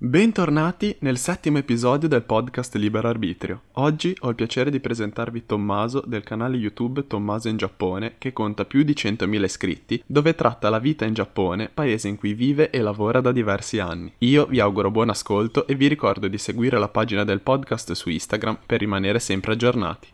Bentornati 0.00 0.94
nel 1.00 1.18
settimo 1.18 1.58
episodio 1.58 2.06
del 2.06 2.22
podcast 2.22 2.76
Libero 2.76 3.08
Arbitrio. 3.08 3.62
Oggi 3.72 4.14
ho 4.20 4.28
il 4.28 4.36
piacere 4.36 4.70
di 4.70 4.78
presentarvi 4.78 5.44
Tommaso 5.44 6.04
del 6.06 6.22
canale 6.22 6.56
YouTube 6.56 7.08
Tommaso 7.08 7.48
in 7.48 7.56
Giappone 7.56 8.14
che 8.16 8.32
conta 8.32 8.64
più 8.64 8.84
di 8.84 8.92
100.000 8.92 9.42
iscritti 9.42 10.00
dove 10.06 10.36
tratta 10.36 10.70
la 10.70 10.78
vita 10.78 11.04
in 11.04 11.14
Giappone, 11.14 11.68
paese 11.74 12.06
in 12.06 12.16
cui 12.16 12.34
vive 12.34 12.70
e 12.70 12.80
lavora 12.80 13.20
da 13.20 13.32
diversi 13.32 13.80
anni. 13.80 14.12
Io 14.18 14.46
vi 14.46 14.60
auguro 14.60 14.92
buon 14.92 15.08
ascolto 15.08 15.66
e 15.66 15.74
vi 15.74 15.88
ricordo 15.88 16.28
di 16.28 16.38
seguire 16.38 16.78
la 16.78 16.88
pagina 16.88 17.24
del 17.24 17.40
podcast 17.40 17.90
su 17.90 18.08
Instagram 18.08 18.58
per 18.66 18.78
rimanere 18.78 19.18
sempre 19.18 19.54
aggiornati. 19.54 20.10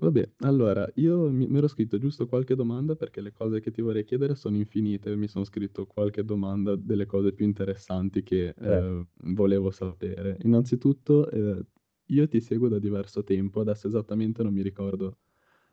Vabbè, 0.00 0.30
allora, 0.42 0.88
io 0.94 1.28
mi, 1.28 1.48
mi 1.48 1.58
ero 1.58 1.66
scritto 1.66 1.98
giusto 1.98 2.28
qualche 2.28 2.54
domanda 2.54 2.94
perché 2.94 3.20
le 3.20 3.32
cose 3.32 3.58
che 3.58 3.72
ti 3.72 3.80
vorrei 3.82 4.04
chiedere 4.04 4.36
sono 4.36 4.56
infinite. 4.56 5.16
Mi 5.16 5.26
sono 5.26 5.44
scritto 5.44 5.86
qualche 5.86 6.24
domanda 6.24 6.76
delle 6.76 7.04
cose 7.04 7.32
più 7.32 7.44
interessanti 7.44 8.22
che 8.22 8.54
Eh. 8.60 8.82
eh, 8.88 9.06
volevo 9.34 9.72
sapere. 9.72 10.36
Innanzitutto, 10.42 11.28
eh, 11.30 11.64
io 12.10 12.28
ti 12.28 12.40
seguo 12.40 12.68
da 12.68 12.78
diverso 12.78 13.24
tempo, 13.24 13.60
adesso 13.60 13.88
esattamente 13.88 14.44
non 14.44 14.52
mi 14.52 14.62
ricordo 14.62 15.18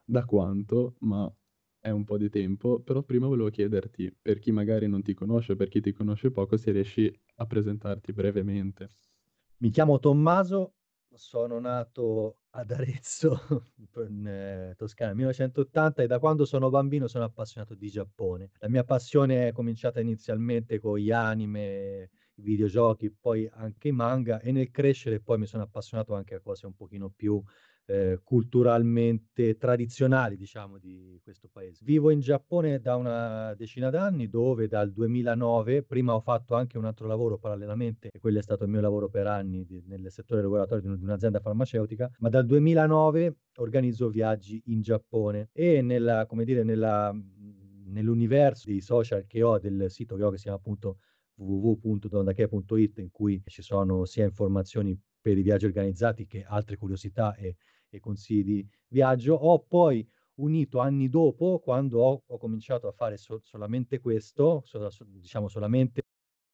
da 0.04 0.26
quanto, 0.26 0.96
ma 1.02 1.32
è 1.80 1.92
un 1.92 2.04
po' 2.04 2.18
di 2.18 2.30
tempo. 2.30 2.80
Però 2.82 3.04
prima 3.04 3.28
volevo 3.28 3.50
chiederti, 3.52 4.12
per 4.20 4.40
chi 4.40 4.52
magari 4.52 4.88
non 4.88 5.04
ti 5.04 5.14
conosce, 5.14 5.56
per 5.56 5.68
chi 5.70 5.82
ti 5.82 5.92
conosce 5.94 6.32
poco, 6.32 6.58
se 6.58 6.72
riesci 6.72 7.14
a 7.36 7.46
presentarti 7.46 8.12
brevemente. 8.12 8.90
Mi 9.60 9.70
chiamo 9.70 10.00
Tommaso, 10.00 10.75
sono 11.16 11.60
nato 11.60 12.40
ad 12.52 12.72
Arezzo, 12.72 13.38
in 14.08 14.28
eh, 14.28 14.74
Toscana, 14.78 15.10
nel 15.10 15.18
1980 15.18 16.04
e 16.04 16.08
da 16.08 16.20
quando 16.20 16.46
sono 16.46 16.70
bambino 16.70 17.08
sono 17.08 17.24
appassionato 17.24 17.76
di 17.76 17.90
Giappone. 17.90 18.52
La 18.60 18.70
mia 18.70 18.84
passione 18.84 19.48
è 19.48 19.52
cominciata 19.52 20.00
inizialmente 20.00 20.80
con 20.80 20.98
gli 20.98 21.12
anime, 21.12 22.10
i 22.36 22.42
videogiochi, 22.42 23.12
poi 23.12 23.50
anche 23.52 23.90
i 23.90 23.92
manga 23.92 24.40
e 24.40 24.52
nel 24.52 24.72
crescere 24.72 25.22
poi 25.22 25.38
mi 25.38 25.46
sono 25.46 25.64
appassionato 25.64 26.14
anche 26.14 26.36
a 26.36 26.42
cose 26.42 26.66
un 26.66 26.76
pochino 26.76 27.10
più 27.10 27.42
eh, 27.86 28.20
culturalmente 28.24 29.58
tradizionali, 29.58 30.36
diciamo, 30.38 30.78
di 30.78 31.20
questo 31.24 31.50
paese. 31.52 31.84
Vivo 31.86 32.10
in 32.10 32.20
Giappone 32.20 32.80
da 32.80 32.96
una 32.96 33.54
decina 33.56 33.90
d'anni, 33.90 34.28
dove 34.28 34.68
dal 34.68 34.92
2009, 34.92 35.84
prima 35.84 36.14
ho 36.16 36.20
fatto 36.22 36.56
anche 36.56 36.78
un 36.78 36.86
altro 36.86 37.08
lavoro 37.08 37.38
parallelamente, 37.38 38.10
e 38.12 38.20
quello 38.20 38.40
è 38.40 38.42
stato 38.42 38.64
il 38.64 38.70
mio 38.70 38.82
lavoro 38.82 39.10
per 39.10 39.28
anni 39.28 39.66
di- 39.66 39.84
nel 39.86 40.12
settore 40.12 40.42
regolatorio 40.42 40.82
di 40.82 40.88
un- 40.90 40.98
di 40.98 41.04
un'azienda 41.04 41.40
farmaceutica, 41.40 42.10
ma 42.20 42.30
dal 42.30 42.46
2009 42.46 43.38
organizzo 43.58 44.10
viaggi 44.10 44.62
in 44.66 44.82
Giappone 44.82 45.50
e 45.54 45.82
nella, 45.82 46.26
come 46.26 46.44
dire, 46.46 46.64
nella, 46.64 47.14
nell'universo 47.88 48.68
dei 48.70 48.82
social 48.82 49.26
che 49.28 49.42
ho, 49.44 49.60
del 49.60 49.86
sito 49.90 50.16
che 50.16 50.24
ho 50.24 50.30
che 50.30 50.38
si 50.38 50.44
chiama 50.44 50.58
appunto 50.58 50.98
www.dondake.it 51.36 52.98
in 53.00 53.12
cui 53.12 53.42
ci 53.46 53.62
sono 53.62 54.06
sia 54.06 54.24
informazioni 54.26 54.98
per 55.20 55.38
i 55.38 55.42
viaggi 55.42 55.66
organizzati 55.66 56.26
che 56.28 56.44
altre 56.44 56.78
curiosità 56.78 57.36
e, 57.36 57.56
e 57.90 58.00
consigli 58.00 58.44
di 58.44 58.68
viaggio. 58.90 59.36
Ho 59.36 59.60
poi 59.60 60.08
unito 60.36 60.80
anni 60.80 61.10
dopo, 61.10 61.60
quando 61.60 62.00
ho, 62.00 62.24
ho 62.26 62.38
cominciato 62.38 62.88
a 62.88 62.92
fare 62.92 63.18
so- 63.18 63.40
solamente 63.42 64.00
questo, 64.00 64.62
so- 64.66 64.90
so- 64.90 65.06
diciamo 65.08 65.48
solamente 65.48 66.02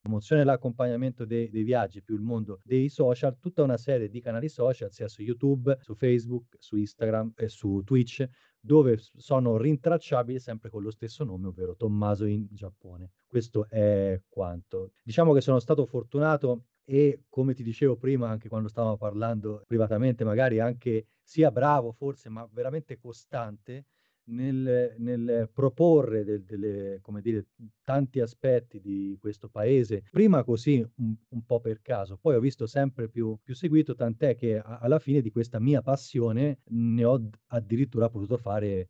promozione 0.01 0.41
e 0.41 0.45
l'accompagnamento 0.45 1.25
dei, 1.25 1.49
dei 1.49 1.63
viaggi 1.63 2.01
più 2.01 2.15
il 2.15 2.21
mondo 2.21 2.59
dei 2.63 2.89
social, 2.89 3.37
tutta 3.39 3.61
una 3.61 3.77
serie 3.77 4.09
di 4.09 4.19
canali 4.19 4.49
social, 4.49 4.91
sia 4.91 5.07
su 5.07 5.21
YouTube, 5.21 5.77
su 5.81 5.93
Facebook, 5.93 6.55
su 6.59 6.75
Instagram 6.75 7.33
e 7.35 7.47
su 7.47 7.81
Twitch, 7.85 8.27
dove 8.59 8.97
sono 8.97 9.57
rintracciabili 9.57 10.39
sempre 10.39 10.69
con 10.69 10.81
lo 10.81 10.91
stesso 10.91 11.23
nome, 11.23 11.47
ovvero 11.47 11.75
Tommaso 11.75 12.25
in 12.25 12.47
Giappone. 12.49 13.11
Questo 13.27 13.67
è 13.69 14.19
quanto. 14.27 14.91
Diciamo 15.03 15.33
che 15.33 15.41
sono 15.41 15.59
stato 15.59 15.85
fortunato 15.85 16.65
e 16.91 17.23
come 17.29 17.53
ti 17.53 17.63
dicevo 17.63 17.95
prima, 17.95 18.27
anche 18.29 18.49
quando 18.49 18.67
stavamo 18.67 18.97
parlando 18.97 19.63
privatamente, 19.65 20.25
magari 20.25 20.59
anche 20.59 21.07
sia 21.23 21.49
bravo 21.49 21.93
forse, 21.93 22.27
ma 22.27 22.45
veramente 22.51 22.97
costante 22.97 23.85
nel, 24.25 24.95
nel 24.97 25.49
proporre 25.53 26.25
del- 26.25 26.43
delle, 26.43 26.99
dire, 27.21 27.47
tanti 27.83 28.19
aspetti 28.19 28.81
di 28.81 29.17
questo 29.21 29.47
paese, 29.47 30.03
prima 30.09 30.43
così 30.43 30.85
un, 30.97 31.15
un 31.29 31.45
po' 31.45 31.61
per 31.61 31.81
caso, 31.81 32.17
poi 32.17 32.35
ho 32.35 32.39
visto 32.41 32.67
sempre 32.67 33.07
più, 33.07 33.37
più 33.41 33.55
seguito, 33.55 33.95
tant'è 33.95 34.35
che 34.35 34.57
a- 34.59 34.79
alla 34.79 34.99
fine 34.99 35.21
di 35.21 35.31
questa 35.31 35.59
mia 35.61 35.81
passione 35.81 36.59
ne 36.71 37.05
ho 37.05 37.29
addirittura 37.47 38.09
potuto 38.09 38.37
fare 38.37 38.89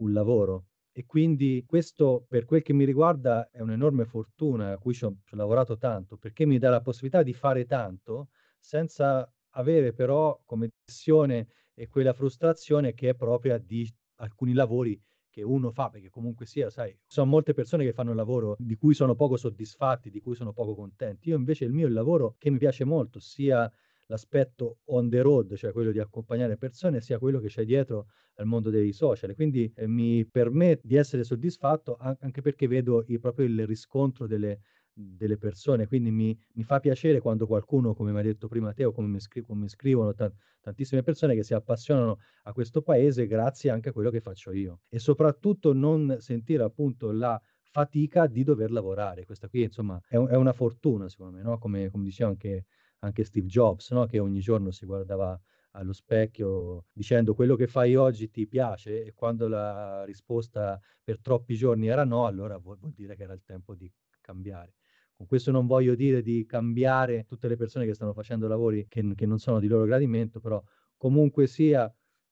un 0.00 0.12
lavoro. 0.12 0.66
E 0.98 1.04
quindi 1.04 1.62
questo, 1.66 2.24
per 2.26 2.46
quel 2.46 2.62
che 2.62 2.72
mi 2.72 2.86
riguarda, 2.86 3.50
è 3.50 3.60
un'enorme 3.60 4.06
fortuna 4.06 4.72
a 4.72 4.78
cui 4.78 4.94
ci 4.94 5.04
ho, 5.04 5.14
ci 5.26 5.34
ho 5.34 5.36
lavorato 5.36 5.76
tanto, 5.76 6.16
perché 6.16 6.46
mi 6.46 6.56
dà 6.56 6.70
la 6.70 6.80
possibilità 6.80 7.22
di 7.22 7.34
fare 7.34 7.66
tanto 7.66 8.28
senza 8.58 9.30
avere 9.50 9.92
però 9.92 10.40
come 10.46 10.70
pressione 10.82 11.48
e 11.74 11.88
quella 11.88 12.14
frustrazione 12.14 12.94
che 12.94 13.10
è 13.10 13.14
propria 13.14 13.58
di 13.58 13.86
alcuni 14.20 14.54
lavori 14.54 14.98
che 15.28 15.42
uno 15.42 15.70
fa, 15.70 15.90
perché 15.90 16.08
comunque 16.08 16.46
sia, 16.46 16.70
sai, 16.70 16.98
sono 17.06 17.26
molte 17.28 17.52
persone 17.52 17.84
che 17.84 17.92
fanno 17.92 18.12
un 18.12 18.16
lavoro 18.16 18.56
di 18.58 18.74
cui 18.76 18.94
sono 18.94 19.14
poco 19.14 19.36
soddisfatti, 19.36 20.08
di 20.08 20.20
cui 20.20 20.34
sono 20.34 20.54
poco 20.54 20.74
contenti. 20.74 21.28
Io 21.28 21.36
invece 21.36 21.66
il 21.66 21.72
mio 21.72 21.84
è 21.84 21.88
il 21.88 21.94
lavoro 21.94 22.36
che 22.38 22.48
mi 22.48 22.56
piace 22.56 22.84
molto, 22.84 23.20
sia 23.20 23.70
l'aspetto 24.06 24.78
on 24.86 25.08
the 25.10 25.20
road, 25.20 25.54
cioè 25.56 25.72
quello 25.72 25.90
di 25.92 25.98
accompagnare 25.98 26.56
persone, 26.56 27.00
sia 27.00 27.18
quello 27.18 27.40
che 27.40 27.48
c'è 27.48 27.64
dietro 27.64 28.06
al 28.36 28.46
mondo 28.46 28.70
dei 28.70 28.92
social. 28.92 29.34
Quindi 29.34 29.70
eh, 29.74 29.86
mi 29.86 30.24
permette 30.26 30.86
di 30.86 30.96
essere 30.96 31.24
soddisfatto 31.24 31.96
an- 31.98 32.16
anche 32.20 32.40
perché 32.42 32.66
vedo 32.68 33.04
il- 33.08 33.20
proprio 33.20 33.46
il 33.46 33.66
riscontro 33.66 34.26
delle, 34.26 34.60
delle 34.92 35.36
persone. 35.36 35.86
Quindi 35.86 36.10
mi, 36.10 36.36
mi 36.54 36.62
fa 36.62 36.80
piacere 36.80 37.20
quando 37.20 37.46
qualcuno, 37.46 37.94
come 37.94 38.12
mi 38.12 38.18
ha 38.18 38.22
detto 38.22 38.48
prima 38.48 38.72
te, 38.72 38.84
o 38.84 38.92
come 38.92 39.08
mi, 39.08 39.20
scri- 39.20 39.42
come 39.42 39.62
mi 39.62 39.68
scrivono 39.68 40.14
ta- 40.14 40.32
tantissime 40.60 41.02
persone 41.02 41.34
che 41.34 41.42
si 41.42 41.54
appassionano 41.54 42.18
a 42.44 42.52
questo 42.52 42.82
paese 42.82 43.26
grazie 43.26 43.70
anche 43.70 43.90
a 43.90 43.92
quello 43.92 44.10
che 44.10 44.20
faccio 44.20 44.52
io. 44.52 44.80
E 44.88 44.98
soprattutto 44.98 45.72
non 45.72 46.16
sentire 46.20 46.62
appunto 46.62 47.10
la 47.12 47.40
fatica 47.70 48.26
di 48.26 48.42
dover 48.42 48.70
lavorare. 48.70 49.24
Questa 49.24 49.48
qui, 49.48 49.62
insomma, 49.64 50.00
è, 50.08 50.16
un- 50.16 50.28
è 50.28 50.34
una 50.36 50.52
fortuna, 50.52 51.08
secondo 51.08 51.36
me, 51.36 51.42
no? 51.42 51.58
Come, 51.58 51.90
come 51.90 52.04
diceva 52.04 52.30
anche, 52.30 52.64
anche 53.00 53.24
Steve 53.24 53.46
Jobs, 53.46 53.90
no? 53.92 54.06
Che 54.06 54.18
ogni 54.18 54.40
giorno 54.40 54.70
si 54.70 54.86
guardava 54.86 55.38
allo 55.72 55.92
specchio 55.92 56.86
dicendo 56.92 57.34
quello 57.34 57.54
che 57.54 57.66
fai 57.66 57.94
oggi 57.96 58.30
ti 58.30 58.46
piace 58.46 59.04
e 59.04 59.12
quando 59.12 59.46
la 59.46 60.04
risposta 60.04 60.80
per 61.02 61.20
troppi 61.20 61.54
giorni 61.54 61.88
era 61.88 62.04
no, 62.04 62.26
allora 62.26 62.56
vuol, 62.58 62.78
vuol 62.78 62.92
dire 62.92 63.14
che 63.14 63.24
era 63.24 63.34
il 63.34 63.42
tempo 63.44 63.74
di 63.74 63.90
cambiare. 64.20 64.74
Con 65.16 65.26
questo 65.26 65.50
non 65.50 65.66
voglio 65.66 65.94
dire 65.94 66.22
di 66.22 66.44
cambiare 66.46 67.24
tutte 67.24 67.48
le 67.48 67.56
persone 67.56 67.86
che 67.86 67.94
stanno 67.94 68.12
facendo 68.12 68.48
lavori 68.48 68.86
che, 68.88 69.14
che 69.14 69.26
non 69.26 69.38
sono 69.38 69.60
di 69.60 69.66
loro 69.66 69.84
gradimento, 69.84 70.40
però 70.40 70.62
comunque 70.96 71.46
sia 71.46 71.90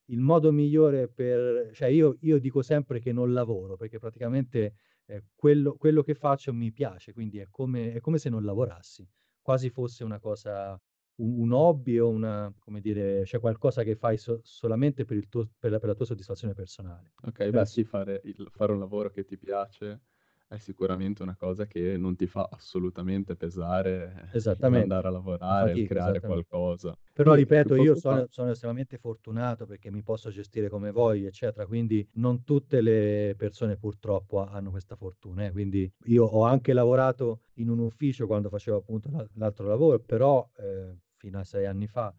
il 0.09 0.21
modo 0.21 0.53
migliore 0.53 1.09
per... 1.09 1.71
cioè 1.73 1.89
io, 1.89 2.17
io 2.21 2.39
dico 2.39 2.63
sempre 2.63 3.01
che 3.01 3.13
non 3.13 3.33
lavoro 3.33 3.77
perché 3.77 3.99
praticamente 3.99 4.75
eh, 5.07 5.25
quello, 5.35 5.77
quello 5.77 6.03
che 6.03 6.15
faccio 6.15 6.53
mi 6.53 6.73
piace, 6.73 7.13
quindi 7.13 7.39
è 7.39 7.49
come, 7.51 7.93
è 7.95 8.01
come 8.01 8.19
se 8.19 8.29
non 8.29 8.45
lavorassi, 8.45 9.07
quasi 9.45 9.71
fosse 9.71 10.05
una 10.05 10.19
cosa 10.19 10.81
un, 11.17 11.41
un 11.43 11.53
hobby 11.53 11.99
o 11.99 12.09
una, 12.09 12.53
come 12.59 12.81
dire, 12.81 13.25
cioè 13.27 13.41
qualcosa 13.41 13.85
che 13.85 13.97
fai 13.97 14.17
so- 14.19 14.41
solamente 14.43 15.05
per, 15.05 15.17
il 15.19 15.29
tuo, 15.29 15.49
per, 15.59 15.71
la, 15.71 15.79
per 15.79 15.91
la 15.91 15.95
tua 15.95 16.07
soddisfazione 16.07 16.55
personale. 16.55 17.13
Ok, 17.23 17.49
beh 17.51 17.65
sì, 17.67 17.85
fare, 17.85 18.21
il- 18.25 18.51
fare 18.53 18.73
un 18.73 18.79
lavoro 18.79 19.11
che 19.11 19.25
ti 19.25 19.37
piace 19.39 20.01
è 20.49 20.59
sicuramente 20.59 21.23
una 21.23 21.37
cosa 21.37 21.67
che 21.67 21.97
non 21.97 22.17
ti 22.17 22.27
fa 22.27 22.49
assolutamente 22.51 23.37
pesare 23.37 24.33
eh, 24.59 24.77
andare 24.77 25.09
a 25.09 25.11
lavorare, 25.11 25.71
fatica, 25.71 25.85
creare 25.95 26.21
qualcosa. 26.21 26.97
Però 27.13 27.35
ripeto, 27.35 27.75
io 27.77 27.95
sono, 27.95 28.27
sono 28.29 28.51
estremamente 28.51 28.99
fortunato 28.99 29.67
perché 29.67 29.91
mi 29.91 30.03
posso 30.03 30.31
gestire 30.31 30.69
come 30.69 30.91
voglio, 30.91 31.29
eccetera, 31.29 31.67
quindi 31.67 32.07
non 32.15 32.43
tutte 32.45 32.81
le 32.81 33.35
persone 33.37 33.77
purtroppo 33.77 34.41
ha- 34.41 34.51
hanno 34.51 34.71
questa 34.71 34.97
fortuna. 34.97 35.47
eh. 35.47 35.53
Quindi 35.53 35.91
io 36.07 36.25
ho 36.25 36.43
anche 36.45 36.73
lavorato 36.73 37.43
in 37.55 37.69
un 37.69 37.79
ufficio 37.79 38.27
quando 38.27 38.49
facevo 38.49 38.77
appunto 38.79 39.11
la- 39.11 39.27
l'altro 39.35 39.67
lavoro, 39.69 40.01
però 40.01 40.49
eh, 40.57 40.97
fino 41.17 41.39
a 41.39 41.45
sei 41.45 41.67
anni 41.67 41.87
fa. 41.87 42.13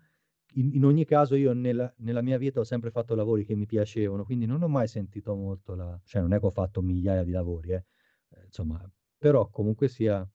In, 0.56 0.74
in 0.74 0.86
ogni 0.86 1.04
caso 1.06 1.36
io 1.36 1.52
nella, 1.54 1.94
nella 1.98 2.22
mia 2.22 2.38
vita 2.38 2.62
ho 2.62 2.64
sempre 2.64 2.90
fatto 2.90 3.16
lavori 3.16 3.44
che 3.46 3.56
mi 3.56 3.66
piacevano, 3.66 4.24
quindi 4.24 4.46
non 4.46 4.62
ho 4.64 4.68
mai 4.70 4.88
sentito 4.88 5.36
molto 5.36 5.76
la... 5.76 6.00
cioè 6.06 6.22
non 6.22 6.32
è 6.34 6.40
che 6.40 6.46
ho 6.46 6.50
fatto 6.52 6.82
migliaia 6.82 7.24
di 7.24 7.32
lavori, 7.32 7.72
eh. 7.74 7.84
Eh, 8.36 8.46
insomma, 8.46 8.90
però 9.18 9.50
comunque 9.50 9.88
sia, 9.88 10.28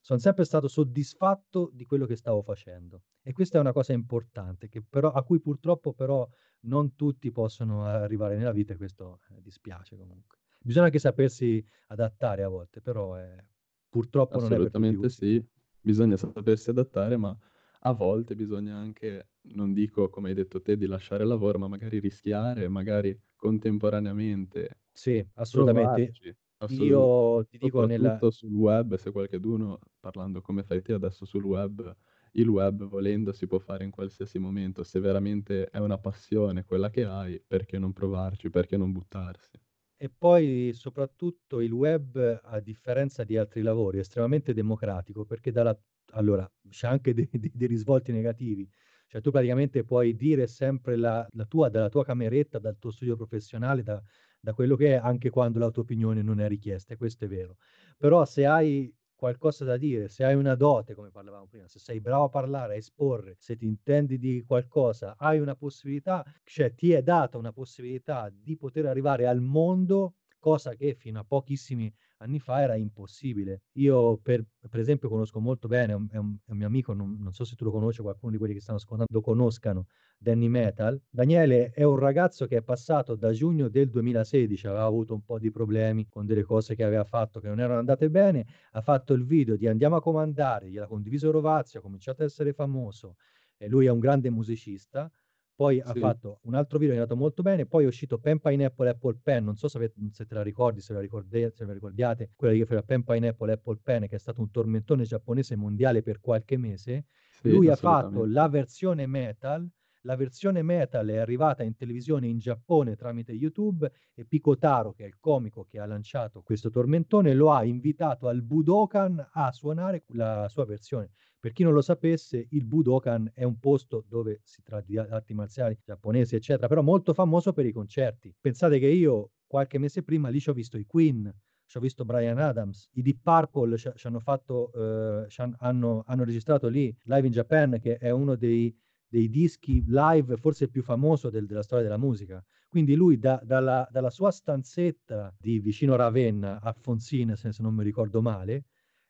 sono 0.00 0.18
sempre 0.18 0.44
stato 0.44 0.68
soddisfatto 0.68 1.70
di 1.72 1.84
quello 1.84 2.06
che 2.06 2.16
stavo 2.16 2.42
facendo. 2.42 3.02
E 3.22 3.32
questa 3.32 3.58
è 3.58 3.60
una 3.60 3.72
cosa 3.72 3.92
importante, 3.92 4.68
che 4.68 4.82
però, 4.82 5.10
a 5.12 5.22
cui 5.24 5.40
purtroppo 5.40 5.92
però 5.94 6.28
non 6.62 6.94
tutti 6.94 7.30
possono 7.32 7.84
arrivare 7.84 8.36
nella 8.36 8.52
vita 8.52 8.72
e 8.74 8.76
questo 8.76 9.20
eh, 9.30 9.40
dispiace 9.40 9.96
comunque. 9.96 10.38
Bisogna 10.60 10.86
anche 10.86 10.98
sapersi 10.98 11.64
adattare 11.88 12.42
a 12.42 12.48
volte, 12.48 12.80
però 12.80 13.18
eh, 13.18 13.48
purtroppo 13.88 14.40
non 14.40 14.52
è 14.52 14.58
per 14.60 14.72
Assolutamente 14.72 15.08
sì, 15.08 15.44
bisogna 15.80 16.16
sapersi 16.16 16.70
adattare, 16.70 17.16
ma 17.16 17.36
a 17.80 17.92
volte 17.92 18.34
bisogna 18.34 18.76
anche, 18.76 19.30
non 19.52 19.72
dico 19.72 20.08
come 20.10 20.28
hai 20.30 20.34
detto 20.34 20.60
te, 20.60 20.76
di 20.76 20.86
lasciare 20.86 21.22
il 21.22 21.28
lavoro, 21.28 21.58
ma 21.58 21.68
magari 21.68 22.00
rischiare, 22.00 22.66
magari 22.68 23.16
contemporaneamente 23.36 24.80
Sì, 24.92 25.24
assolutamente. 25.34 26.16
provarci. 26.16 26.36
Io 26.70 27.44
ti 27.44 27.58
dico 27.58 27.84
nella 27.84 28.24
sul 28.28 28.52
web, 28.52 28.96
se 28.96 29.12
qualcheduno, 29.12 29.78
parlando 30.00 30.40
come 30.40 30.64
fai 30.64 30.82
te 30.82 30.94
adesso 30.94 31.24
sul 31.24 31.44
web, 31.44 31.96
il 32.32 32.48
web 32.48 32.84
volendo 32.84 33.32
si 33.32 33.46
può 33.46 33.58
fare 33.60 33.84
in 33.84 33.90
qualsiasi 33.92 34.38
momento. 34.40 34.82
Se 34.82 34.98
veramente 34.98 35.66
è 35.66 35.78
una 35.78 35.98
passione 35.98 36.64
quella 36.64 36.90
che 36.90 37.04
hai, 37.04 37.40
perché 37.46 37.78
non 37.78 37.92
provarci, 37.92 38.50
perché 38.50 38.76
non 38.76 38.90
buttarsi? 38.90 39.56
E 40.00 40.10
poi 40.10 40.72
soprattutto 40.74 41.60
il 41.62 41.72
web, 41.72 42.40
a 42.42 42.60
differenza 42.60 43.24
di 43.24 43.38
altri 43.38 43.62
lavori, 43.62 43.96
è 43.96 44.00
estremamente 44.00 44.52
democratico 44.52 45.24
perché 45.24 45.50
dalla 45.50 45.78
allora, 46.12 46.48
c'è 46.68 46.86
anche 46.86 47.14
dei 47.14 47.26
dei 47.32 47.50
dei 47.54 47.66
risvolti 47.66 48.12
negativi. 48.12 48.68
Cioè 49.06 49.22
tu 49.22 49.30
praticamente 49.30 49.84
puoi 49.84 50.14
dire 50.14 50.46
sempre 50.48 50.96
la 50.96 51.26
la 51.32 51.46
tua 51.46 51.70
dalla 51.70 51.88
tua 51.88 52.04
cameretta, 52.04 52.58
dal 52.58 52.76
tuo 52.78 52.90
studio 52.90 53.16
professionale, 53.16 53.82
da 53.82 54.02
da 54.46 54.54
quello 54.54 54.76
che 54.76 54.94
è, 54.94 55.00
anche 55.02 55.28
quando 55.28 55.58
la 55.58 55.70
tua 55.70 55.82
opinione 55.82 56.22
non 56.22 56.38
è 56.38 56.46
richiesta, 56.46 56.94
e 56.94 56.96
questo 56.96 57.24
è 57.24 57.28
vero. 57.28 57.56
Però 57.98 58.24
se 58.24 58.46
hai 58.46 58.94
qualcosa 59.16 59.64
da 59.64 59.76
dire, 59.76 60.08
se 60.08 60.22
hai 60.22 60.36
una 60.36 60.54
dote, 60.54 60.94
come 60.94 61.10
parlavamo 61.10 61.48
prima, 61.48 61.66
se 61.66 61.80
sei 61.80 62.00
bravo 62.00 62.24
a 62.24 62.28
parlare, 62.28 62.74
a 62.74 62.76
esporre, 62.76 63.34
se 63.40 63.56
ti 63.56 63.66
intendi 63.66 64.18
di 64.18 64.44
qualcosa, 64.46 65.16
hai 65.18 65.40
una 65.40 65.56
possibilità, 65.56 66.24
cioè 66.44 66.72
ti 66.74 66.92
è 66.92 67.02
data 67.02 67.38
una 67.38 67.52
possibilità 67.52 68.30
di 68.32 68.56
poter 68.56 68.86
arrivare 68.86 69.26
al 69.26 69.40
mondo, 69.40 70.14
cosa 70.38 70.76
che 70.76 70.94
fino 70.94 71.18
a 71.18 71.24
pochissimi 71.24 71.92
anni 72.18 72.38
fa 72.40 72.60
era 72.62 72.76
impossibile. 72.76 73.62
Io 73.74 74.18
per 74.18 74.44
per 74.68 74.80
esempio 74.80 75.08
conosco 75.08 75.40
molto 75.40 75.68
bene, 75.68 75.92
un 75.94 76.08
è 76.10 76.16
un 76.16 76.36
è 76.44 76.50
un 76.52 76.56
mio 76.58 76.66
amico, 76.66 76.92
non 76.92 77.16
non 77.20 77.32
so 77.32 77.44
se 77.44 77.54
tu 77.56 77.64
lo 77.64 77.70
conosci 77.70 78.02
qualcuno 78.02 78.32
di 78.32 78.38
quelli 78.38 78.54
che 78.54 78.60
stanno 78.60 78.78
ascoltando 78.78 79.12
lo 79.12 79.20
conoscano, 79.20 79.86
Danny 80.18 80.48
Metal. 80.48 81.00
Daniele 81.08 81.70
è 81.70 81.82
un 81.84 81.96
ragazzo 81.98 82.46
che 82.46 82.58
è 82.58 82.62
passato 82.62 83.14
da 83.16 83.32
giugno 83.32 83.68
del 83.68 83.90
2016, 83.90 84.66
aveva 84.66 84.84
avuto 84.84 85.14
un 85.14 85.22
po' 85.24 85.38
di 85.38 85.50
problemi 85.50 86.06
con 86.08 86.26
delle 86.26 86.42
cose 86.42 86.74
che 86.74 86.84
aveva 86.84 87.04
fatto 87.04 87.40
che 87.40 87.48
non 87.48 87.60
erano 87.60 87.78
andate 87.80 88.10
bene, 88.10 88.46
ha 88.72 88.80
fatto 88.82 89.12
il 89.14 89.24
video 89.24 89.56
di 89.56 89.66
"Andiamo 89.68 89.96
a 89.96 90.00
comandare", 90.02 90.68
gliel'ha 90.70 90.86
condiviso 90.86 91.30
Rovazzi, 91.30 91.76
ha 91.76 91.80
cominciato 91.80 92.22
a 92.22 92.24
essere 92.26 92.52
famoso 92.52 93.16
e 93.58 93.68
lui 93.68 93.86
è 93.86 93.90
un 93.90 93.98
grande 94.00 94.30
musicista. 94.30 95.10
Poi 95.58 95.80
ha 95.80 95.94
Sì. 95.94 95.94
fatto 95.94 96.40
un 96.42 96.54
altro 96.54 96.76
video 96.78 96.92
che 96.92 97.00
è 97.00 97.02
andato 97.02 97.18
molto 97.18 97.40
bene, 97.42 97.64
poi 97.64 97.84
è 97.84 97.86
uscito 97.86 98.18
Pen 98.18 98.40
Pineapple 98.40 98.90
Apple 98.90 99.18
Pen, 99.22 99.42
non 99.44 99.56
so 99.56 99.68
se 99.68 99.90
se 100.10 100.26
te 100.26 100.34
la 100.34 100.42
ricordi, 100.42 100.82
se 100.82 100.92
la 100.92 101.00
ricorde 101.00 101.50
se 101.54 101.64
la 101.64 101.72
ricordiate, 101.72 102.32
quella 102.36 102.52
che 102.54 102.64
faceva 102.64 102.82
Pen 102.82 103.02
Pineapple 103.04 103.52
Apple 103.52 103.78
Pen, 103.82 104.06
che 104.06 104.16
è 104.16 104.18
stato 104.18 104.42
un 104.42 104.50
tormentone 104.50 105.04
giapponese 105.04 105.56
mondiale 105.56 106.02
per 106.02 106.20
qualche 106.20 106.58
mese. 106.58 107.06
Sì, 107.30 107.50
Lui 107.50 107.70
ha 107.70 107.76
fatto 107.76 108.26
la 108.26 108.48
versione 108.48 109.06
metal, 109.06 109.66
la 110.02 110.14
versione 110.16 110.60
metal 110.62 111.06
è 111.08 111.16
arrivata 111.16 111.62
in 111.62 111.74
televisione 111.74 112.26
in 112.28 112.38
Giappone 112.38 112.94
tramite 112.94 113.32
YouTube 113.32 113.90
e 114.14 114.26
Pico 114.26 114.58
Taro, 114.58 114.92
che 114.92 115.04
è 115.04 115.06
il 115.06 115.18
comico 115.18 115.64
che 115.64 115.78
ha 115.78 115.86
lanciato 115.86 116.42
questo 116.42 116.68
tormentone, 116.68 117.32
lo 117.34 117.50
ha 117.52 117.64
invitato 117.64 118.28
al 118.28 118.42
Budokan 118.42 119.30
a 119.32 119.50
suonare 119.52 120.04
la 120.08 120.48
sua 120.48 120.66
versione. 120.66 121.10
Per 121.46 121.54
chi 121.54 121.62
non 121.62 121.74
lo 121.74 121.80
sapesse, 121.80 122.44
il 122.50 122.64
Budokan 122.64 123.30
è 123.32 123.44
un 123.44 123.60
posto 123.60 124.04
dove 124.08 124.40
si 124.42 124.64
tra 124.64 124.80
di 124.80 124.98
arti 124.98 125.32
marziali 125.32 125.78
giapponesi, 125.80 126.34
eccetera, 126.34 126.66
però 126.66 126.82
molto 126.82 127.14
famoso 127.14 127.52
per 127.52 127.64
i 127.66 127.70
concerti. 127.70 128.34
Pensate 128.40 128.80
che 128.80 128.88
io 128.88 129.30
qualche 129.46 129.78
mese 129.78 130.02
prima 130.02 130.28
lì 130.28 130.40
c'ho 130.40 130.52
visto 130.52 130.76
i 130.76 130.84
Queen, 130.84 131.32
c'ho 131.72 131.78
visto 131.78 132.04
Bryan 132.04 132.38
Adams, 132.38 132.88
i 132.94 133.02
Deep 133.02 133.20
Purple 133.22 133.76
c'ha 133.76 133.92
c'hanno 133.94 134.18
fatto 134.18 134.72
uhm, 134.74 135.26
c'han 135.28 135.54
hanno 135.60 136.02
hanno 136.08 136.24
registrato 136.24 136.66
lì 136.66 136.92
Live 137.04 137.26
in 137.28 137.32
Japan, 137.32 137.78
che 137.80 137.96
è 137.96 138.10
uno 138.10 138.34
dei 138.34 138.76
dei 139.06 139.30
dischi 139.30 139.84
live 139.86 140.36
forse 140.38 140.66
più 140.66 140.82
famoso 140.82 141.30
del 141.30 141.46
della 141.46 141.62
storia 141.62 141.84
della 141.84 141.96
musica. 141.96 142.44
Quindi 142.68 142.96
lui 142.96 143.20
da 143.20 143.40
dalla 143.44 143.86
dalla 143.88 144.10
sua 144.10 144.32
stanzetta 144.32 145.32
di 145.38 145.60
vicino 145.60 145.94
Ravenna 145.94 146.60
a 146.60 146.72
Fonzina, 146.72 147.36
se 147.36 147.52
se 147.52 147.62
non 147.62 147.72
mi 147.72 147.84
ricordo 147.84 148.20
male, 148.20 148.64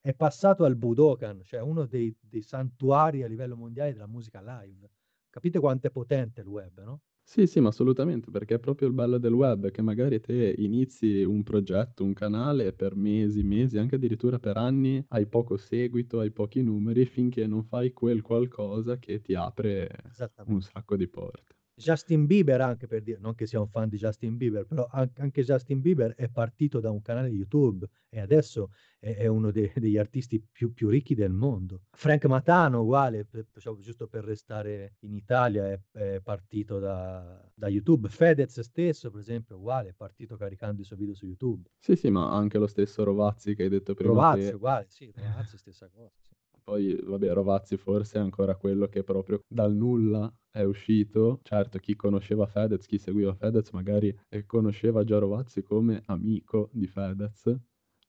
è 0.07 0.15
passato 0.15 0.65
al 0.65 0.77
Budokan, 0.77 1.43
cioè 1.43 1.61
uno 1.61 1.85
dei 1.87 2.15
dei 2.21 2.43
santuari 2.43 3.23
a 3.25 3.27
livello 3.29 3.57
mondiale 3.57 3.93
della 3.93 4.07
musica 4.07 4.41
live. 4.41 4.89
Capite 5.31 5.59
quanto 5.59 5.89
è 5.89 5.91
potente 5.91 6.41
il 6.43 6.47
web, 6.47 6.83
no? 6.83 7.01
Sì, 7.29 7.47
sì, 7.49 7.59
ma 7.61 7.69
assolutamente, 7.69 8.31
perché 8.31 8.55
è 8.55 8.59
proprio 8.61 8.87
il 8.89 8.95
bello 8.95 9.19
del 9.19 9.33
web, 9.33 9.71
che 9.73 9.83
magari 9.83 10.21
te 10.21 10.55
inizi 10.59 11.23
un 11.25 11.43
progetto, 11.43 12.05
un 12.05 12.13
canale 12.15 12.73
per 12.73 12.95
mesi, 12.97 13.43
mesi, 13.43 13.79
anche 13.79 13.97
addirittura 13.97 14.39
per 14.39 14.57
anni, 14.57 15.05
hai 15.09 15.27
poco 15.27 15.57
seguito, 15.57 16.21
hai 16.21 16.31
pochi 16.31 16.63
numeri, 16.63 17.05
finché 17.05 17.47
non 17.49 17.65
fai 17.65 17.93
quel 17.93 18.23
qualcosa 18.23 18.99
che 18.99 19.21
ti 19.21 19.35
apre 19.35 19.89
un 20.45 20.61
sacco 20.63 20.97
di 20.97 21.09
porte. 21.09 21.56
Justin 21.77 22.25
Bieber 22.25 22.61
anche 22.63 22.87
per 22.87 23.03
dire, 23.03 23.19
non 23.21 23.35
che 23.35 23.47
sia 23.47 23.61
un 23.61 23.69
fan 23.69 23.89
di 23.89 23.99
Justin 23.99 24.37
Bieber, 24.39 24.65
però 24.65 24.87
an 24.91 25.11
anche 25.19 25.43
Justin 25.43 25.83
Bieber 25.83 26.15
è 26.15 26.29
partito 26.29 26.81
da 26.81 26.91
un 26.91 27.03
canale 27.03 27.29
YouTube 27.29 27.87
e 28.09 28.21
adesso 28.21 28.71
è 28.99 29.15
è 29.17 29.27
uno 29.27 29.51
de 29.51 29.73
degli 29.77 29.99
artisti 29.99 30.41
più 30.41 30.73
più 30.73 30.89
ricchi 30.89 31.15
del 31.15 31.33
mondo. 31.33 31.83
Frank 31.91 32.25
Matano 32.25 32.81
uguale, 32.81 33.25
p 33.25 33.45
facciamo 33.51 33.79
giusto 33.79 34.09
per 34.09 34.25
restare 34.25 34.95
in 35.01 35.15
Italia, 35.15 35.71
è 35.71 35.81
è 35.93 36.21
partito 36.21 36.79
da 36.79 37.47
da 37.55 37.69
YouTube. 37.69 38.09
Fedez 38.09 38.59
stesso, 38.61 39.11
per 39.11 39.21
esempio, 39.21 39.57
uguale, 39.57 39.91
è 39.91 39.93
partito 39.93 40.37
caricando 40.37 40.81
i 40.81 40.85
suoi 40.85 40.99
video 40.99 41.15
su 41.15 41.27
YouTube. 41.27 41.69
Sì, 41.79 41.95
sì, 41.95 42.11
ma 42.11 42.33
anche 42.33 42.59
lo 42.59 42.67
stesso 42.67 43.05
Rovazzi 43.05 43.55
che 43.55 43.65
hai 43.65 43.69
detto 43.69 43.95
prima 43.95 44.13
Rovazzi 44.13 44.49
te 44.49 44.55
uguale, 44.55 44.87
sì, 44.89 45.13
Rovazzi 45.15 45.57
stessa 45.59 45.89
cosa, 45.89 46.13
sì. 46.21 46.36
Poi 46.69 46.99
vabbè, 47.01 47.33
Rovazzi 47.33 47.77
forse 47.77 48.19
è 48.19 48.21
ancora 48.21 48.57
quello 48.57 48.89
che 48.89 49.05
proprio 49.05 49.39
dal 49.47 49.73
nulla 49.73 50.29
è 50.51 50.63
uscito. 50.65 51.39
Certo, 51.45 51.79
chi 51.79 51.95
conosceva 51.95 52.45
Fedez, 52.49 52.87
chi 52.87 52.99
seguiva 52.99 53.33
Fedez 53.37 53.71
magari, 53.71 54.13
ehm, 54.29 54.47
conosceva 54.47 55.05
già 55.05 55.19
Rovazzi 55.19 55.63
come 55.63 56.03
amico 56.07 56.69
di 56.73 56.89
Fedez, 56.89 57.55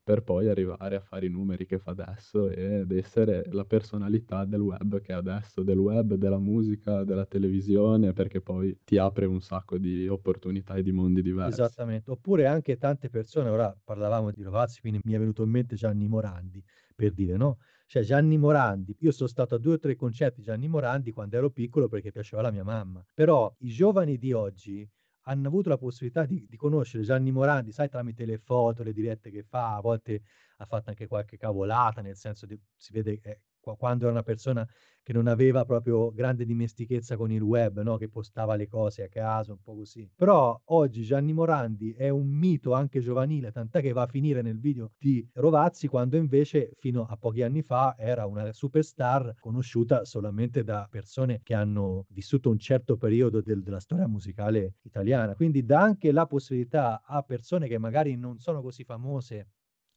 per 0.04 0.24
poi 0.24 0.48
arrivare 0.48 0.96
a 0.96 1.02
fare 1.02 1.28
i 1.28 1.30
numeri 1.30 1.68
che 1.68 1.78
fa 1.78 1.92
adesso 1.92 2.50
ed 2.50 2.92
essere 2.94 3.44
la 3.52 3.64
personalità 3.66 4.44
del 4.46 4.62
web 4.62 5.02
che 5.02 5.12
è 5.12 5.16
adesso, 5.16 5.62
del 5.62 5.78
web, 5.78 6.16
della 6.16 6.40
musica, 6.40 7.04
della 7.04 7.28
televisione, 7.28 8.14
perché 8.14 8.42
poi 8.42 8.76
ti 8.84 8.98
apre 8.98 9.28
un 9.28 9.40
sacco 9.40 9.78
di 9.78 10.08
opportunità 10.08 10.74
e 10.74 10.82
di 10.82 10.92
mondi 10.92 11.22
diversi. 11.22 11.62
Esattamente. 11.62 12.10
Oppure 12.12 12.46
anche 12.48 12.78
tante 12.78 13.10
persone 13.10 13.50
ora 13.50 13.76
parlavamo 13.84 14.32
di 14.32 14.42
Rovazzi, 14.42 14.82
quindi 14.82 15.00
mi 15.04 15.14
è 15.14 15.20
venuto 15.20 15.44
in 15.44 15.50
mente 15.50 15.76
Gianni 15.76 16.08
Morandi, 16.08 16.64
per 16.96 17.14
dire, 17.14 17.38
no, 17.38 17.58
cioè 17.88 18.04
Gianni 18.04 18.38
Morandi, 18.38 18.96
io 19.00 19.12
sono 19.12 19.30
stato 19.30 19.56
a 19.56 19.58
2 19.58 19.74
o 19.74 19.80
3 19.80 19.96
concerti 19.96 20.42
Gianni 20.42 20.68
Morandi 20.68 21.12
quando 21.12 21.38
ero 21.38 21.50
piccolo 21.52 21.88
perché 21.88 22.12
piaceva 22.12 22.42
alla 22.42 22.52
mia 22.52 22.64
mamma, 22.64 23.04
però 23.14 23.54
i 23.60 23.70
giovani 23.70 24.18
di 24.18 24.34
oggi 24.34 24.88
hanno 25.24 25.48
avuto 25.48 25.70
la 25.70 25.78
possibilità 25.78 26.26
di 26.26 26.46
di 26.48 26.58
conoscere 26.58 27.04
Gianni 27.04 27.32
Morandi, 27.32 27.72
sai 27.72 27.90
tramite 27.90 28.26
le 28.26 28.38
foto, 28.38 28.84
le 28.84 28.94
dirette 28.94 29.32
che 29.32 29.44
fa, 29.44 29.76
a 29.76 29.82
volte 29.82 30.22
ha 30.58 30.66
fatto 30.66 30.90
anche 30.90 31.08
qualche 31.08 31.38
cavolata, 31.38 32.02
nel 32.02 32.16
senso 32.18 32.46
di 32.46 32.60
si 32.76 32.92
vede, 32.94 33.20
ehm, 33.22 33.36
qua 33.57 33.57
quando 33.76 34.04
era 34.06 34.14
una 34.14 34.24
persona 34.24 34.68
che 35.04 35.14
non 35.14 35.28
aveva 35.28 35.64
proprio 35.64 36.12
grande 36.12 36.46
dimestichezza 36.46 37.16
con 37.16 37.32
il 37.32 37.42
web, 37.42 37.82
no, 37.82 37.96
che 37.98 38.10
postava 38.10 38.56
le 38.56 38.68
cose 38.68 39.04
a 39.04 39.08
caso, 39.08 39.54
un 39.54 39.62
po' 39.62 39.76
così. 39.76 40.10
Però 40.16 40.60
oggi 40.66 41.04
Gianni 41.04 41.32
Morandi 41.34 41.94
è 41.94 42.10
un 42.10 42.28
mito 42.28 42.74
anche 42.74 43.00
giovanile, 43.00 43.52
tant'è 43.52 43.82
che 43.82 43.94
va 43.94 44.02
a 44.04 44.08
finire 44.08 44.42
nel 44.42 44.60
video 44.60 44.92
di 44.98 45.26
Rovazzi, 45.34 45.88
quando 45.88 46.18
invece 46.18 46.72
fino 46.76 47.06
a 47.06 47.16
pochi 47.16 47.42
anni 47.44 47.62
fa 47.62 47.96
era 47.98 48.26
una 48.26 48.52
superstar 48.52 49.36
conosciuta 49.40 50.04
solamente 50.06 50.64
da 50.64 50.88
persone 50.90 51.40
che 51.42 51.54
hanno 51.54 52.06
vissuto 52.10 52.50
un 52.50 52.60
certo 52.60 52.98
periodo 52.98 53.42
del 53.42 53.62
della 53.64 53.80
storia 53.80 54.08
musicale 54.08 54.76
italiana. 54.82 55.36
Quindi 55.36 55.64
dà 55.64 55.82
anche 55.82 56.12
la 56.12 56.26
possibilità 56.26 57.02
a 57.04 57.22
persone 57.22 57.68
che 57.68 57.78
magari 57.78 58.16
non 58.18 58.40
sono 58.40 58.62
così 58.62 58.84
famose 58.84 59.50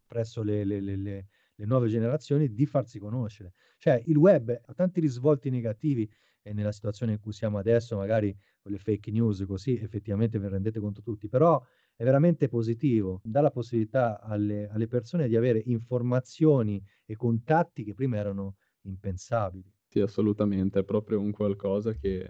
presso 0.06 0.42
le 0.42 0.64
le 0.64 0.80
le 0.80 0.96
le 0.96 1.26
le 1.60 1.66
nuove 1.66 1.88
generazioni 1.88 2.52
di 2.54 2.64
farsi 2.66 2.98
conoscere. 2.98 3.52
Cioè 3.76 4.02
il 4.06 4.16
web 4.16 4.50
ha 4.64 4.72
tanti 4.72 5.00
risvolti 5.00 5.50
negativi 5.50 6.10
e 6.42 6.54
nella 6.54 6.72
situazione 6.72 7.12
in 7.12 7.20
cui 7.20 7.32
siamo 7.32 7.58
adesso, 7.58 7.96
magari 7.96 8.34
con 8.62 8.72
le 8.72 8.78
fake 8.78 9.10
news 9.10 9.44
così, 9.46 9.78
effettivamente 9.78 10.38
ve 10.38 10.44
ne 10.46 10.52
rendete 10.52 10.80
conto 10.80 11.02
tutti, 11.02 11.28
però 11.28 11.62
è 11.94 12.02
veramente 12.02 12.48
positivo, 12.48 13.20
dà 13.22 13.42
la 13.42 13.50
possibilità 13.50 14.20
alle 14.20 14.66
alle 14.68 14.86
persone 14.86 15.28
di 15.28 15.36
avere 15.36 15.60
informazioni 15.66 16.82
e 17.04 17.14
contatti 17.14 17.84
che 17.84 17.92
prima 17.92 18.16
erano 18.16 18.56
impensabili. 18.82 19.70
Sì, 19.92 19.98
assolutamente, 20.00 20.78
è 20.80 20.84
proprio 20.84 21.18
un 21.18 21.32
qualcosa 21.32 21.92
che 21.94 22.28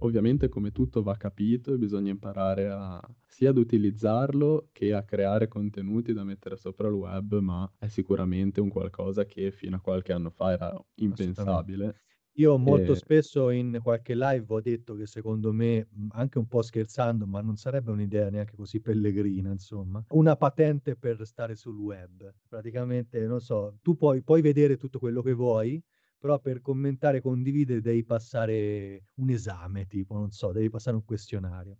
ovviamente 0.00 0.48
come 0.48 0.70
tutto 0.72 1.02
va 1.02 1.16
capito 1.16 1.72
e 1.74 1.78
bisogna 1.78 2.10
imparare 2.10 2.68
a 2.68 3.00
sia 3.26 3.50
ad 3.50 3.58
utilizzarlo 3.58 4.68
che 4.72 4.92
a 4.94 5.04
creare 5.04 5.48
contenuti 5.48 6.12
da 6.12 6.24
mettere 6.24 6.56
sopra 6.56 6.88
il 6.88 6.94
web, 6.94 7.38
ma 7.38 7.70
è 7.78 7.88
sicuramente 7.88 8.60
un 8.60 8.68
qualcosa 8.68 9.24
che 9.26 9.50
fino 9.50 9.76
a 9.76 9.80
qualche 9.80 10.12
anno 10.12 10.30
fa 10.30 10.52
era 10.52 10.84
impensabile. 10.96 12.00
Io 12.38 12.56
molto 12.56 12.94
E 12.94 12.94
spesso 12.94 13.50
in 13.50 13.80
qualche 13.82 14.14
live 14.14 14.44
ho 14.48 14.60
detto 14.60 14.94
che 14.94 15.06
secondo 15.06 15.52
me, 15.52 15.88
anche 16.10 16.38
un 16.38 16.46
po' 16.46 16.62
scherzando, 16.62 17.26
ma 17.26 17.40
non 17.40 17.56
sarebbe 17.56 17.90
un'idea 17.90 18.30
neanche 18.30 18.54
così 18.54 18.80
pellegrina 18.80 19.50
insomma, 19.50 20.04
una 20.10 20.36
patente 20.36 20.94
per 20.96 21.26
stare 21.26 21.56
sul 21.56 21.76
web. 21.76 22.32
Praticamente, 22.46 23.26
non 23.26 23.40
so, 23.40 23.78
tu 23.82 23.96
puoi 23.96 24.22
puoi 24.22 24.40
vedere 24.40 24.76
tutto 24.76 25.00
quello 25.00 25.20
che 25.20 25.32
vuoi, 25.32 25.82
però 26.18 26.40
per 26.40 26.60
commentare 26.60 27.18
e 27.18 27.20
condividere 27.20 27.80
devi 27.80 28.04
passare 28.04 29.04
un 29.14 29.30
esame 29.30 29.86
tipo, 29.86 30.14
non 30.14 30.30
so, 30.30 30.52
devi 30.52 30.68
passare 30.68 30.96
un 30.96 31.04
questionario. 31.04 31.78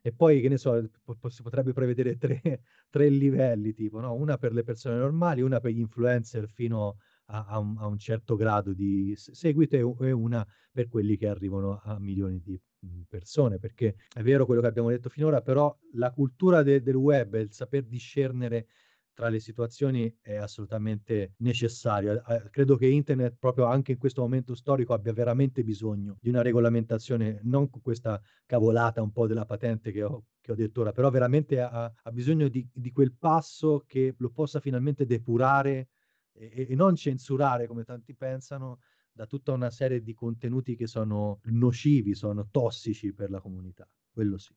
E 0.00 0.12
poi, 0.12 0.40
che 0.40 0.48
ne 0.48 0.56
so, 0.56 0.88
si 1.28 1.42
potrebbe 1.42 1.72
prevedere 1.72 2.16
tre, 2.18 2.62
tre 2.90 3.08
livelli, 3.08 3.72
tipo, 3.72 4.00
no? 4.00 4.14
una 4.14 4.38
per 4.38 4.52
le 4.52 4.62
persone 4.62 4.96
normali, 4.96 5.42
una 5.42 5.60
per 5.60 5.72
gli 5.72 5.80
influencer 5.80 6.48
fino 6.48 6.98
a, 7.26 7.46
a, 7.48 7.58
un, 7.58 7.76
a 7.78 7.86
un, 7.86 7.98
certo 7.98 8.36
grado 8.36 8.72
di 8.72 9.14
seguito 9.16 9.76
e 10.00 10.12
una 10.12 10.46
per 10.70 10.88
quelli 10.88 11.16
che 11.16 11.26
arrivano 11.26 11.80
a 11.82 11.98
milioni 11.98 12.40
di 12.40 12.60
persone, 13.08 13.58
perché 13.58 13.96
è 14.14 14.22
vero 14.22 14.46
quello 14.46 14.60
che 14.60 14.68
abbiamo 14.68 14.90
detto 14.90 15.08
finora, 15.08 15.40
però 15.40 15.76
la 15.94 16.12
cultura 16.12 16.62
de, 16.62 16.82
del 16.82 16.94
web, 16.94 17.34
il 17.34 17.52
saper 17.52 17.84
discernere 17.84 18.68
tra 19.16 19.30
le 19.30 19.40
situazioni 19.40 20.14
è 20.20 20.34
assolutamente 20.34 21.32
necessario. 21.38 22.22
Eh, 22.26 22.50
credo 22.50 22.76
che 22.76 22.86
internet, 22.86 23.36
proprio 23.38 23.64
anche 23.64 23.92
in 23.92 23.98
questo 23.98 24.20
momento 24.20 24.54
storico, 24.54 24.92
abbia 24.92 25.14
veramente 25.14 25.64
bisogno 25.64 26.18
di 26.20 26.28
una 26.28 26.42
regolamentazione, 26.42 27.40
non 27.44 27.70
con 27.70 27.80
questa 27.80 28.20
cavolata 28.44 29.00
un 29.00 29.12
po' 29.12 29.26
della 29.26 29.46
patente 29.46 29.90
che 29.90 30.02
ho, 30.02 30.22
ho 30.46 30.54
detto 30.54 30.82
ora, 30.82 30.92
però 30.92 31.08
veramente 31.08 31.58
ha, 31.62 31.84
ha 31.84 32.12
bisogno 32.12 32.48
di, 32.48 32.68
di, 32.70 32.92
quel 32.92 33.14
passo 33.14 33.84
che 33.86 34.14
lo 34.18 34.28
possa 34.28 34.60
finalmente 34.60 35.06
depurare 35.06 35.88
e, 36.32 36.66
e 36.68 36.74
non 36.74 36.94
censurare, 36.94 37.66
come 37.66 37.84
tanti 37.84 38.14
pensano, 38.14 38.80
da 39.10 39.24
tutta 39.24 39.52
una 39.52 39.70
serie 39.70 40.02
di 40.02 40.12
contenuti 40.12 40.76
che 40.76 40.86
sono 40.86 41.40
nocivi, 41.44 42.14
sono 42.14 42.48
tossici 42.50 43.14
per 43.14 43.30
la 43.30 43.40
comunità. 43.40 43.88
Quello 44.10 44.36
sì. 44.36 44.54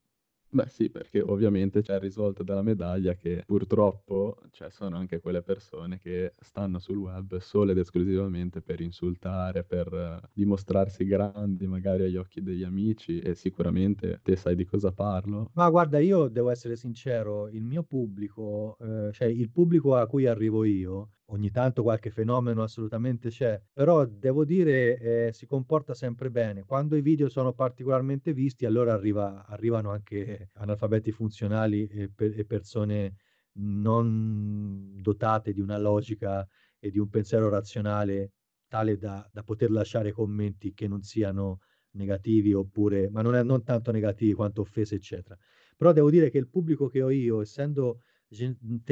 Beh 0.51 0.67
sì, 0.67 0.89
perché 0.89 1.21
ovviamente 1.21 1.81
c'è 1.83 1.93
il 1.93 1.99
risvolto 1.99 2.41
della 2.41 2.63
medaglia 2.63 3.13
che 3.13 3.43
purtroppo 3.45 4.35
cioè, 4.49 4.71
sono 4.71 4.97
anche 4.97 5.19
quelle 5.19 5.43
persone 5.43 5.99
che 5.99 6.33
stanno 6.39 6.79
sul 6.79 6.97
web 6.97 7.37
solo 7.37 7.69
ed 7.71 7.77
esclusivamente 7.77 8.59
per 8.63 8.81
insultare, 8.81 9.63
per 9.63 10.19
dimostrarsi 10.33 11.05
grandi 11.05 11.67
magari 11.67 12.03
agli 12.05 12.15
occhi 12.17 12.41
degli 12.41 12.63
amici 12.63 13.19
e 13.19 13.35
sicuramente 13.35 14.21
te 14.23 14.35
sai 14.35 14.55
di 14.55 14.65
cosa 14.65 14.91
parlo. 14.91 15.51
Ma 15.55 15.69
guarda, 15.69 15.99
io 15.99 16.27
devo 16.27 16.51
essere 16.51 16.75
sincero, 16.75 17.49
il 17.49 17.63
mio 17.65 17.83
pubblico, 17.83 18.77
eh, 18.79 19.11
cioè 19.11 19.27
il 19.27 19.49
pubblico 19.51 19.95
a 19.95 20.05
cui 20.07 20.25
arrivo 20.27 20.63
io, 20.63 21.09
ogni 21.29 21.51
tanto 21.51 21.83
qualche 21.83 22.09
fenomeno 22.09 22.63
assolutamente 22.63 23.29
c'è, 23.29 23.61
però 23.73 24.05
devo 24.05 24.45
dire 24.45 25.27
eh, 25.27 25.33
si 25.33 25.45
comporta 25.45 25.93
sempre 25.93 26.29
bene. 26.29 26.63
Quando 26.63 26.95
i 26.95 27.01
video 27.01 27.29
sono 27.29 27.53
particolarmente 27.53 28.33
visti, 28.33 28.65
allora 28.65 28.93
arriva, 28.93 29.45
arrivano 29.45 29.91
anche 29.91 30.49
analfabeti 30.55 31.11
funzionali 31.11 31.87
e, 31.87 32.09
per, 32.09 32.37
e, 32.37 32.45
persone 32.45 33.15
non 33.53 34.95
dotate 35.01 35.53
di 35.53 35.59
una 35.59 35.77
logica 35.77 36.47
e 36.79 36.89
di 36.89 36.99
un 36.99 37.09
pensiero 37.09 37.49
razionale 37.49 38.31
tale 38.67 38.97
da, 38.97 39.27
da 39.31 39.43
poter 39.43 39.71
lasciare 39.71 40.11
commenti 40.11 40.73
che 40.73 40.87
non 40.87 41.01
siano 41.01 41.59
negativi 41.91 42.53
oppure, 42.53 43.09
ma 43.09 43.21
non, 43.21 43.35
è, 43.35 43.43
non 43.43 43.63
tanto 43.63 43.91
negativi 43.91 44.33
quanto 44.33 44.61
offese, 44.61 44.95
eccetera. 44.95 45.37
Però 45.75 45.91
devo 45.91 46.09
dire 46.09 46.29
che 46.29 46.37
il 46.37 46.47
pubblico 46.47 46.87
che 46.87 47.01
ho 47.01 47.09
io, 47.09 47.41
essendo 47.41 48.01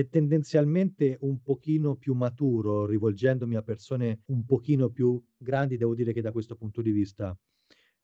tendenzialmente 0.10 1.17
un 1.22 1.41
pochino 1.41 1.96
più 1.96 2.13
maturo, 2.13 2.86
rivolgendomi 2.86 3.56
a 3.56 3.62
persone 3.62 4.22
un 4.27 4.46
pochino 4.46 4.89
più 4.89 5.24
grandi, 5.38 5.77
devo 5.77 5.94
dire 5.94 6.12
che 6.12 6.22
da 6.22 6.32
questo 6.32 6.56
punto 6.56 6.82
di 6.82 6.91
vista, 6.91 7.38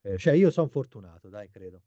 eh, 0.02 0.16
cioè 0.16 0.34
io 0.34 0.50
sono 0.50 0.68
fortunato, 0.68 1.28
dai, 1.28 1.50
credo, 1.50 1.82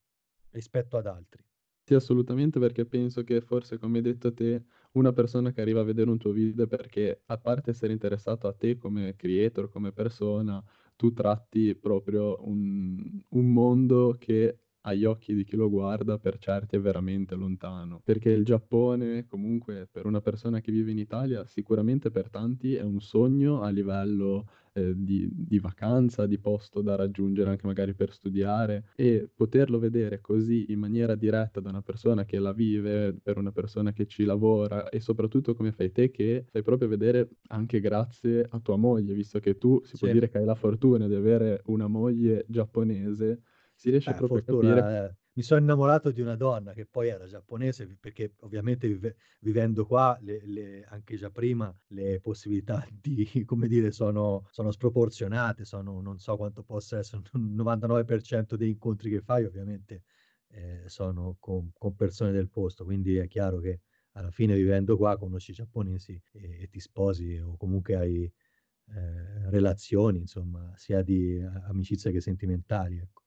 rispetto 0.51 0.98
ad 0.98 1.08
altri. 1.08 1.44
Sì, 1.88 1.94
assolutamente, 1.94 2.60
perché 2.60 2.86
penso 2.86 3.24
che 3.24 3.39
forse, 3.39 3.77
come 3.77 4.00
hai 4.00 4.04
detto 4.04 4.34
te, 4.34 4.62
una 4.94 5.13
persona 5.13 5.51
che 5.54 5.62
arriva 5.62 5.80
a 5.80 5.86
vedere 5.86 6.10
un 6.10 6.18
tuo 6.18 6.32
video 6.32 6.68
perché, 6.68 7.22
a 7.27 7.38
parte 7.38 7.70
essere 7.70 7.94
interessato 7.94 8.48
a 8.48 8.54
te 8.54 8.75
come 8.75 9.16
creator, 9.16 9.70
come 9.70 9.94
persona, 9.94 10.62
tu 10.98 11.13
tratti 11.13 11.74
proprio 11.75 12.46
un, 12.46 13.22
un 13.30 13.54
mondo 13.54 14.18
che 14.20 14.60
agli 14.88 15.03
occhi 15.03 15.34
di 15.36 15.44
chi 15.44 15.56
lo 15.58 15.70
guarda 15.70 16.17
per 16.17 16.38
certi 16.38 16.77
è 16.77 16.79
veramente 16.79 17.36
lontano, 17.36 18.01
perché 18.03 18.29
il 18.29 18.46
Giappone 18.46 19.25
comunque 19.27 19.88
per 19.91 20.06
una 20.06 20.22
persona 20.22 20.62
che 20.62 20.72
vive 20.72 20.91
in 20.91 20.98
Italia 20.98 21.46
sicuramente 21.46 22.10
per 22.10 22.29
tanti 22.29 22.74
è 22.74 22.84
un 22.84 23.01
sogno 23.01 23.62
a 23.62 23.70
livello 23.70 24.48
eh, 24.74 24.94
di, 24.96 25.27
di, 25.29 25.60
vacanza, 25.60 26.25
di 26.25 26.39
posto 26.39 26.82
da 26.82 26.96
raggiungere 26.96 27.50
anche 27.50 27.67
magari 27.67 27.94
per 27.94 28.13
studiare 28.13 28.86
e 28.96 29.29
poterlo 29.34 29.77
vedere 29.77 30.22
così 30.22 30.72
in 30.72 30.79
maniera 30.79 31.15
diretta 31.15 31.60
da 31.60 31.70
una 31.70 31.82
persona 31.82 32.24
che 32.24 32.39
la 32.39 32.53
vive, 32.53 33.13
per 33.22 33.38
una 33.38 33.51
persona 33.51 33.91
che 33.91 34.06
ci 34.06 34.24
lavora 34.24 34.88
e 34.88 35.01
soprattutto 35.01 35.53
come 35.53 35.74
fai 35.74 35.91
te 35.91 36.12
che 36.12 36.46
fai 36.50 36.62
proprio 36.63 36.88
vedere 36.88 37.27
anche 37.48 37.82
grazie 37.82 38.48
a 38.50 38.60
tua 38.62 38.77
moglie, 38.77 39.13
visto 39.13 39.39
che 39.39 39.58
tu 39.58 39.82
si 39.84 39.98
sì. 39.98 40.03
può 40.06 40.13
dire 40.13 40.29
che 40.29 40.38
hai 40.38 40.46
la 40.46 40.56
fortuna 40.56 41.08
di 41.08 41.15
avere 41.15 41.62
una 41.65 41.88
moglie 41.88 42.46
giapponese 42.48 43.41
si 43.77 43.91
riesce 43.91 44.10
eh, 44.10 44.15
proprio 44.15 44.41
fortuna, 44.41 44.74
a 44.74 44.81
capire. 44.81 45.05
Eh, 45.05 45.15
mi 45.38 45.43
sono 45.43 45.62
innamorato 45.62 46.10
di 46.10 46.19
una 46.19 46.36
donna 46.36 46.74
che 46.74 46.88
poi 46.88 47.10
era 47.10 47.27
giapponese, 47.27 47.96
perché 48.00 48.34
ovviamente 48.39 48.88
vive, 48.88 49.17
vivendo 49.39 49.86
qua, 49.86 50.17
le, 50.22 50.41
le, 50.43 50.84
anche 50.86 51.15
già 51.15 51.29
prima, 51.29 51.72
le 51.89 52.19
possibilità 52.19 52.86
di, 52.91 53.43
come 53.46 53.67
dire, 53.67 53.91
sono, 53.91 54.48
sono 54.50 54.72
sproporzionate, 54.72 55.63
sono, 55.63 56.01
non 56.01 56.17
so 56.17 56.36
quanto 56.38 56.63
possa 56.63 56.98
essere, 56.98 57.22
un 57.34 57.55
99% 57.55 58.55
degli 58.55 58.69
incontri 58.69 59.12
che 59.12 59.22
fai 59.22 59.46
ovviamente 59.46 60.05
eh, 60.50 60.84
sono 60.88 61.38
con, 61.39 61.69
con, 61.77 61.96
persone 61.96 62.31
del 62.31 62.50
posto, 62.50 62.84
quindi 62.84 63.17
è 63.17 63.27
chiaro 63.27 63.60
che 63.60 63.81
alla 64.13 64.31
fine 64.31 64.55
vivendo 64.55 64.98
qua 64.98 65.19
conosci 65.19 65.51
i 65.51 65.53
giapponesi 65.53 66.19
e, 66.31 66.63
e 66.63 66.67
ti 66.67 66.79
sposi 66.79 67.38
o 67.38 67.55
comunque 67.57 67.96
hai 67.96 68.24
eh, 68.24 69.50
relazioni, 69.51 70.17
insomma, 70.17 70.74
sia 70.77 71.03
di 71.03 71.39
amicizia 71.67 72.10
che 72.10 72.22
sentimentali, 72.22 72.98
ecco. 72.98 73.25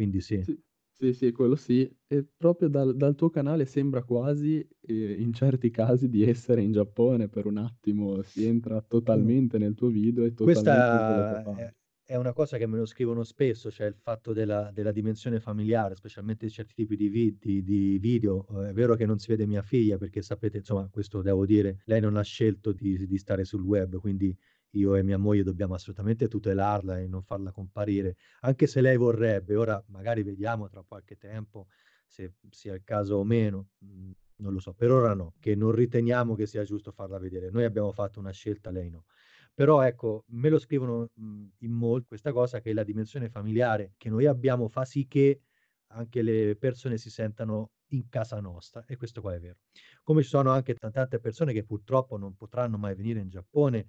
Quindi 0.00 0.20
sì. 0.20 0.42
Sì, 0.42 0.58
sì, 0.90 1.12
sì, 1.12 1.32
quello 1.32 1.56
sì. 1.56 1.90
E 2.06 2.26
proprio 2.36 2.68
dal, 2.68 2.96
dal 2.96 3.14
tuo 3.14 3.28
canale 3.28 3.66
sembra 3.66 4.02
quasi, 4.02 4.66
eh, 4.80 5.12
in 5.20 5.32
certi 5.32 5.70
casi, 5.70 6.08
di 6.08 6.22
essere 6.24 6.62
in 6.62 6.72
Giappone 6.72 7.28
per 7.28 7.46
un 7.46 7.58
attimo, 7.58 8.22
si 8.22 8.44
entra 8.46 8.80
totalmente 8.80 9.58
nel 9.58 9.74
tuo 9.74 9.88
video 9.88 10.24
e 10.24 10.32
totalmente 10.32 10.44
Questa 10.44 11.52
è, 11.54 11.74
è 12.04 12.16
una 12.16 12.32
cosa 12.32 12.56
che 12.56 12.66
me 12.66 12.78
lo 12.78 12.86
scrivono 12.86 13.22
spesso, 13.24 13.70
cioè 13.70 13.86
il 13.86 13.94
fatto 13.94 14.32
della, 14.32 14.70
della 14.72 14.90
dimensione 14.92 15.38
familiare, 15.40 15.94
specialmente 15.94 16.46
di 16.46 16.52
certi 16.52 16.74
tipi 16.74 16.96
di, 16.96 17.08
vi, 17.08 17.36
di, 17.38 17.62
di 17.62 17.98
video. 17.98 18.46
Eh, 18.64 18.70
è 18.70 18.72
vero 18.72 18.94
che 18.96 19.06
non 19.06 19.18
si 19.18 19.28
vede 19.28 19.46
mia 19.46 19.62
figlia, 19.62 19.98
perché 19.98 20.22
sapete, 20.22 20.56
insomma, 20.58 20.88
questo 20.88 21.20
devo 21.22 21.44
dire, 21.46 21.82
lei 21.84 22.00
non 22.00 22.16
ha 22.16 22.22
scelto 22.22 22.72
di, 22.72 23.06
di 23.06 23.18
stare 23.18 23.44
sul 23.44 23.62
web, 23.62 23.98
quindi 23.98 24.34
io 24.72 24.94
e 24.94 25.02
mia 25.02 25.18
moglie 25.18 25.42
dobbiamo 25.42 25.74
assolutamente 25.74 26.28
tutelarla 26.28 26.98
e 27.00 27.06
non 27.08 27.22
farla 27.22 27.52
comparire, 27.52 28.16
anche 28.40 28.66
se 28.66 28.80
lei 28.80 28.96
vorrebbe. 28.96 29.56
Ora 29.56 29.82
magari 29.88 30.22
vediamo 30.22 30.68
tra 30.68 30.82
qualche 30.86 31.16
tempo 31.16 31.66
se 32.06 32.34
sia 32.50 32.74
il 32.74 32.82
caso 32.84 33.16
o 33.16 33.24
meno, 33.24 33.68
mhmm, 33.78 34.12
non 34.36 34.52
lo 34.54 34.58
so, 34.60 34.72
per 34.74 34.90
ora 34.90 35.14
no, 35.14 35.34
che 35.38 35.54
non 35.54 35.72
riteniamo 35.72 36.34
che 36.34 36.46
sia 36.46 36.64
giusto 36.64 36.92
farla 36.92 37.18
vedere. 37.18 37.50
Noi 37.50 37.64
abbiamo 37.64 37.92
fatto 37.92 38.18
una 38.20 38.30
scelta, 38.32 38.70
lei 38.70 38.88
no. 38.90 39.04
Però 39.54 39.82
ecco, 39.82 40.24
me 40.28 40.48
lo 40.48 40.58
scrivono 40.58 41.10
mhmm, 41.14 41.50
in 41.58 41.72
molti 41.72 42.06
questa 42.08 42.32
cosa 42.32 42.60
che 42.60 42.72
la 42.72 42.84
dimensione 42.84 43.28
familiare 43.28 43.94
che 43.96 44.08
noi 44.08 44.26
abbiamo 44.26 44.68
fa 44.68 44.84
sì 44.84 45.06
che 45.06 45.42
anche 45.92 46.22
le 46.22 46.56
persone 46.56 46.98
si 46.98 47.10
sentano 47.10 47.72
in 47.92 48.08
casa 48.08 48.40
nostra 48.40 48.84
e 48.86 48.96
questo 48.96 49.20
qua 49.20 49.34
è 49.34 49.40
vero. 49.40 49.58
Come 50.02 50.22
ci 50.22 50.28
sono 50.28 50.50
anche 50.50 50.74
tante 50.74 51.18
persone 51.18 51.52
che 51.52 51.64
purtroppo 51.64 52.16
non 52.16 52.36
potranno 52.36 52.78
mai 52.78 52.94
venire 52.94 53.20
in 53.20 53.28
Giappone 53.28 53.88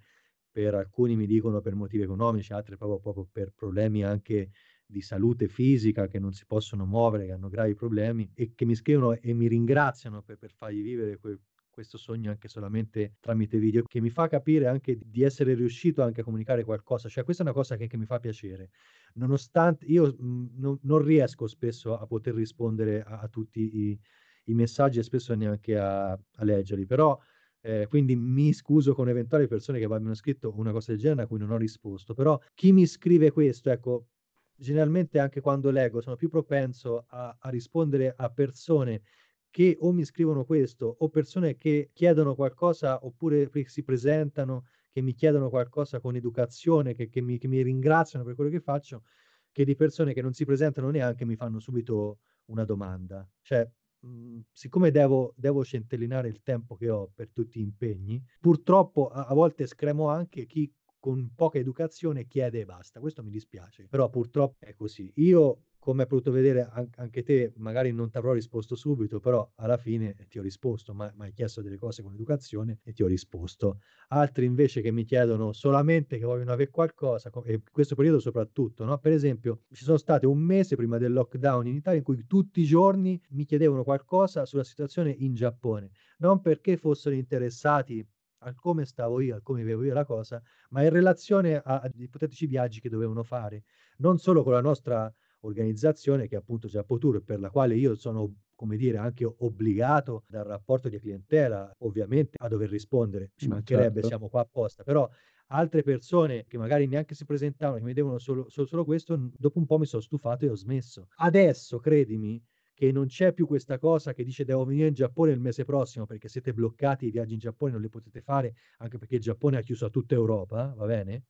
per 0.51 0.75
alcuni 0.75 1.15
mi 1.15 1.25
dicono 1.25 1.61
per 1.61 1.75
motivi 1.75 2.03
economici, 2.03 2.53
altri 2.53 2.77
proprio, 2.77 2.99
proprio 2.99 3.27
per 3.31 3.53
problemi 3.55 4.03
anche 4.03 4.51
di 4.85 5.01
salute 5.01 5.47
fisica 5.47 6.07
che 6.07 6.19
non 6.19 6.33
si 6.33 6.45
possono 6.45 6.85
muovere, 6.85 7.25
che 7.25 7.31
hanno 7.31 7.47
gravi 7.47 7.73
problemi 7.73 8.29
e 8.33 8.51
che 8.53 8.65
mi 8.65 8.75
scrivono 8.75 9.13
e 9.13 9.33
mi 9.33 9.47
ringraziano 9.47 10.21
per, 10.21 10.37
per 10.37 10.51
fargli 10.51 10.81
vivere 10.83 11.17
que, 11.17 11.39
questo 11.71 11.97
sogno 11.97 12.29
anche 12.29 12.47
solamente 12.47 13.15
tramite 13.19 13.57
video, 13.57 13.83
che 13.83 14.01
mi 14.01 14.09
fa 14.09 14.27
capire 14.27 14.67
anche 14.67 14.99
di 15.03 15.23
essere 15.23 15.53
riuscito 15.55 16.03
anche 16.03 16.21
a 16.21 16.23
comunicare 16.23 16.63
qualcosa. 16.63 17.07
Cioè 17.09 17.23
questa 17.23 17.43
è 17.43 17.45
una 17.45 17.55
cosa 17.55 17.77
che, 17.77 17.87
che 17.87 17.97
mi 17.97 18.05
fa 18.05 18.19
piacere, 18.19 18.69
nonostante 19.13 19.85
io 19.85 20.13
mh, 20.15 20.49
non, 20.57 20.77
non, 20.81 21.01
riesco 21.01 21.47
spesso 21.47 21.97
a 21.97 22.05
poter 22.05 22.35
rispondere 22.35 23.01
a, 23.01 23.19
a 23.19 23.27
tutti 23.29 23.61
i, 23.61 23.99
i, 24.45 24.53
messaggi 24.53 24.99
e 24.99 25.03
spesso 25.03 25.33
neanche 25.33 25.77
a, 25.77 26.11
a 26.11 26.43
leggerli, 26.43 26.85
però 26.85 27.17
eh, 27.61 27.85
quindi 27.87 28.15
mi 28.15 28.53
scuso 28.53 28.93
con 28.93 29.09
eventuali 29.09 29.47
persone 29.47 29.79
che 29.79 29.85
abbiano 29.85 30.13
scritto 30.13 30.53
una 30.57 30.71
cosa 30.71 30.91
del 30.91 30.99
genere 30.99 31.23
a 31.23 31.27
cui 31.27 31.39
non 31.39 31.51
ho 31.51 31.57
risposto, 31.57 32.13
però 32.13 32.39
chi 32.53 32.71
mi 32.71 32.85
scrive 32.85 33.31
questo, 33.31 33.69
ecco, 33.69 34.07
generalmente 34.55 35.19
anche 35.19 35.41
quando 35.41 35.71
leggo 35.71 36.01
sono 36.01 36.15
più 36.15 36.29
propenso 36.29 37.05
a, 37.07 37.35
a 37.39 37.49
rispondere 37.49 38.13
a 38.15 38.29
persone 38.29 39.01
che 39.49 39.77
o 39.79 39.91
mi 39.91 40.05
scrivono 40.05 40.45
questo 40.45 40.95
o 40.99 41.09
persone 41.09 41.57
che 41.57 41.89
chiedono 41.93 42.35
qualcosa 42.35 43.05
oppure 43.05 43.49
si 43.65 43.83
presentano, 43.83 44.65
che 44.91 45.01
mi 45.01 45.13
chiedono 45.13 45.49
qualcosa 45.49 45.99
con 45.99 46.15
educazione, 46.15 46.93
che, 46.93 47.09
che, 47.09 47.21
mi, 47.21 47.37
che 47.37 47.47
mi 47.47 47.61
ringraziano 47.61 48.23
per 48.23 48.35
quello 48.35 48.49
che 48.49 48.61
faccio, 48.61 49.03
che 49.51 49.65
di 49.65 49.75
persone 49.75 50.13
che 50.13 50.21
non 50.21 50.33
si 50.33 50.45
presentano 50.45 50.89
neanche 50.89 51.25
mi 51.25 51.35
fanno 51.35 51.59
subito 51.59 52.19
una 52.45 52.63
domanda. 52.63 53.27
Cioè, 53.41 53.69
Mhmm, 54.03 54.41
siccome 54.51 54.91
devo, 54.91 55.33
devo 55.35 55.63
centellinare 55.63 56.27
il 56.27 56.41
tempo 56.41 56.75
che 56.75 56.89
ho 56.89 57.11
per 57.13 57.29
tutti 57.31 57.59
gli 57.59 57.63
impegni, 57.63 58.23
purtroppo 58.39 59.07
a, 59.09 59.25
a 59.25 59.33
volte 59.33 59.67
scremo 59.67 60.09
anche 60.09 60.45
chi 60.45 60.71
con 60.99 61.31
poca 61.35 61.57
educazione 61.57 62.27
chiede 62.27 62.61
e 62.61 62.65
basta. 62.65 62.99
Questo 62.99 63.23
mi 63.23 63.31
dispiace, 63.31 63.87
però 63.87 64.09
purtroppo 64.09 64.57
è 64.65 64.73
così. 64.75 65.11
Io 65.15 65.63
come 65.81 66.03
hai 66.03 66.07
potuto 66.07 66.29
vedere 66.31 66.69
anche 66.95 67.23
te, 67.23 67.53
magari 67.57 67.91
non 67.91 68.11
ti 68.11 68.17
avrò 68.17 68.33
risposto 68.33 68.75
subito, 68.75 69.19
però 69.19 69.51
alla 69.55 69.77
fine 69.77 70.15
ti 70.29 70.37
ho 70.37 70.43
risposto, 70.43 70.93
ma 70.93 71.11
mi 71.17 71.25
hai 71.25 71.33
chiesto 71.33 71.63
delle 71.63 71.77
cose 71.77 72.03
con 72.03 72.13
educazione 72.13 72.81
e 72.83 72.93
ti 72.93 73.01
ho 73.01 73.07
risposto. 73.07 73.79
Altri 74.09 74.45
invece 74.45 74.81
che 74.81 74.91
mi 74.91 75.03
chiedono 75.05 75.53
solamente 75.53 76.19
che 76.19 76.25
vogliono 76.25 76.51
avere 76.51 76.69
qualcosa, 76.69 77.31
e 77.45 77.53
in 77.53 77.63
questo 77.71 77.95
periodo 77.95 78.19
soprattutto, 78.19 78.85
no? 78.85 78.99
Per 78.99 79.11
esempio, 79.11 79.63
ci 79.71 79.83
sono 79.83 79.97
state 79.97 80.27
un 80.27 80.37
mese 80.37 80.75
prima 80.75 80.99
del 80.99 81.13
lockdown 81.13 81.65
in 81.65 81.75
Italia 81.75 81.97
in 81.97 82.05
cui 82.05 82.25
tutti 82.27 82.61
i 82.61 82.65
giorni 82.65 83.19
mi 83.29 83.45
chiedevano 83.45 83.83
qualcosa 83.83 84.45
sulla 84.45 84.63
situazione 84.63 85.09
in 85.09 85.33
Giappone, 85.33 85.89
non 86.19 86.41
perché 86.41 86.77
fossero 86.77 87.15
interessati 87.15 88.07
a 88.43 88.53
come 88.55 88.85
stavo 88.85 89.19
io, 89.19 89.35
a 89.35 89.41
come 89.41 89.61
vivevo 89.61 89.83
io 89.83 89.93
la 89.93 90.05
cosa, 90.05 90.41
ma 90.69 90.83
in 90.83 90.89
relazione 90.89 91.59
agli 91.63 92.03
ipotetici 92.03 92.45
viaggi 92.45 92.79
che 92.79 92.89
dovevano 92.89 93.23
fare, 93.23 93.63
non 93.97 94.17
solo 94.17 94.43
con 94.43 94.53
la 94.53 94.61
nostra 94.61 95.11
organizzazione 95.41 96.27
che 96.27 96.35
è 96.35 96.39
appunto 96.39 96.67
Giappotour, 96.67 97.21
per 97.23 97.39
la 97.39 97.49
quale 97.49 97.75
io 97.75 97.95
sono 97.95 98.33
come 98.61 98.77
dire, 98.77 98.97
anche 98.97 99.25
obbligato 99.25 100.23
dal 100.27 100.45
rapporto 100.45 100.87
di 100.87 100.99
clientela, 100.99 101.75
ovviamente, 101.79 102.37
a 102.39 102.47
dover 102.47 102.69
rispondere. 102.69 103.31
Ci 103.35 103.47
Ma 103.47 103.55
mancherebbe, 103.55 104.01
certo. 104.01 104.07
siamo 104.07 104.29
qua 104.29 104.41
apposta. 104.41 104.83
Però 104.83 105.09
altre 105.47 105.81
persone 105.81 106.45
che 106.47 106.59
magari 106.59 106.85
neanche 106.85 107.15
si 107.15 107.25
presentavano, 107.25 107.79
che 107.79 107.83
mi 107.83 107.93
devono 107.93 108.19
solo, 108.19 108.47
solo, 108.49 108.67
solo 108.67 108.85
questo, 108.85 109.31
dopo 109.35 109.57
un 109.57 109.65
po' 109.65 109.79
mi 109.79 109.87
sono 109.87 110.03
stufato 110.03 110.45
e 110.45 110.49
ho 110.49 110.55
smesso. 110.55 111.07
Adesso, 111.15 111.79
credimi, 111.79 112.39
che 112.75 112.91
non 112.91 113.07
c'è 113.07 113.33
più 113.33 113.47
questa 113.47 113.79
cosa 113.79 114.13
che 114.13 114.23
dice 114.23 114.45
devo 114.45 114.63
venire 114.63 114.87
in 114.87 114.93
Giappone 114.93 115.31
il 115.31 115.39
mese 115.39 115.65
prossimo 115.65 116.05
perché 116.05 116.27
siete 116.27 116.53
bloccati, 116.53 117.07
i 117.07 117.11
viaggi 117.11 117.33
in 117.33 117.39
Giappone 117.39 117.71
non 117.71 117.81
li 117.81 117.89
potete 117.89 118.21
fare, 118.21 118.53
anche 118.77 118.99
perché 118.99 119.15
il 119.15 119.21
Giappone 119.21 119.57
ha 119.57 119.61
chiuso 119.61 119.85
a 119.85 119.89
tutta 119.89 120.13
Europa, 120.13 120.73
va 120.77 120.85
bene? 120.85 121.23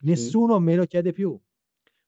Nessuno 0.00 0.56
sì. 0.56 0.62
me 0.62 0.74
lo 0.74 0.86
chiede 0.86 1.12
più. 1.12 1.38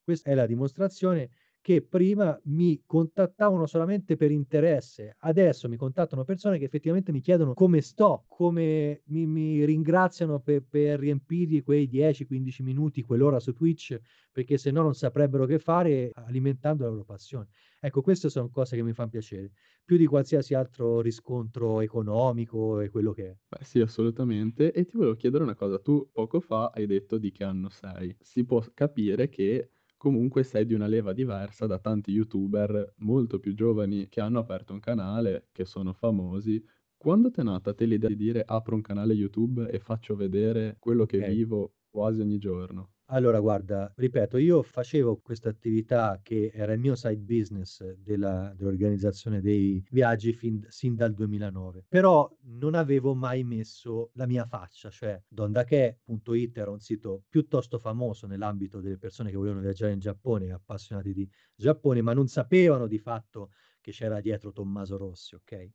Questa 0.03 0.31
è 0.31 0.35
la 0.35 0.47
dimostrazione 0.47 1.31
che 1.63 1.83
prima 1.83 2.39
mi 2.45 2.83
contattavano 2.87 3.67
solamente 3.67 4.17
per 4.17 4.31
interesse, 4.31 5.15
adesso 5.21 5.69
mi 5.69 5.77
contattano 5.77 6.25
persone 6.25 6.59
che 6.59 6.65
effettivamente 6.65 7.13
mi 7.13 7.21
chiedono 7.21 7.55
come 7.55 7.81
sto, 7.83 8.25
come 8.29 9.03
mi, 9.07 9.27
mi 9.27 9.65
ringraziano 9.65 10.41
per, 10.41 10.65
per 10.69 10.99
riempirgli 10.99 11.63
quei 11.63 11.87
10-15 11.89 12.63
minuti, 12.63 13.03
quell'ora 13.03 13.41
su 13.41 13.53
Twitch, 13.53 13.99
perché 14.33 14.57
se 14.59 14.71
no 14.71 14.83
non 14.83 14.95
saprebbero 14.95 15.45
che 15.47 15.59
fare 15.59 16.11
alimentando 16.15 16.85
la 16.85 16.91
loro 16.91 17.05
passione. 17.05 17.49
Ecco, 17.81 18.01
queste 18.03 18.29
sono 18.31 18.49
cose 18.51 18.77
che 18.77 18.83
mi 18.83 18.93
fanno 18.93 19.11
piacere, 19.11 19.53
più 19.85 19.97
di 19.97 20.07
qualsiasi 20.07 20.55
altro 20.55 21.01
riscontro 21.01 21.81
economico 21.81 22.81
e 22.81 22.89
quello 22.89 23.13
che 23.13 23.31
è. 23.31 23.37
Beh, 23.49 23.65
sì, 23.65 23.81
assolutamente. 23.81 24.73
E 24.73 24.85
ti 24.85 24.97
volevo 24.97 25.17
chiedere 25.17 25.43
una 25.43 25.55
cosa, 25.57 25.79
tu 25.81 26.09
poco 26.13 26.39
fa 26.41 26.71
hai 26.73 26.87
detto 26.87 27.19
di 27.19 27.33
che 27.33 27.43
anno 27.45 27.69
sei. 27.69 28.17
Si 28.21 28.45
può 28.45 28.61
capire 28.75 29.29
che 29.29 29.73
comunque 30.01 30.45
sei 30.45 30.65
di 30.65 30.73
una 30.73 30.87
leva 30.87 31.13
diversa 31.13 31.67
da 31.67 31.79
tanti 31.79 32.11
youtuber 32.11 32.95
molto 33.01 33.39
più 33.39 33.53
giovani 33.53 34.09
che 34.09 34.23
hanno 34.23 34.39
aperto 34.39 34.73
un 34.73 34.81
canale, 34.81 35.49
che 35.53 35.67
sono 35.67 35.93
famosi. 35.93 36.65
Quando 36.97 37.31
ti 37.31 37.41
è 37.41 37.43
nata 37.43 37.75
te 37.75 37.85
l'idea 37.85 38.09
di 38.09 38.17
dire 38.17 38.43
apro 38.47 38.75
un 38.77 38.81
canale 38.81 39.13
YouTube 39.13 39.69
e 39.71 39.79
faccio 39.79 40.17
vedere 40.17 40.77
quello 40.79 41.05
che 41.05 41.19
okay. 41.19 41.35
vivo 41.35 41.75
quasi 41.91 42.23
ogni 42.23 42.39
giorno? 42.39 42.93
Allora 43.13 43.41
guarda, 43.41 43.93
ripeto, 43.97 44.37
io 44.37 44.63
facevo 44.63 45.17
questa 45.21 45.49
attività 45.49 46.21
che 46.23 46.53
era 46.55 46.73
il 46.75 46.79
mio 46.79 46.95
side 46.95 47.17
business 47.19 47.83
della 47.95 48.53
dell'organizzazione 48.57 49.41
dei 49.41 49.85
viaggi 49.91 50.33
fin 50.33 50.65
sin 50.69 50.95
dal 50.95 51.13
2009, 51.13 51.85
però 51.89 52.33
non 52.43 52.75
avevo 52.75 53.15
mai 53.17 53.43
messo 53.43 54.11
la 54.15 54.27
mia 54.27 54.45
faccia, 54.47 54.91
cioè 54.91 55.21
dondache.it 55.27 56.57
era 56.57 56.71
un 56.71 56.79
sito 56.79 57.25
piuttosto 57.29 57.79
famoso 57.81 58.29
nell'ambito 58.29 58.81
delle 58.81 58.97
persone 58.97 59.31
che 59.31 59.37
volevano 59.37 59.61
viaggiare 59.63 59.93
in 59.93 59.99
Giappone, 59.99 60.53
appassionati 60.53 61.13
di 61.13 61.29
Giappone, 61.57 62.03
ma 62.03 62.13
non 62.13 62.29
sapevano 62.29 62.87
di 62.87 62.99
fatto 62.99 63.51
che 63.81 63.91
c'era 63.91 64.21
dietro 64.21 64.53
Tommaso 64.53 64.97
Rossi, 64.97 65.35
ok? 65.35 65.69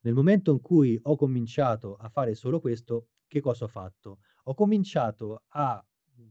Nel 0.00 0.14
momento 0.14 0.50
in 0.50 0.60
cui 0.60 0.98
ho 1.00 1.14
cominciato 1.14 1.94
a 1.94 2.08
fare 2.08 2.34
solo 2.34 2.58
questo, 2.60 3.10
che 3.28 3.40
cosa 3.40 3.64
ho 3.64 3.68
fatto? 3.68 4.18
Ho 4.44 4.54
cominciato 4.54 5.44
a 5.50 5.84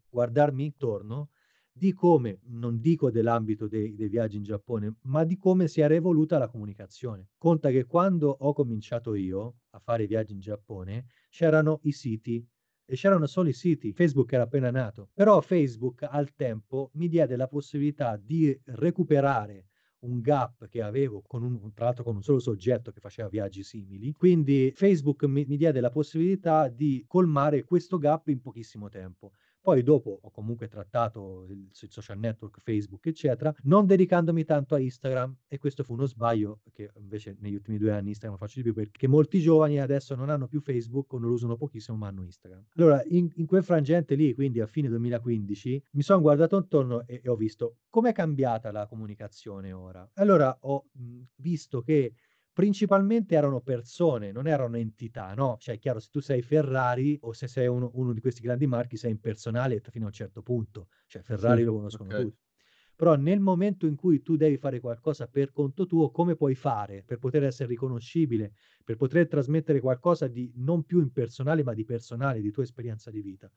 guardarmi 0.09 0.65
intorno 0.65 1.29
di 1.73 1.93
come, 1.93 2.39
non 2.47 2.79
dico 2.79 3.09
dell'ambito 3.09 3.67
dei, 3.67 3.95
dei, 3.95 4.09
viaggi 4.09 4.37
in 4.37 4.43
Giappone, 4.43 4.97
ma 5.03 5.23
di 5.23 5.37
come 5.37 5.67
si 5.67 5.81
era 5.81 5.95
evoluta 5.95 6.37
la 6.37 6.49
comunicazione. 6.49 7.29
Conta 7.37 7.69
che 7.69 7.85
quando 7.85 8.29
ho 8.29 8.53
cominciato 8.53 9.15
io 9.15 9.55
a 9.71 9.79
fare 9.79 10.05
viaggi 10.05 10.33
in 10.33 10.39
Giappone, 10.39 11.05
c'erano 11.29 11.79
i 11.83 11.91
siti 11.93 12.45
e 12.85 12.95
c'erano 12.95 13.25
solo 13.25 13.47
i 13.47 13.53
siti, 13.53 13.93
Facebook 13.93 14.33
era 14.33 14.43
appena 14.43 14.69
nato, 14.69 15.09
però 15.13 15.39
Facebook 15.39 16.03
al 16.03 16.33
tempo 16.35 16.91
mi 16.95 17.07
diede 17.07 17.37
la 17.37 17.47
possibilità 17.47 18.17
di 18.17 18.59
recuperare 18.65 19.67
un 20.01 20.19
gap 20.19 20.67
che 20.67 20.81
avevo 20.81 21.23
un, 21.29 21.73
tra 21.73 21.85
l'altro 21.85 22.03
con 22.03 22.15
un 22.15 22.23
solo 22.23 22.39
soggetto 22.39 22.91
che 22.91 22.99
faceva 22.99 23.29
viaggi 23.29 23.63
simili. 23.63 24.11
Quindi 24.13 24.71
Facebook 24.75 25.23
mi, 25.25 25.45
mi 25.45 25.57
diede 25.57 25.79
la 25.79 25.89
possibilità 25.89 26.67
di 26.69 27.03
colmare 27.07 27.63
questo 27.63 27.97
gap 27.97 28.27
in 28.27 28.41
pochissimo 28.41 28.89
tempo. 28.89 29.31
Poi 29.61 29.83
dopo 29.83 30.19
ho 30.19 30.31
comunque 30.31 30.67
trattato 30.67 31.45
il 31.49 31.69
social 31.71 32.17
network, 32.17 32.59
Facebook, 32.59 33.05
eccetera, 33.05 33.53
non 33.63 33.85
dedicandomi 33.85 34.43
tanto 34.43 34.73
a 34.73 34.79
Instagram 34.79 35.35
e 35.47 35.59
questo 35.59 35.83
fu 35.83 35.93
uno 35.93 36.07
sbaglio 36.07 36.59
perché 36.63 36.91
invece 36.97 37.37
negli 37.39 37.53
ultimi 37.53 37.77
due 37.77 37.91
anni 37.91 38.09
Instagram 38.09 38.39
faccio 38.39 38.55
di 38.55 38.63
più 38.63 38.73
perché 38.73 39.07
molti 39.07 39.39
giovani 39.39 39.79
adesso 39.79 40.15
non 40.15 40.31
hanno 40.31 40.47
più 40.47 40.61
Facebook 40.61 41.13
o 41.13 41.19
non 41.19 41.29
lo 41.29 41.35
usano 41.35 41.57
pochissimo 41.57 41.95
ma 41.95 42.07
hanno 42.07 42.23
Instagram. 42.23 42.65
Allora 42.75 43.03
in, 43.05 43.29
in 43.35 43.45
quel 43.45 43.63
frangente 43.63 44.15
lì, 44.15 44.33
quindi 44.33 44.59
a 44.61 44.65
fine 44.65 44.87
2015, 44.87 45.83
mi 45.91 46.01
sono 46.01 46.21
guardato 46.21 46.57
intorno 46.57 47.05
e, 47.05 47.21
e 47.23 47.29
ho 47.29 47.35
visto 47.35 47.77
com'è 47.89 48.13
cambiata 48.13 48.71
la 48.71 48.87
comunicazione 48.87 49.71
ora. 49.71 50.09
Allora 50.15 50.57
ho 50.61 50.87
mh, 50.91 51.21
visto 51.35 51.81
che 51.81 52.13
principalmente 52.61 53.33
erano 53.33 53.59
persone, 53.61 54.31
non 54.31 54.45
erano 54.45 54.77
entità, 54.77 55.33
no? 55.33 55.57
Cioè, 55.59 55.75
è 55.75 55.79
chiaro, 55.79 55.97
se 55.97 56.09
tu 56.11 56.19
sei 56.19 56.43
Ferrari 56.43 57.17
o 57.21 57.33
se 57.33 57.47
sei 57.47 57.65
uno, 57.65 57.89
uno 57.95 58.13
di 58.13 58.21
questi 58.21 58.41
grandi 58.41 58.67
marchi, 58.67 58.97
sei 58.97 59.09
impersonale 59.09 59.81
fino 59.89 60.05
a 60.05 60.09
un 60.09 60.13
certo 60.13 60.43
punto. 60.43 60.89
Cioè, 61.07 61.23
Ferrari 61.23 61.61
sì, 61.61 61.63
lo 61.63 61.73
conoscono 61.73 62.09
okay. 62.09 62.23
tutti. 62.23 62.45
Però 62.95 63.15
nel 63.15 63.39
momento 63.39 63.87
in 63.87 63.95
cui 63.95 64.21
tu 64.21 64.35
devi 64.35 64.57
fare 64.57 64.79
qualcosa 64.79 65.25
per 65.25 65.51
conto 65.51 65.87
tuo, 65.87 66.11
come 66.11 66.35
puoi 66.35 66.53
fare 66.53 67.01
per 67.03 67.17
poter 67.17 67.45
essere 67.45 67.67
riconoscibile, 67.69 68.53
per 68.83 68.95
poter 68.95 69.27
trasmettere 69.27 69.79
qualcosa 69.79 70.27
di 70.27 70.51
non 70.57 70.83
più 70.83 70.99
impersonale, 70.99 71.63
ma 71.63 71.73
di 71.73 71.83
personale, 71.83 72.41
di 72.41 72.51
tua 72.51 72.61
esperienza 72.61 73.09
di 73.09 73.21
vita? 73.23 73.51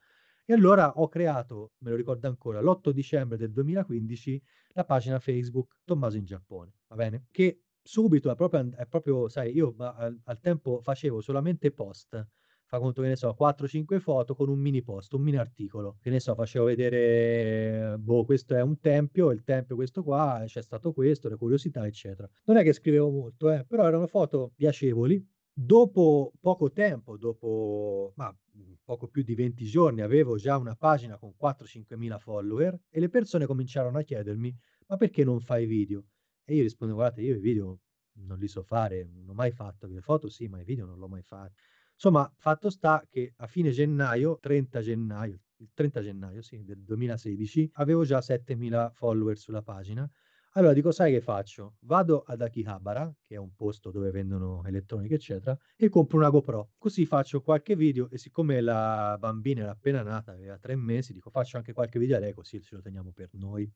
E 0.47 0.55
allora 0.55 0.93
ho 0.99 1.09
creato, 1.09 1.73
me 1.81 1.91
lo 1.91 1.97
ricordo 1.97 2.27
ancora, 2.27 2.63
l'8 2.63 2.89
dicembre 2.89 3.37
del 3.37 3.53
2015, 3.53 4.43
la 4.69 4.85
pagina 4.85 5.19
Facebook 5.19 5.77
Tommaso 5.85 6.17
in 6.17 6.25
Giappone, 6.25 6.73
va 6.89 6.97
bene? 6.97 7.27
Che 7.31 7.65
subito 7.85 8.31
è 8.31 8.35
proprio, 8.35 8.71
è 8.77 8.87
proprio 8.87 9.29
sai, 9.29 9.53
io 9.53 9.75
al, 9.77 10.19
al, 10.25 10.41
tempo 10.41 10.81
facevo 10.81 11.21
solamente 11.21 11.71
post, 11.71 12.27
fa 12.65 12.79
conto 12.79 13.03
che 13.03 13.09
ne 13.09 13.17
so, 13.17 13.37
4-5 13.39 14.01
foto 14.01 14.35
con 14.35 14.49
un 14.49 14.59
mini 14.59 14.83
post, 14.83 15.13
un 15.13 15.23
mini 15.23 15.37
articolo, 15.37 15.99
che 16.01 16.09
ne 16.09 16.19
so, 16.19 16.35
facevo 16.35 16.65
vedere, 16.65 17.97
boh, 17.99 18.25
questo 18.25 18.57
è 18.57 18.63
un 18.63 18.81
tempio, 18.81 19.31
il 19.31 19.45
tempio 19.45 19.77
questo 19.77 20.03
qua, 20.03 20.43
c'è 20.47 20.63
stato 20.63 20.93
questo, 20.93 21.29
le 21.29 21.37
curiosità, 21.37 21.87
eccetera. 21.87 22.29
Non 22.47 22.57
è 22.57 22.63
che 22.63 22.73
scrivevo 22.73 23.11
molto, 23.11 23.51
eh, 23.51 23.65
però 23.67 23.87
erano 23.87 24.07
foto 24.07 24.53
piacevoli. 24.57 25.23
Dopo 25.57 26.33
poco 26.41 26.73
tempo, 26.73 27.17
dopo 27.17 28.13
ma, 28.17 28.35
poco 28.83 29.09
più 29.09 29.23
di 29.23 29.35
20 29.35 29.65
giorni, 29.67 30.01
avevo 30.01 30.37
già 30.37 30.57
una 30.57 30.75
pagina 30.75 31.17
con 31.17 31.35
4-5 31.41 31.97
mila 31.97 32.19
follower 32.19 32.77
e 32.89 32.99
le 32.99 33.09
persone 33.09 33.47
cominciarono 33.47 33.99
a 33.99 34.03
chiedermi, 34.03 34.53
ma 34.89 34.97
perché 34.97 35.23
non 35.23 35.39
fai 35.41 35.67
video? 35.67 36.07
E 36.45 36.55
io 36.55 36.63
rispondo, 36.63 36.95
guardate, 36.95 37.23
io 37.23 37.35
i 37.35 37.41
video 37.41 37.81
non 38.17 38.39
li 38.39 38.49
so 38.49 38.63
fare, 38.63 39.09
non 39.11 39.29
ho 39.29 39.33
mai 39.35 39.51
fatto, 39.51 39.87
le 39.87 40.01
foto 40.01 40.29
sì, 40.29 40.47
ma 40.47 40.61
i 40.61 40.65
video 40.65 40.87
non 40.87 40.99
l'ho 40.99 41.09
mai 41.09 41.23
fatto. 41.23 41.55
Insomma, 41.95 42.31
fatto 42.37 42.71
sta 42.71 43.05
che 43.09 43.33
a 43.37 43.47
fine 43.47 43.71
gennaio, 43.71 44.39
30 44.41 44.81
gennaio, 44.81 45.41
il 45.57 45.71
30 45.73 46.03
gennaio 46.03 46.43
sì, 46.43 46.63
del 46.65 46.83
2016, 46.83 47.71
avevo 47.75 48.05
già 48.05 48.21
7000 48.21 48.91
follower 48.91 49.39
sulla 49.39 49.63
pagina. 49.63 50.09
Allora 50.57 50.73
dico, 50.73 50.93
sai 50.93 51.13
che 51.13 51.21
faccio? 51.21 51.77
Vado 51.81 52.21
ad 52.21 52.41
Akihabara, 52.41 53.13
che 53.25 53.35
è 53.35 53.39
un 53.39 53.55
posto 53.55 53.91
dove 53.91 54.11
vendono 54.11 54.63
elettronica, 54.65 55.15
eccetera, 55.15 55.57
e 55.77 55.89
compro 55.89 56.19
una 56.19 56.31
GoPro. 56.31 56.73
Così 56.79 57.07
faccio 57.07 57.41
qualche 57.41 57.75
video 57.75 58.09
e 58.11 58.19
siccome 58.19 58.61
la 58.61 59.17
bambina 59.19 59.63
era 59.63 59.73
appena 59.73 60.03
nata, 60.03 60.33
aveva 60.33 60.59
tre 60.59 60.77
mesi, 60.77 61.13
dico 61.13 61.31
faccio 61.31 61.57
anche 61.57 61.73
qualche 61.73 61.99
video 61.99 62.17
a 62.17 62.21
lei 62.21 62.33
così 62.33 62.61
ce 62.61 62.77
lo 62.77 62.83
teniamo 62.83 63.11
per 63.13 63.31
noi. 63.33 63.69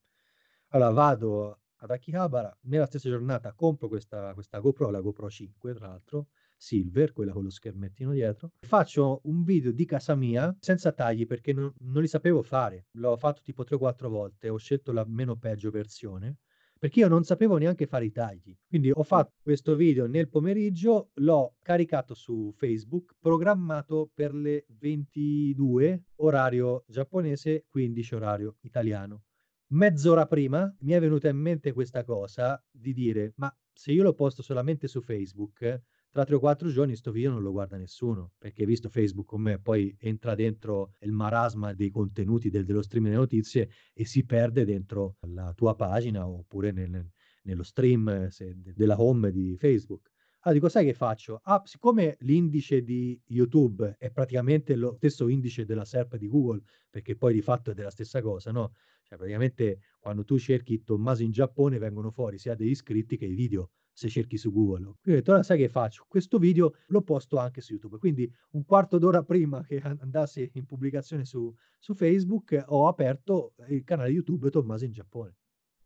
Allora 0.68 0.90
vado 0.90 1.60
ad 1.78 1.90
Akihabara. 1.90 2.56
Nella 2.62 2.86
stessa 2.86 3.08
giornata 3.08 3.52
compro 3.52 3.88
questa, 3.88 4.32
questa 4.34 4.58
GoPro, 4.58 4.90
la 4.90 5.00
GoPro 5.00 5.28
5 5.28 5.74
tra 5.74 5.88
l'altro, 5.88 6.28
Silver, 6.56 7.12
quella 7.12 7.32
con 7.32 7.44
lo 7.44 7.50
schermettino 7.50 8.12
dietro. 8.12 8.52
Faccio 8.60 9.20
un 9.24 9.44
video 9.44 9.72
di 9.72 9.84
casa 9.84 10.14
mia 10.14 10.54
senza 10.60 10.92
tagli 10.92 11.26
perché 11.26 11.52
non, 11.52 11.72
non 11.80 12.02
li 12.02 12.08
sapevo 12.08 12.42
fare. 12.42 12.86
L'ho 12.92 13.16
fatto 13.16 13.42
tipo 13.42 13.62
3-4 13.62 14.08
volte, 14.08 14.48
ho 14.48 14.56
scelto 14.56 14.92
la 14.92 15.04
meno 15.06 15.36
peggio 15.36 15.70
versione 15.70 16.38
perché 16.78 17.00
io 17.00 17.08
non 17.08 17.24
sapevo 17.24 17.56
neanche 17.56 17.86
fare 17.86 18.04
i 18.04 18.12
tagli. 18.12 18.56
Quindi 18.66 18.90
ho 18.92 19.02
fatto 19.02 19.32
questo 19.42 19.74
video 19.74 20.06
nel 20.06 20.28
pomeriggio, 20.28 21.10
l'ho 21.14 21.56
caricato 21.60 22.14
su 22.14 22.52
Facebook, 22.56 23.14
programmato 23.18 24.10
per 24.14 24.32
le 24.32 24.64
22 24.78 26.04
orario 26.16 26.84
giapponese, 26.86 27.66
15 27.68 28.14
orario 28.14 28.56
italiano 28.60 29.22
mezz'ora 29.68 30.26
prima 30.26 30.74
mi 30.80 30.92
è 30.92 31.00
venuta 31.00 31.28
in 31.28 31.36
mente 31.36 31.72
questa 31.72 32.04
cosa 32.04 32.62
di 32.70 32.92
dire, 32.92 33.32
ma 33.36 33.54
se 33.72 33.92
io 33.92 34.02
lo 34.02 34.14
posto 34.14 34.42
solamente 34.42 34.88
su 34.88 35.00
Facebook, 35.00 35.82
tra 36.10 36.24
tre 36.24 36.36
o 36.36 36.38
quattro 36.38 36.68
giorni 36.68 36.96
sto 36.96 37.12
video 37.12 37.30
non 37.30 37.42
lo 37.42 37.52
guarda 37.52 37.76
nessuno, 37.76 38.32
perché 38.38 38.64
visto 38.64 38.88
Facebook 38.88 39.26
con 39.26 39.42
me 39.42 39.58
poi 39.58 39.94
entra 40.00 40.34
dentro 40.34 40.94
il 41.00 41.12
marasma 41.12 41.74
dei 41.74 41.90
contenuti 41.90 42.50
del, 42.50 42.64
dello 42.64 42.82
stream 42.82 43.04
delle 43.04 43.16
notizie 43.16 43.70
e 43.92 44.04
si 44.04 44.24
perde 44.24 44.64
dentro 44.64 45.16
la 45.28 45.52
tua 45.54 45.74
pagina 45.76 46.26
oppure 46.26 46.72
nel, 46.72 47.08
nello 47.42 47.62
stream 47.62 48.28
se, 48.28 48.54
della 48.56 49.00
home 49.00 49.30
di 49.30 49.56
Facebook. 49.56 50.10
Allora 50.48 50.62
dico, 50.62 50.70
sai 50.70 50.86
che 50.86 50.94
faccio? 50.94 51.40
Ah, 51.42 51.60
siccome 51.66 52.16
l'indice 52.20 52.82
di 52.82 53.20
YouTube 53.26 53.96
è 53.98 54.10
praticamente 54.10 54.76
lo 54.76 54.94
stesso 54.96 55.28
indice 55.28 55.66
della 55.66 55.84
SERP 55.84 56.16
di 56.16 56.26
Google, 56.26 56.62
perché 56.88 57.16
poi 57.16 57.34
di 57.34 57.42
fatto 57.42 57.70
è 57.70 57.74
della 57.74 57.90
stessa 57.90 58.22
cosa, 58.22 58.50
no? 58.50 58.72
Cioè 59.02 59.18
praticamente 59.18 59.80
quando 59.98 60.24
tu 60.24 60.38
cerchi 60.38 60.82
Tommaso 60.84 61.22
in 61.22 61.32
Giappone 61.32 61.76
vengono 61.76 62.10
fuori 62.10 62.38
sia 62.38 62.54
degli 62.54 62.70
iscritti 62.70 63.18
che 63.18 63.26
i 63.26 63.34
video 63.34 63.72
se 63.92 64.08
cerchi 64.08 64.38
su 64.38 64.50
Google. 64.50 64.94
Quindi 65.02 65.10
ho 65.10 65.14
detto, 65.16 65.30
allora 65.32 65.44
sai 65.44 65.58
che 65.58 65.68
faccio? 65.68 66.06
Questo 66.08 66.38
video 66.38 66.76
lo 66.86 67.02
posto 67.02 67.36
anche 67.36 67.60
su 67.60 67.72
YouTube. 67.72 67.98
Quindi 67.98 68.32
un 68.52 68.64
quarto 68.64 68.96
d'ora 68.96 69.22
prima 69.22 69.62
che 69.62 69.82
andasse 69.82 70.48
in 70.54 70.64
pubblicazione 70.64 71.26
su, 71.26 71.54
su 71.78 71.92
Facebook 71.92 72.64
ho 72.68 72.88
aperto 72.88 73.52
il 73.68 73.84
canale 73.84 74.08
YouTube 74.08 74.48
Tommaso 74.48 74.86
in 74.86 74.92
Giappone. 74.92 75.36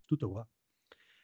Tutto 0.05 0.31
qua. 0.31 0.49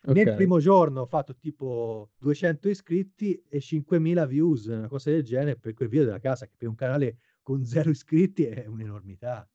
Okay. 0.00 0.24
Nel 0.24 0.34
primo 0.36 0.58
giorno 0.60 1.02
ho 1.02 1.06
fatto 1.06 1.34
tipo 1.36 2.10
200 2.18 2.68
iscritti 2.68 3.42
e 3.48 3.58
5.000 3.58 4.26
views, 4.26 4.66
una 4.66 4.88
cosa 4.88 5.10
del 5.10 5.24
genere, 5.24 5.56
per 5.56 5.74
quel 5.74 5.88
video 5.88 6.06
della 6.06 6.20
casa, 6.20 6.46
che 6.46 6.54
per 6.56 6.68
un 6.68 6.76
canale 6.76 7.18
con 7.42 7.64
zero 7.64 7.90
iscritti 7.90 8.44
è 8.44 8.66
un'enormità. 8.66 9.48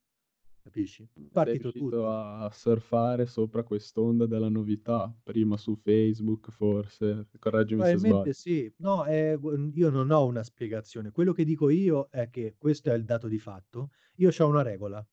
Capisci? 0.64 1.06
Partito 1.32 1.72
Sei 1.72 1.82
tutto. 1.82 2.10
a 2.10 2.50
surfare 2.54 3.26
sopra 3.26 3.64
quest'onda 3.64 4.26
della 4.26 4.48
novità, 4.48 5.14
prima 5.22 5.58
su 5.58 5.76
Facebook 5.76 6.52
forse, 6.52 7.28
correggimi 7.38 7.84
se 7.84 7.98
sbaglio. 7.98 8.32
sì, 8.32 8.74
no, 8.78 9.06
eh, 9.06 9.38
io 9.74 9.90
non 9.90 10.10
ho 10.10 10.26
una 10.26 10.42
spiegazione. 10.42 11.12
Quello 11.12 11.34
che 11.34 11.44
dico 11.44 11.70
io 11.70 12.08
è 12.10 12.30
che 12.30 12.56
questo 12.58 12.92
è 12.92 12.94
il 12.96 13.04
dato 13.04 13.28
di 13.28 13.40
fatto. 13.40 13.90
Io 14.18 14.30
ho 14.38 14.48
una 14.48 14.62
regola 14.62 15.06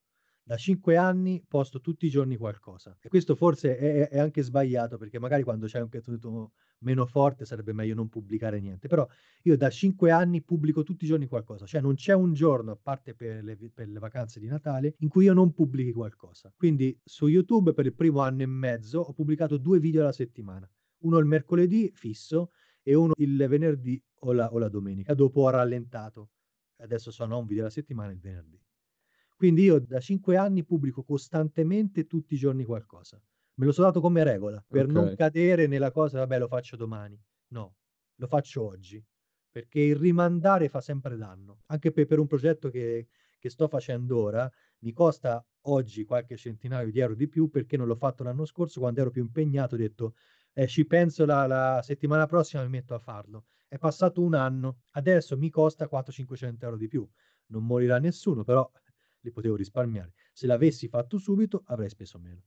da 0.51 0.57
cinque 0.57 0.97
anni 0.97 1.41
posto 1.47 1.81
tutti 1.81 2.07
i 2.07 2.11
giorni 2.11 2.37
qualcosa. 2.37 2.97
E 3.01 3.09
questo 3.09 3.37
forse 3.37 3.77
è, 3.79 4.09
è 4.09 4.19
anche 4.19 4.43
sbagliato 4.43 4.99
perché 4.99 5.21
magari 5.21 5.45
quando 5.45 5.67
c'è 5.67 5.81
un 5.81 5.89
contenuto 5.89 6.55
meno 6.79 7.07
forte 7.07 7.45
sarebbe 7.45 7.73
meglio 7.73 7.95
non 7.95 8.09
pubblicare 8.09 8.59
niente. 8.59 8.89
Però 8.89 9.07
io 9.43 9.57
da 9.57 9.71
cinque 9.71 10.11
anni 10.11 10.43
pubblico 10.43 10.83
tutti 10.83 11.05
i 11.05 11.07
giorni 11.07 11.29
qualcosa, 11.29 11.67
cioè 11.67 11.81
non 11.81 11.95
c'è 11.95 12.15
un 12.15 12.33
giorno, 12.33 12.73
a 12.73 12.77
parte 12.77 13.15
per 13.15 13.45
le, 13.45 13.57
per 13.73 13.87
le 13.87 14.01
vacanze 14.01 14.41
di 14.41 14.49
Natale, 14.49 14.97
in 14.99 15.09
cui 15.09 15.27
io 15.27 15.35
non 15.35 15.53
pubblichi 15.53 15.93
qualcosa. 15.93 16.53
Quindi 16.57 16.99
su 17.05 17.29
YouTube 17.29 17.73
per 17.73 17.87
il 17.87 17.95
primo 17.95 18.19
anno 18.19 18.43
e 18.43 18.47
mezzo 18.47 18.99
ho 18.99 19.13
pubblicato 19.13 19.57
due 19.57 19.79
video 19.79 20.01
alla 20.01 20.11
settimana. 20.11 20.69
Uno 21.03 21.19
il 21.19 21.27
mercoledì 21.27 21.93
fisso 21.95 22.51
e 22.83 22.95
uno 22.95 23.13
il 23.19 23.37
venerdì 23.49 24.03
o 24.23 24.33
la, 24.33 24.53
o 24.53 24.59
la 24.59 24.69
domenica. 24.69 25.15
Dopo 25.15 25.43
ho 25.43 25.51
rallentato. 25.51 26.31
Adesso 26.79 27.13
sono 27.13 27.39
un 27.39 27.47
video 27.47 27.63
alla 27.63 27.73
settimana 27.73 28.11
il 28.11 28.19
venerdì. 28.19 28.61
Quindi 29.41 29.63
io 29.63 29.79
da 29.79 30.01
cinque 30.01 30.37
anni 30.37 30.65
pubblico 30.65 31.03
costantemente 31.03 32.07
tutti 32.07 32.35
i 32.35 32.37
giorni 32.37 32.63
qualcosa. 32.63 33.19
Me 33.55 33.65
lo 33.65 33.73
sono 33.73 33.87
dato 33.87 34.03
come 34.03 34.23
regola 34.23 34.63
per 34.69 34.83
okay. 34.83 34.95
non 34.95 35.15
cadere 35.17 35.67
nella 35.67 35.91
cosa, 35.91 36.19
vabbè, 36.19 36.39
lo 36.39 36.47
faccio 36.47 36.77
domani. 36.77 37.19
No, 37.55 37.77
lo 38.17 38.27
faccio 38.27 38.63
oggi. 38.63 39.03
Perché 39.51 39.81
il 39.81 39.97
rimandare 39.97 40.69
fa 40.69 40.83
sempre 40.83 41.17
danno. 41.17 41.63
Anche 41.69 41.91
per, 41.91 42.05
per 42.05 42.19
un 42.19 42.27
progetto 42.27 42.69
che, 42.69 43.09
che 43.39 43.49
sto 43.49 43.67
facendo 43.67 44.21
ora, 44.21 44.47
mi 44.81 44.93
costa 44.93 45.43
oggi 45.63 46.05
qualche 46.05 46.37
centinaio 46.37 46.91
di 46.91 47.01
euro 47.01 47.15
di 47.15 47.27
più 47.27 47.49
perché 47.49 47.79
non 47.79 47.87
l'ho 47.87 47.97
fatto 47.97 48.23
l'anno 48.23 48.45
scorso 48.45 48.81
quando 48.81 49.01
ero 49.01 49.11
più 49.11 49.23
impegnato. 49.23 49.75
Ho 49.75 49.79
detto, 49.79 50.17
eh, 50.53 50.67
ci 50.67 50.85
penso 50.85 51.25
la, 51.25 51.47
la 51.47 51.81
settimana 51.83 52.27
prossima, 52.27 52.63
mi 52.63 52.69
metto 52.69 52.93
a 52.93 52.99
farlo. 52.99 53.47
È 53.67 53.79
passato 53.79 54.21
un 54.21 54.35
anno, 54.35 54.81
adesso 54.91 55.39
mi 55.39 55.49
costa 55.49 55.89
400-500 55.91 56.57
euro 56.59 56.77
di 56.77 56.89
più. 56.89 57.09
Non 57.47 57.65
morirà 57.65 57.99
nessuno, 57.99 58.45
però 58.45 58.71
li 59.21 59.31
potevo 59.31 59.57
risparmiare. 59.57 60.13
Se 60.33 60.47
l'avessi 60.47 60.89
fatto 60.89 61.19
subito 61.19 61.63
avrei 61.67 61.89
speso 61.89 62.19
meno. 62.19 62.43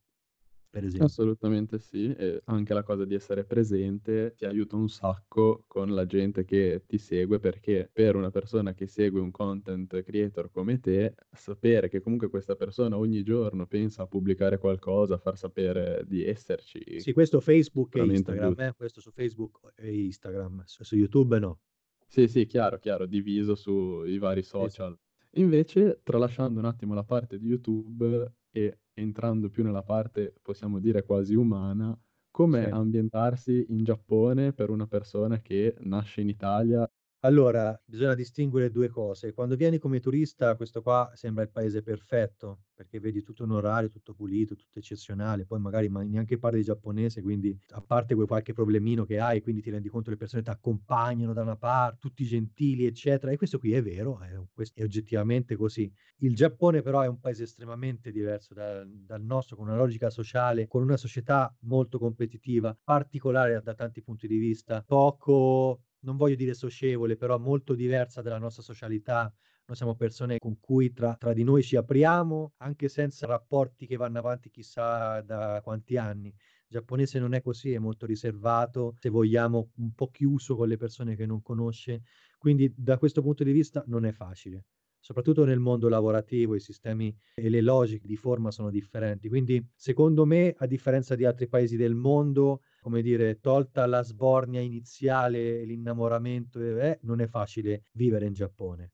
Per 0.73 0.83
esempio. 0.83 1.05
Assolutamente 1.05 1.77
sì, 1.77 2.11
e 2.15 2.41
anche 2.45 2.73
la 2.73 2.81
cosa 2.81 3.05
di 3.05 3.13
essere 3.13 3.43
presente 3.43 4.33
ti 4.35 4.45
aiuta 4.45 4.75
un 4.75 4.89
sacco 4.89 5.65
con 5.67 5.93
la 5.93 6.07
gente 6.07 6.45
che 6.45 6.81
ti 6.87 6.97
segue 6.97 7.37
perché 7.37 7.91
per 7.93 8.15
una 8.15 8.31
persona 8.31 8.73
che 8.73 8.87
segue 8.87 9.21
un 9.21 9.29
content 9.29 10.01
creator 10.01 10.49
come 10.49 10.79
te, 10.79 11.13
sapere 11.31 11.89
che 11.89 12.01
comunque 12.01 12.27
questa 12.27 12.55
persona 12.55 12.97
ogni 12.97 13.21
giorno 13.21 13.67
pensa 13.67 14.01
a 14.01 14.07
pubblicare 14.07 14.57
qualcosa, 14.57 15.13
a 15.13 15.19
far 15.19 15.37
sapere 15.37 16.05
di 16.07 16.25
esserci. 16.25 16.99
Sì, 16.99 17.13
questo 17.13 17.39
Facebook 17.39 17.95
e 17.95 18.05
Instagram, 18.05 18.59
eh? 18.61 18.73
questo 18.75 18.99
su 18.99 19.11
Facebook 19.11 19.73
e 19.75 20.05
Instagram, 20.05 20.63
su 20.65 20.95
YouTube 20.95 21.37
no. 21.37 21.59
Sì, 22.07 22.27
sì, 22.27 22.47
chiaro, 22.47 22.79
chiaro, 22.79 23.05
diviso 23.05 23.53
sui 23.53 24.17
vari 24.17 24.41
social. 24.41 24.97
Invece, 25.37 26.01
tralasciando 26.03 26.59
un 26.59 26.65
attimo 26.65 26.93
la 26.93 27.03
parte 27.03 27.39
di 27.39 27.47
YouTube 27.47 28.33
e 28.51 28.81
entrando 28.93 29.49
più 29.49 29.63
nella 29.63 29.81
parte, 29.81 30.35
possiamo 30.43 30.79
dire, 30.79 31.03
quasi 31.03 31.33
umana, 31.33 31.99
come 32.29 32.67
Sì. 32.67 32.69
ambientarsi 32.69 33.65
in 33.69 33.83
Giappone 33.83 34.53
per 34.53 34.69
una 34.69 34.85
persona 34.85 35.39
che 35.41 35.75
nasce 35.79 36.21
in 36.21 36.29
Italia 36.29 36.87
allora, 37.25 37.81
bisogna 37.85 38.15
distinguere 38.15 38.69
due 38.69 38.89
cose. 38.89 39.31
Quando 39.33 39.55
vieni 39.55 39.77
come 39.77 40.01
turista, 40.01 40.57
questo 40.57 40.81
qua 40.81 41.09
sembra 41.13 41.43
il 41.43 41.51
paese 41.51 41.81
perfetto, 41.81 42.63
perché 42.73 42.99
vedi 42.99 43.21
tutto 43.21 43.45
in 43.45 43.51
orario, 43.51 43.89
tutto 43.89 44.13
pulito, 44.13 44.55
tutto 44.55 44.79
eccezionale, 44.79 45.45
poi 45.45 45.61
magari 45.61 45.87
ma 45.87 46.03
neanche 46.03 46.37
parli 46.37 46.63
giapponese, 46.63 47.21
quindi 47.21 47.57
a 47.69 47.81
parte 47.81 48.13
quel 48.13 48.27
qualche 48.27 48.51
problemino 48.51 49.05
che 49.05 49.19
hai, 49.19 49.41
quindi 49.41 49.61
ti 49.61 49.69
rendi 49.69 49.87
conto 49.87 50.05
che 50.05 50.11
le 50.11 50.17
persone 50.17 50.41
ti 50.41 50.49
accompagnano 50.49 51.31
da 51.31 51.43
una 51.43 51.55
parte, 51.55 51.97
tutti 51.99 52.25
gentili, 52.25 52.85
eccetera. 52.85 53.31
E 53.31 53.37
questo 53.37 53.57
qui 53.57 53.71
è 53.71 53.81
vero, 53.81 54.19
è, 54.19 54.33
è 54.73 54.83
oggettivamente 54.83 55.55
così. 55.55 55.89
Il 56.17 56.35
Giappone 56.35 56.81
però 56.81 57.03
è 57.03 57.07
un 57.07 57.21
paese 57.21 57.43
estremamente 57.43 58.11
diverso 58.11 58.53
da, 58.53 58.83
dal 58.85 59.23
nostro, 59.23 59.55
con 59.55 59.67
una 59.67 59.77
logica 59.77 60.09
sociale, 60.09 60.67
con 60.67 60.83
una 60.83 60.97
società 60.97 61.55
molto 61.61 61.99
competitiva, 61.99 62.77
particolare 62.83 63.61
da 63.63 63.73
tanti 63.73 64.01
punti 64.01 64.27
di 64.27 64.37
vista, 64.37 64.83
poco 64.85 65.83
non 66.03 66.17
voglio 66.17 66.35
dire 66.35 66.53
socievole, 66.53 67.15
però 67.15 67.37
molto 67.37 67.75
diversa 67.75 68.21
dalla 68.21 68.37
nostra 68.37 68.63
socialità. 68.63 69.33
Noi 69.65 69.77
siamo 69.77 69.95
persone 69.95 70.37
con 70.37 70.59
cui 70.59 70.91
tra, 70.91 71.15
tra, 71.15 71.33
di 71.33 71.43
noi 71.43 71.63
ci 71.63 71.75
apriamo, 71.75 72.53
anche 72.57 72.89
senza 72.89 73.25
rapporti 73.27 73.87
che 73.87 73.95
vanno 73.95 74.19
avanti 74.19 74.49
chissà 74.49 75.21
da 75.21 75.61
quanti 75.63 75.97
anni. 75.97 76.27
Il 76.27 76.79
giapponese 76.79 77.19
non 77.19 77.33
è 77.33 77.41
così, 77.41 77.71
è 77.71 77.79
molto 77.79 78.05
riservato, 78.05 78.95
se 78.99 79.09
vogliamo 79.09 79.71
un 79.77 79.93
po' 79.93 80.09
chiuso 80.09 80.55
con 80.55 80.67
le 80.67 80.77
persone 80.77 81.15
che 81.15 81.25
non 81.25 81.41
conosce. 81.41 82.01
Quindi 82.37 82.73
da 82.75 82.97
questo 82.97 83.21
punto 83.21 83.43
di 83.43 83.51
vista 83.51 83.83
non 83.87 84.05
è 84.05 84.11
facile 84.11 84.65
soprattutto 85.03 85.43
nel 85.43 85.59
mondo 85.59 85.89
lavorativo 85.89 86.55
i 86.55 86.61
sistemi 86.61 87.13
e 87.35 87.49
le 87.49 87.59
logiche 87.59 88.07
di 88.07 88.15
forma 88.15 88.51
sono 88.51 88.69
differenti. 88.69 89.27
Quindi, 89.27 89.61
secondo 89.75 90.25
me, 90.25 90.55
a 90.57 90.65
differenza 90.65 91.13
di 91.15 91.25
altri 91.25 91.49
paesi 91.49 91.75
del 91.75 91.93
mondo, 91.93 92.61
come 92.79 93.01
dire, 93.01 93.41
tolta 93.41 93.85
la 93.85 94.01
sbornia 94.01 94.61
iniziale, 94.61 95.65
l'innamoramento, 95.65 96.57
eh, 96.61 96.99
non 97.01 97.19
è 97.19 97.27
facile 97.27 97.83
vivere 97.91 98.27
in 98.27 98.33
Giappone. 98.33 98.93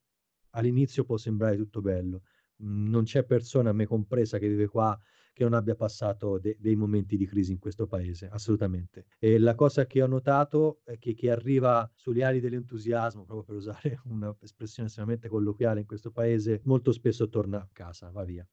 All'inizio 0.54 1.04
può 1.04 1.15
sembrare 1.15 1.56
tutto 1.58 1.80
bello. 1.80 2.24
Non 2.62 3.04
c'è 3.04 3.24
persona, 3.24 3.72
me 3.72 3.86
compresa, 3.86 4.39
che 4.39 4.48
vive 4.48 4.65
qua 4.65 5.00
che 5.39 5.45
non 5.45 5.54
abbia 5.54 5.75
passato 5.75 6.38
de- 6.38 6.58
dei 6.60 6.75
momenti 6.75 7.15
di 7.15 7.25
crisi 7.25 7.54
in 7.54 7.60
questo 7.60 7.88
paese, 7.88 8.28
assolutamente. 8.30 9.06
E 9.19 9.39
la 9.39 9.56
cosa 9.56 9.86
che 9.86 10.02
ho 10.02 10.08
notato 10.08 10.82
è 10.84 10.97
che 10.97 11.13
chi 11.13 11.30
arriva 11.30 11.89
sugli 11.95 12.21
ali 12.21 12.41
dell'entusiasmo, 12.41 13.23
proprio 13.23 13.45
per 13.45 13.56
usare 13.56 14.02
un'espressione 14.04 14.89
estremamente 14.89 15.30
colloquiale 15.30 15.80
in 15.80 15.86
questo 15.86 16.12
paese, 16.12 16.60
molto 16.65 16.91
spesso 16.91 17.30
torna 17.30 17.58
a 17.62 17.69
casa, 17.71 18.12
va 18.12 18.25
via. 18.25 18.45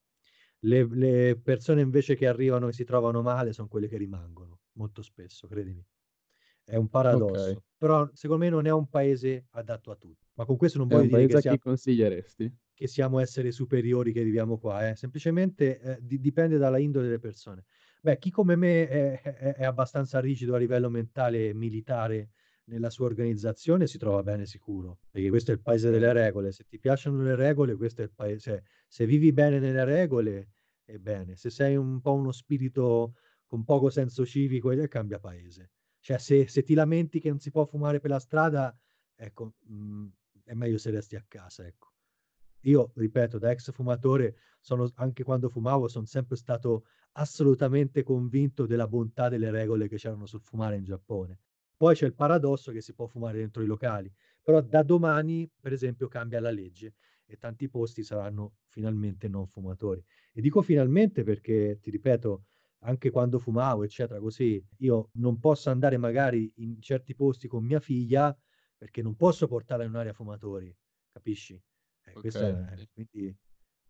Le, 0.59 0.87
le 0.89 1.37
persone 1.43 1.81
invece 1.81 2.15
che 2.15 2.25
arrivano 2.25 2.69
e 2.69 2.71
si 2.71 2.85
trovano 2.85 3.21
male 3.21 3.51
sono 3.51 3.67
quelle 3.67 3.89
che 3.89 3.97
rimangono, 3.97 4.61
molto 4.73 5.01
spesso, 5.01 5.45
credimi. 5.45 5.85
È 6.63 6.77
un 6.77 6.87
paradosso. 6.87 7.49
Okay. 7.49 7.63
Però 7.77 8.09
secondo 8.13 8.45
me 8.45 8.49
non 8.49 8.65
è 8.65 8.71
un 8.71 8.87
paese 8.87 9.47
adatto 9.51 9.91
a 9.91 9.95
tutti. 9.97 10.26
Ma 10.37 10.45
con 10.45 10.55
questo 10.55 10.77
non 10.77 10.87
voglio 10.87 11.17
dire 11.17 11.27
che 11.27 11.41
siamo, 11.41 11.57
consiglieresti? 11.57 12.55
che 12.73 12.87
siamo 12.87 13.19
esseri 13.19 13.51
superiori 13.51 14.13
che 14.13 14.23
viviamo 14.23 14.59
qua. 14.59 14.87
Eh. 14.87 14.95
Semplicemente 14.95 15.79
eh, 15.79 15.97
di, 15.99 16.19
dipende 16.19 16.59
dalla 16.59 16.77
indole 16.77 17.05
delle 17.05 17.17
persone. 17.17 17.65
Beh, 18.01 18.19
chi 18.19 18.29
come 18.29 18.55
me 18.55 18.87
è, 18.87 19.19
è, 19.19 19.55
è 19.55 19.65
abbastanza 19.65 20.19
rigido 20.19 20.53
a 20.53 20.59
livello 20.59 20.91
mentale 20.91 21.49
e 21.49 21.53
militare 21.55 22.29
nella 22.65 22.91
sua 22.91 23.07
organizzazione 23.07 23.87
si 23.87 23.97
trova 23.97 24.21
bene 24.21 24.45
sicuro, 24.45 24.99
perché 25.09 25.29
questo 25.29 25.51
è 25.51 25.55
il 25.55 25.61
paese 25.61 25.89
delle 25.89 26.13
regole. 26.13 26.51
Se 26.51 26.65
ti 26.65 26.77
piacciono 26.77 27.23
le 27.23 27.35
regole, 27.35 27.75
questo 27.75 28.01
è 28.01 28.03
il 28.03 28.11
paese. 28.13 28.65
Se 28.87 29.07
vivi 29.07 29.33
bene 29.33 29.57
nelle 29.57 29.83
regole, 29.85 30.49
è 30.83 30.97
bene. 30.97 31.35
Se 31.35 31.49
sei 31.49 31.75
un 31.75 31.99
po' 31.99 32.13
uno 32.13 32.31
spirito 32.31 33.15
con 33.47 33.63
poco 33.63 33.89
senso 33.89 34.23
civico, 34.23 34.71
cambia 34.87 35.17
paese. 35.17 35.71
Cioè, 35.99 36.19
se, 36.19 36.47
se 36.47 36.61
ti 36.61 36.75
lamenti 36.75 37.19
che 37.19 37.29
non 37.29 37.39
si 37.39 37.49
può 37.49 37.65
fumare 37.65 37.99
per 37.99 38.11
la 38.11 38.19
strada, 38.19 38.77
ecco, 39.15 39.55
mh, 39.65 39.73
mhmm, 39.73 40.11
è 40.47 40.53
meglio 40.53 40.77
se 40.77 40.91
resti 40.91 41.15
a 41.17 41.25
casa, 41.27 41.65
ecco. 41.67 41.91
Io, 42.61 42.91
ripeto, 42.95 43.37
da 43.37 43.51
ex 43.51 43.71
fumatore, 43.71 44.37
sono, 44.61 44.89
anche 44.95 45.23
quando 45.23 45.49
fumavo, 45.49 45.87
sono 45.89 46.05
sempre 46.05 46.37
stato 46.37 46.85
assolutamente 47.13 48.01
convinto 48.03 48.65
della 48.65 48.87
bontà 48.87 49.27
delle 49.27 49.51
regole 49.51 49.87
che 49.87 49.97
c'erano 49.97 50.25
sul 50.25 50.41
fumare 50.41 50.77
in 50.77 50.83
Giappone. 50.83 51.39
Poi 51.75 51.95
c'è 51.95 52.05
il 52.05 52.15
paradosso 52.15 52.71
che 52.71 52.81
si 52.81 52.93
può 52.93 53.07
fumare 53.07 53.37
dentro 53.39 53.61
i 53.61 53.65
locali, 53.65 54.11
però 54.41 54.61
da 54.61 54.83
domani, 54.83 55.49
per 55.59 55.73
esempio, 55.73 56.07
cambia 56.07 56.39
la 56.39 56.49
legge 56.49 56.95
e 57.25 57.37
tanti 57.37 57.69
posti 57.69 58.03
saranno 58.03 58.55
finalmente 58.67 59.27
non 59.27 59.47
fumatori. 59.47 60.03
E 60.31 60.41
dico 60.41 60.61
finalmente 60.61 61.23
perché, 61.23 61.77
ti 61.81 61.91
ripeto, 61.91 62.45
anche 62.79 63.09
quando 63.09 63.37
fumavo, 63.37 63.83
eccetera, 63.83 64.19
così, 64.19 64.65
io 64.77 65.09
non 65.13 65.39
posso 65.39 65.69
andare 65.69 65.97
magari 65.97 66.51
in 66.57 66.81
certi 66.81 67.15
posti 67.15 67.47
con 67.47 67.65
mia 67.65 67.79
figlia 67.79 68.35
perché 68.77 69.01
non 69.01 69.15
posso 69.15 69.47
portarla 69.47 69.83
in 69.83 69.89
un'area 69.91 70.13
fumatori, 70.13 70.75
capisci? 71.11 71.61
Eh, 72.03 72.11
Ok, 72.13 72.21
questo 72.21 72.45
è, 72.45 72.87
quindi, 72.93 73.35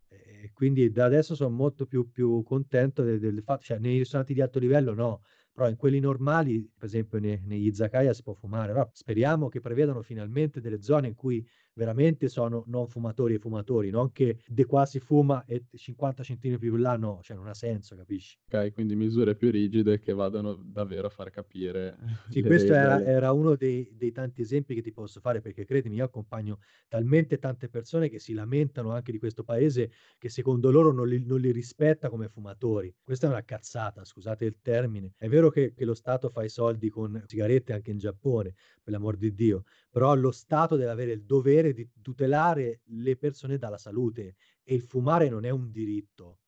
eh, 0.08 0.50
quindi 0.52 0.90
da 0.90 1.04
adesso 1.04 1.34
sono 1.34 1.50
molto 1.54 1.86
più, 1.86 2.10
più 2.10 2.42
contento 2.42 3.02
del, 3.02 3.18
del 3.20 3.42
fatto, 3.42 3.62
cioè 3.64 3.78
nei 3.78 3.98
ristoranti 3.98 4.34
di 4.34 4.40
alto 4.40 4.58
livello 4.58 4.94
no, 4.94 5.22
però 5.52 5.68
in 5.68 5.76
quelli 5.76 6.00
normali, 6.00 6.62
per 6.76 6.86
esempio 6.86 7.18
ne- 7.18 7.40
negli 7.44 7.66
izakaya 7.66 8.12
si 8.14 8.22
può 8.22 8.32
fumare, 8.34 8.72
però 8.72 8.88
speriamo 8.92 9.48
che 9.48 9.60
prevedano 9.60 10.02
finalmente 10.02 10.60
delle 10.60 10.82
zone 10.82 11.08
in 11.08 11.14
cui 11.14 11.46
veramente 11.78 12.28
sono 12.28 12.64
non 12.66 12.88
fumatori 12.88 13.34
e 13.34 13.38
fumatori, 13.38 13.90
non 13.90 14.10
che 14.10 14.40
de 14.44 14.66
qua 14.66 14.84
si 14.84 14.98
fuma 14.98 15.44
e 15.46 15.64
50 15.72 16.24
centimetri 16.24 16.68
più 16.68 16.76
là 16.76 16.96
no, 16.96 17.20
cioè 17.22 17.36
non 17.36 17.46
ha 17.46 17.54
senso, 17.54 17.94
capisci? 17.94 18.36
Ok, 18.50 18.72
quindi 18.72 18.96
misure 18.96 19.36
più 19.36 19.50
rigide 19.50 20.00
che 20.00 20.12
vadano 20.12 20.54
davvero 20.54 21.06
a 21.06 21.10
far 21.10 21.30
capire 21.30 21.96
Sì, 22.28 22.42
questo 22.42 22.74
era, 22.74 23.02
era 23.02 23.32
uno 23.32 23.54
dei, 23.54 23.88
dei 23.92 24.10
tanti 24.10 24.42
esempi 24.42 24.74
che 24.74 24.82
ti 24.82 24.92
posso 24.92 25.20
fare, 25.20 25.40
perché 25.40 25.64
credimi, 25.64 25.96
io 25.96 26.04
accompagno 26.04 26.58
talmente 26.88 27.38
tante 27.38 27.68
persone 27.68 28.08
che 28.08 28.18
si 28.18 28.32
lamentano 28.32 28.90
anche 28.90 29.12
di 29.12 29.18
questo 29.18 29.44
paese 29.44 29.90
che 30.18 30.28
secondo 30.28 30.70
loro 30.72 30.92
non 30.92 31.06
li, 31.06 31.24
non 31.24 31.40
li 31.40 31.52
rispetta 31.52 32.08
come 32.08 32.28
fumatori. 32.28 32.92
Questa 33.02 33.28
è 33.28 33.30
una 33.30 33.44
cazzata, 33.44 34.04
scusate 34.04 34.44
il 34.44 34.58
termine. 34.60 35.12
È 35.16 35.28
vero 35.28 35.50
che, 35.50 35.72
che 35.74 35.84
lo 35.84 35.94
Stato 35.94 36.28
fa 36.28 36.42
i 36.42 36.48
soldi 36.48 36.88
con 36.88 37.22
sigarette 37.26 37.72
anche 37.72 37.92
in 37.92 37.98
Giappone, 37.98 38.54
per 38.82 38.92
l'amor 38.92 39.16
di 39.16 39.32
Dio, 39.32 39.62
però 39.90 40.14
lo 40.14 40.30
Stato 40.30 40.76
deve 40.76 40.90
avere 40.90 41.12
il 41.12 41.24
dovere 41.24 41.72
di 41.72 41.88
tutelare 42.02 42.82
le 42.84 43.16
persone 43.16 43.58
dalla 43.58 43.78
salute 43.78 44.36
e 44.62 44.74
il 44.74 44.82
fumare 44.82 45.28
non 45.28 45.44
è 45.44 45.50
un 45.50 45.70
diritto. 45.70 46.38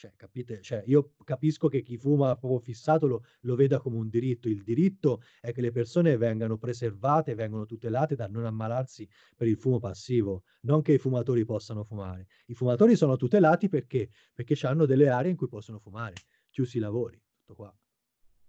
Cioè, 0.00 0.14
capite? 0.16 0.62
Cioè, 0.62 0.82
io 0.86 1.12
capisco 1.24 1.68
che 1.68 1.82
chi 1.82 1.98
fuma 1.98 2.34
proprio 2.34 2.58
fissato 2.60 3.06
lo, 3.06 3.22
lo 3.40 3.54
veda 3.54 3.80
come 3.80 3.98
un 3.98 4.08
diritto. 4.08 4.48
Il 4.48 4.62
diritto 4.62 5.20
è 5.40 5.52
che 5.52 5.60
le 5.60 5.72
persone 5.72 6.16
vengano 6.16 6.56
preservate, 6.56 7.34
vengano 7.34 7.66
tutelate 7.66 8.14
da 8.14 8.26
non 8.26 8.46
ammalarsi 8.46 9.06
per 9.36 9.46
il 9.46 9.58
fumo 9.58 9.78
passivo, 9.78 10.44
non 10.62 10.80
che 10.80 10.94
i 10.94 10.98
fumatori 10.98 11.44
possano 11.44 11.84
fumare. 11.84 12.28
I 12.46 12.54
fumatori 12.54 12.96
sono 12.96 13.16
tutelati 13.16 13.68
perché? 13.68 14.08
Perché 14.32 14.56
hanno 14.66 14.86
delle 14.86 15.10
aree 15.10 15.32
in 15.32 15.36
cui 15.36 15.48
possono 15.48 15.78
fumare, 15.78 16.14
chiusi 16.48 16.78
i 16.78 16.80
lavori, 16.80 17.22
tutto 17.36 17.54
qua. 17.54 17.74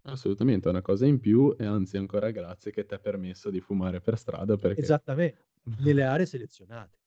Assolutamente, 0.03 0.67
è 0.67 0.71
una 0.71 0.81
cosa 0.81 1.05
in 1.05 1.19
più 1.19 1.55
e 1.57 1.65
anzi 1.65 1.97
ancora 1.97 2.31
grazie 2.31 2.71
che 2.71 2.85
ti 2.85 2.95
è 2.95 2.99
permesso 2.99 3.49
di 3.49 3.61
fumare 3.61 4.01
per 4.01 4.17
strada 4.17 4.57
perché... 4.57 4.81
Esattamente, 4.81 5.45
nelle 5.79 6.03
aree 6.03 6.25
selezionate. 6.25 6.97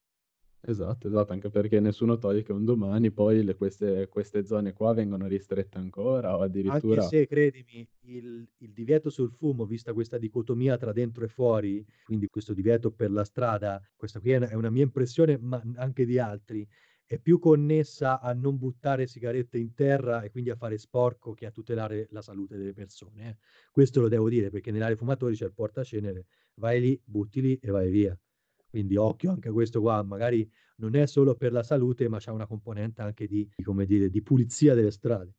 Esatto, 0.66 1.08
esatto, 1.08 1.32
anche 1.32 1.50
perché 1.50 1.78
nessuno 1.78 2.16
toglie 2.16 2.42
che 2.42 2.52
un 2.52 2.64
domani 2.64 3.10
poi 3.10 3.44
le- 3.44 3.54
queste, 3.54 4.08
queste 4.08 4.46
zone 4.46 4.72
qua 4.72 4.94
vengono 4.94 5.26
ristrette 5.26 5.76
ancora 5.76 6.30
o 6.30 6.40
Anche 6.40 6.58
addirittura... 6.58 7.02
se, 7.02 7.26
credimi, 7.26 7.86
il, 8.04 8.48
il 8.58 8.72
divieto 8.72 9.10
sul 9.10 9.30
fumo, 9.30 9.66
vista 9.66 9.92
questa 9.92 10.16
dicotomia 10.16 10.78
tra 10.78 10.92
dentro 10.92 11.24
e 11.24 11.28
fuori, 11.28 11.84
quindi 12.04 12.28
questo 12.28 12.54
divieto 12.54 12.90
per 12.92 13.10
la 13.10 13.24
strada, 13.24 13.82
questa 13.94 14.20
qui 14.20 14.30
è 14.30 14.36
una, 14.36 14.48
è 14.48 14.54
una 14.54 14.70
mia 14.70 14.84
impressione, 14.84 15.36
ma 15.36 15.62
anche 15.76 16.06
di 16.06 16.18
altri, 16.18 16.66
è 17.06 17.18
più 17.18 17.38
connessa 17.38 18.20
a 18.20 18.32
non 18.32 18.56
buttare 18.56 19.06
sigarette 19.06 19.58
in 19.58 19.74
terra 19.74 20.22
e 20.22 20.30
quindi 20.30 20.50
a 20.50 20.56
fare 20.56 20.78
sporco 20.78 21.32
che 21.34 21.46
a 21.46 21.50
tutelare 21.50 22.08
la 22.10 22.22
salute 22.22 22.56
delle 22.56 22.72
persone. 22.72 23.28
eh. 23.28 23.36
Questo 23.70 24.00
lo 24.00 24.08
devo 24.08 24.28
dire 24.28 24.50
perché 24.50 24.70
nell'area 24.70 24.96
fumatori 24.96 25.34
c'è 25.36 25.44
il 25.44 25.52
portacenere, 25.52 26.26
vai 26.54 26.80
lì, 26.80 27.00
butti 27.04 27.40
lì 27.40 27.58
e 27.60 27.70
vai 27.70 27.90
via. 27.90 28.18
Quindi 28.68 28.96
occhio 28.96 29.30
anche 29.30 29.48
a 29.48 29.52
questo 29.52 29.80
qua, 29.80 30.02
magari 30.02 30.50
non 30.76 30.96
è 30.96 31.06
solo 31.06 31.36
per 31.36 31.52
la 31.52 31.62
salute, 31.62 32.08
ma 32.08 32.18
c'è 32.18 32.30
una 32.30 32.46
componente 32.46 33.02
anche 33.02 33.26
di, 33.26 33.48
dire, 33.86 34.08
di 34.10 34.22
pulizia 34.22 34.74
delle 34.74 34.90
strade. 34.90 35.34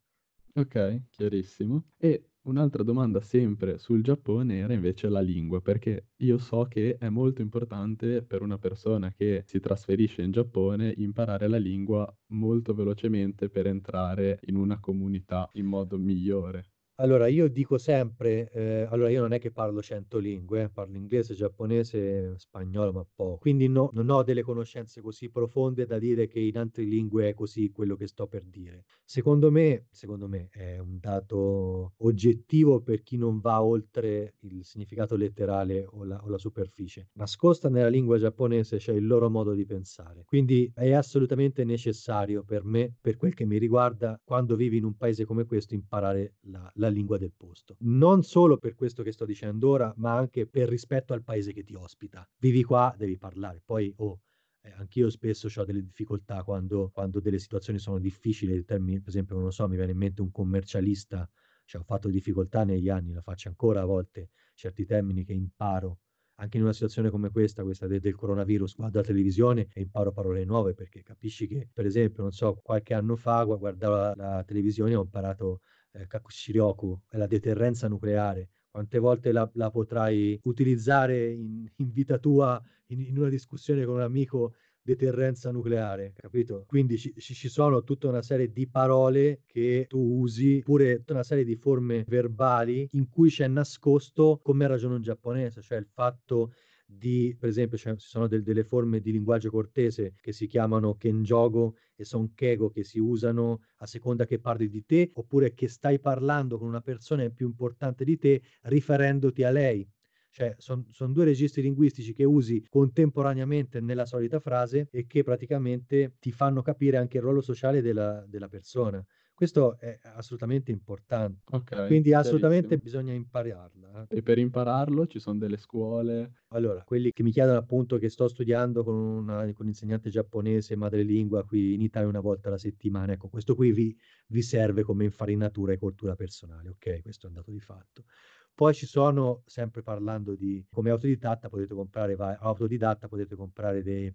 Ok, 0.53 1.07
chiarissimo. 1.09 1.91
E 1.97 2.29
un'altra 2.45 2.81
domanda 2.81 3.21
sempre 3.21 3.77
sul 3.77 4.01
Giappone 4.01 4.57
era 4.57 4.73
invece 4.73 5.09
la 5.09 5.21
lingua, 5.21 5.61
perché 5.61 6.07
io 6.17 6.37
so 6.39 6.63
che 6.65 6.97
è 6.97 7.09
molto 7.09 7.41
importante 7.41 8.23
per 8.23 8.41
una 8.41 8.57
persona 8.57 9.11
che 9.11 9.43
si 9.45 9.59
trasferisce 9.59 10.21
in 10.23 10.31
Giappone 10.31 10.93
imparare 10.97 11.47
la 11.47 11.57
lingua 11.57 12.11
molto 12.31 12.73
velocemente 12.73 13.49
per 13.49 13.67
entrare 13.67 14.39
in 14.47 14.55
una 14.55 14.79
comunità 14.79 15.49
in 15.53 15.65
modo 15.65 15.97
migliore. 15.97 16.69
Allora, 16.97 17.27
io 17.27 17.49
dico 17.49 17.77
sempre, 17.77 18.49
eh, 18.51 18.87
allora 18.89 19.09
io 19.09 19.19
non 19.19 19.33
è 19.33 19.39
che 19.39 19.51
parlo 19.51 19.81
cento 19.81 20.17
lingue, 20.17 20.63
eh, 20.63 20.69
parlo 20.69 20.95
inglese, 20.95 21.33
giapponese, 21.33 22.35
spagnolo, 22.37 22.93
ma 22.93 23.05
poco. 23.13 23.37
Quindi 23.39 23.67
no, 23.67 23.89
non 23.91 24.09
ho 24.09 24.23
delle 24.23 24.43
conoscenze 24.43 25.01
così 25.01 25.29
profonde 25.29 25.85
da 25.85 25.99
dire 25.99 26.25
che 26.27 26.39
in 26.39 26.57
altre 26.57 26.83
lingue 26.83 27.27
è 27.27 27.33
così 27.33 27.69
quello 27.69 27.97
che 27.97 28.07
sto 28.07 28.27
per 28.27 28.45
dire. 28.45 28.85
Secondo 29.03 29.51
me, 29.51 29.87
secondo 29.91 30.29
me 30.29 30.47
è 30.49 30.77
un 30.77 30.97
dato 31.01 31.95
oggettivo 31.97 32.79
per 32.79 33.01
chi 33.03 33.17
non 33.17 33.41
va 33.41 33.61
oltre 33.61 34.35
il 34.43 34.63
significato 34.63 35.17
letterale 35.17 35.85
o 35.85 36.05
la, 36.05 36.23
o 36.23 36.29
la 36.29 36.37
superficie. 36.37 37.09
Nascosta 37.15 37.67
nella 37.67 37.89
lingua 37.89 38.17
giapponese 38.17 38.77
c'è 38.77 38.93
il 38.93 39.05
loro 39.05 39.29
modo 39.29 39.53
di 39.53 39.65
pensare. 39.65 40.23
Quindi 40.23 40.71
è 40.73 40.93
assolutamente 40.93 41.65
necessario 41.65 42.45
per 42.45 42.63
me, 42.63 42.93
per 43.01 43.17
quel 43.17 43.33
che 43.33 43.43
mi 43.45 43.57
riguarda, 43.57 44.17
quando 44.23 44.55
vivi 44.55 44.77
in 44.77 44.85
un 44.85 44.95
paese 44.95 45.25
come 45.25 45.43
questo, 45.43 45.73
imparare 45.73 46.35
la 46.43 46.71
lingua 46.89 47.17
del 47.17 47.33
posto. 47.35 47.75
Non 47.79 48.23
solo 48.23 48.57
per 48.57 48.75
questo 48.75 49.03
che 49.03 49.11
sto 49.11 49.25
dicendo 49.25 49.69
ora, 49.69 49.93
ma 49.97 50.15
anche 50.15 50.47
per 50.47 50.69
rispetto 50.69 51.13
al 51.13 51.23
paese 51.23 51.53
che 51.53 51.63
ti 51.63 51.75
ospita. 51.75 52.27
Vivi 52.37 52.63
qua, 52.63 52.93
devi 52.97 53.17
parlare. 53.17 53.61
Poi, 53.63 53.93
oh, 53.97 54.21
eh, 54.61 54.73
anch'io 54.77 55.09
spesso 55.09 55.47
ho 55.59 55.63
delle 55.63 55.81
difficoltà 55.81 56.43
quando, 56.43 56.89
quando 56.91 57.19
delle 57.19 57.39
situazioni 57.39 57.77
sono 57.79 57.99
difficili, 57.99 58.63
termini, 58.65 58.99
per 58.99 59.09
esempio, 59.09 59.35
non 59.35 59.45
lo 59.45 59.51
so, 59.51 59.67
mi 59.67 59.75
viene 59.75 59.91
in 59.91 59.97
mente 59.97 60.21
un 60.21 60.31
commercialista, 60.31 61.29
cioè 61.65 61.81
ho 61.81 61.83
fatto 61.83 62.09
difficoltà 62.09 62.63
negli 62.63 62.89
anni, 62.89 63.13
la 63.13 63.21
faccio 63.21 63.49
ancora 63.49 63.81
a 63.81 63.85
volte, 63.85 64.29
certi 64.55 64.85
termini 64.85 65.23
che 65.23 65.33
imparo. 65.33 65.99
Anche 66.37 66.57
in 66.57 66.63
una 66.63 66.73
situazione 66.73 67.09
come 67.09 67.29
questa, 67.29 67.63
questa 67.63 67.87
de- 67.87 67.99
del 67.99 68.15
coronavirus, 68.15 68.75
guardo 68.75 68.97
la 68.97 69.05
televisione 69.05 69.67
e 69.71 69.81
imparo 69.81 70.11
parole 70.11 70.43
nuove 70.43 70.73
perché 70.73 71.01
capisci 71.01 71.47
che, 71.47 71.69
per 71.71 71.85
esempio, 71.85 72.23
non 72.23 72.31
so, 72.31 72.59
qualche 72.61 72.93
anno 72.93 73.15
fa 73.15 73.43
guardavo 73.43 73.95
la, 73.95 74.13
la 74.15 74.43
televisione 74.43 74.91
e 74.91 74.95
ho 74.95 75.03
imparato 75.03 75.61
eh, 75.95 76.07
Kakushiryoku, 76.07 77.01
la 77.11 77.27
deterrenza 77.27 77.87
nucleare. 77.87 78.49
Quante 78.69 78.99
volte 78.99 79.31
la, 79.31 79.49
la 79.53 79.71
potrai 79.71 80.39
utilizzare 80.43 81.31
in, 81.31 81.65
in 81.77 81.91
vita 81.91 82.17
tua 82.17 82.61
in, 82.87 83.01
in, 83.01 83.17
una 83.17 83.29
discussione 83.29 83.85
con 83.85 83.95
un 83.95 84.01
amico 84.01 84.55
deterrenza 84.81 85.51
nucleare, 85.51 86.13
capito? 86.15 86.65
Quindi 86.67 86.97
ci, 86.97 87.13
ci, 87.17 87.49
sono 87.49 87.83
tutta 87.83 88.07
una 88.07 88.21
serie 88.21 88.51
di 88.51 88.67
parole 88.67 89.41
che 89.47 89.85
tu 89.87 89.97
usi, 89.97 90.61
pure 90.63 90.97
tutta 90.97 91.13
una 91.13 91.23
serie 91.23 91.43
di 91.43 91.55
forme 91.55 92.03
verbali 92.07 92.87
in 92.91 93.09
cui 93.09 93.29
c'è 93.29 93.47
nascosto 93.47 94.39
come 94.43 94.67
ragione 94.67 94.95
un 94.95 95.01
giapponese, 95.01 95.61
cioè 95.61 95.79
il 95.79 95.87
fatto 95.91 96.53
di, 96.85 97.35
per 97.39 97.49
esempio, 97.49 97.77
cioè, 97.77 97.95
ci 97.95 98.07
sono 98.07 98.27
del, 98.27 98.43
delle 98.43 98.63
forme 98.63 98.99
di 98.99 99.11
linguaggio 99.11 99.49
cortese 99.49 100.13
che 100.21 100.31
si 100.31 100.45
chiamano 100.47 100.95
kenjogo 100.95 101.75
e 101.95 102.05
sonkego 102.05 102.69
che 102.69 102.83
si 102.83 102.99
usano 102.99 103.61
a 103.77 103.85
seconda 103.87 104.25
che 104.25 104.39
parli 104.39 104.69
di 104.69 104.85
te 104.85 105.09
oppure 105.13 105.53
che 105.53 105.67
stai 105.67 105.99
parlando 105.99 106.57
con 106.57 106.67
una 106.67 106.81
persona 106.81 107.27
più 107.29 107.47
importante 107.47 108.03
di 108.03 108.17
te 108.17 108.41
riferendoti 108.63 109.43
a 109.43 109.51
lei. 109.51 109.87
Cioè, 110.29 110.55
sono 110.57 110.85
son 110.91 111.13
due 111.13 111.23
registri 111.23 111.61
linguistici 111.61 112.13
che 112.13 112.25
usi 112.25 112.61
contemporaneamente 112.69 113.79
nella 113.79 114.05
solita 114.05 114.39
frase 114.39 114.89
e 114.91 115.05
che 115.07 115.23
praticamente 115.23 116.17
ti 116.19 116.31
fanno 116.31 116.61
capire 116.61 116.97
anche 116.97 117.17
il 117.17 117.23
ruolo 117.23 117.41
sociale 117.41 117.81
della, 117.81 118.25
della 118.27 118.49
persona. 118.49 119.03
Questo 119.35 119.77
è 119.77 119.99
assolutamente 120.01 120.71
importante. 120.71 121.51
Ok, 121.51 121.85
Quindi 121.85 122.13
assolutamente 122.13 122.77
bisogna 122.77 123.11
impararla. 123.11 124.07
eh. 124.09 124.15
E 124.17 124.21
per 124.23 124.37
impararlo 124.37 125.05
ci 125.07 125.19
sono 125.19 125.37
delle 125.37 125.57
scuole. 125.57 126.43
Allora, 126.49 126.83
quelli 126.83 127.11
che 127.11 127.21
mi 127.21 127.31
chiedono 127.31 127.57
appunto 127.57 127.97
che 127.97 128.07
sto 128.09 128.29
studiando 128.29 128.83
con, 128.85 128.95
una, 128.95 129.41
con 129.51 129.65
un 129.65 129.67
insegnante 129.67 130.09
giapponese 130.09 130.77
madrelingua 130.77 131.43
qui 131.43 131.73
in 131.73 131.81
Italia 131.81 132.07
una 132.07 132.21
volta 132.21 132.47
alla 132.47 132.57
settimana, 132.57 133.11
ecco, 133.13 133.27
questo 133.27 133.55
qui 133.55 133.73
vi, 133.73 133.95
vi 134.27 134.41
serve 134.41 134.83
come 134.83 135.03
infarinatura 135.03 135.73
e 135.73 135.77
cultura 135.77 136.15
personale, 136.15 136.69
ok? 136.69 137.01
Questo 137.01 137.25
è 137.25 137.29
un 137.29 137.35
dato 137.35 137.51
di 137.51 137.59
fatto. 137.59 138.05
Poi 138.53 138.73
ci 138.73 138.85
sono, 138.85 139.43
sempre 139.45 139.81
parlando 139.81 140.33
di 140.33 140.65
come 140.71 140.89
autodidatta, 140.91 141.49
potete 141.49 141.73
comprare, 141.73 142.15
autodidatta 142.39 143.09
potete 143.09 143.35
comprare 143.35 143.83
dei, 143.83 144.13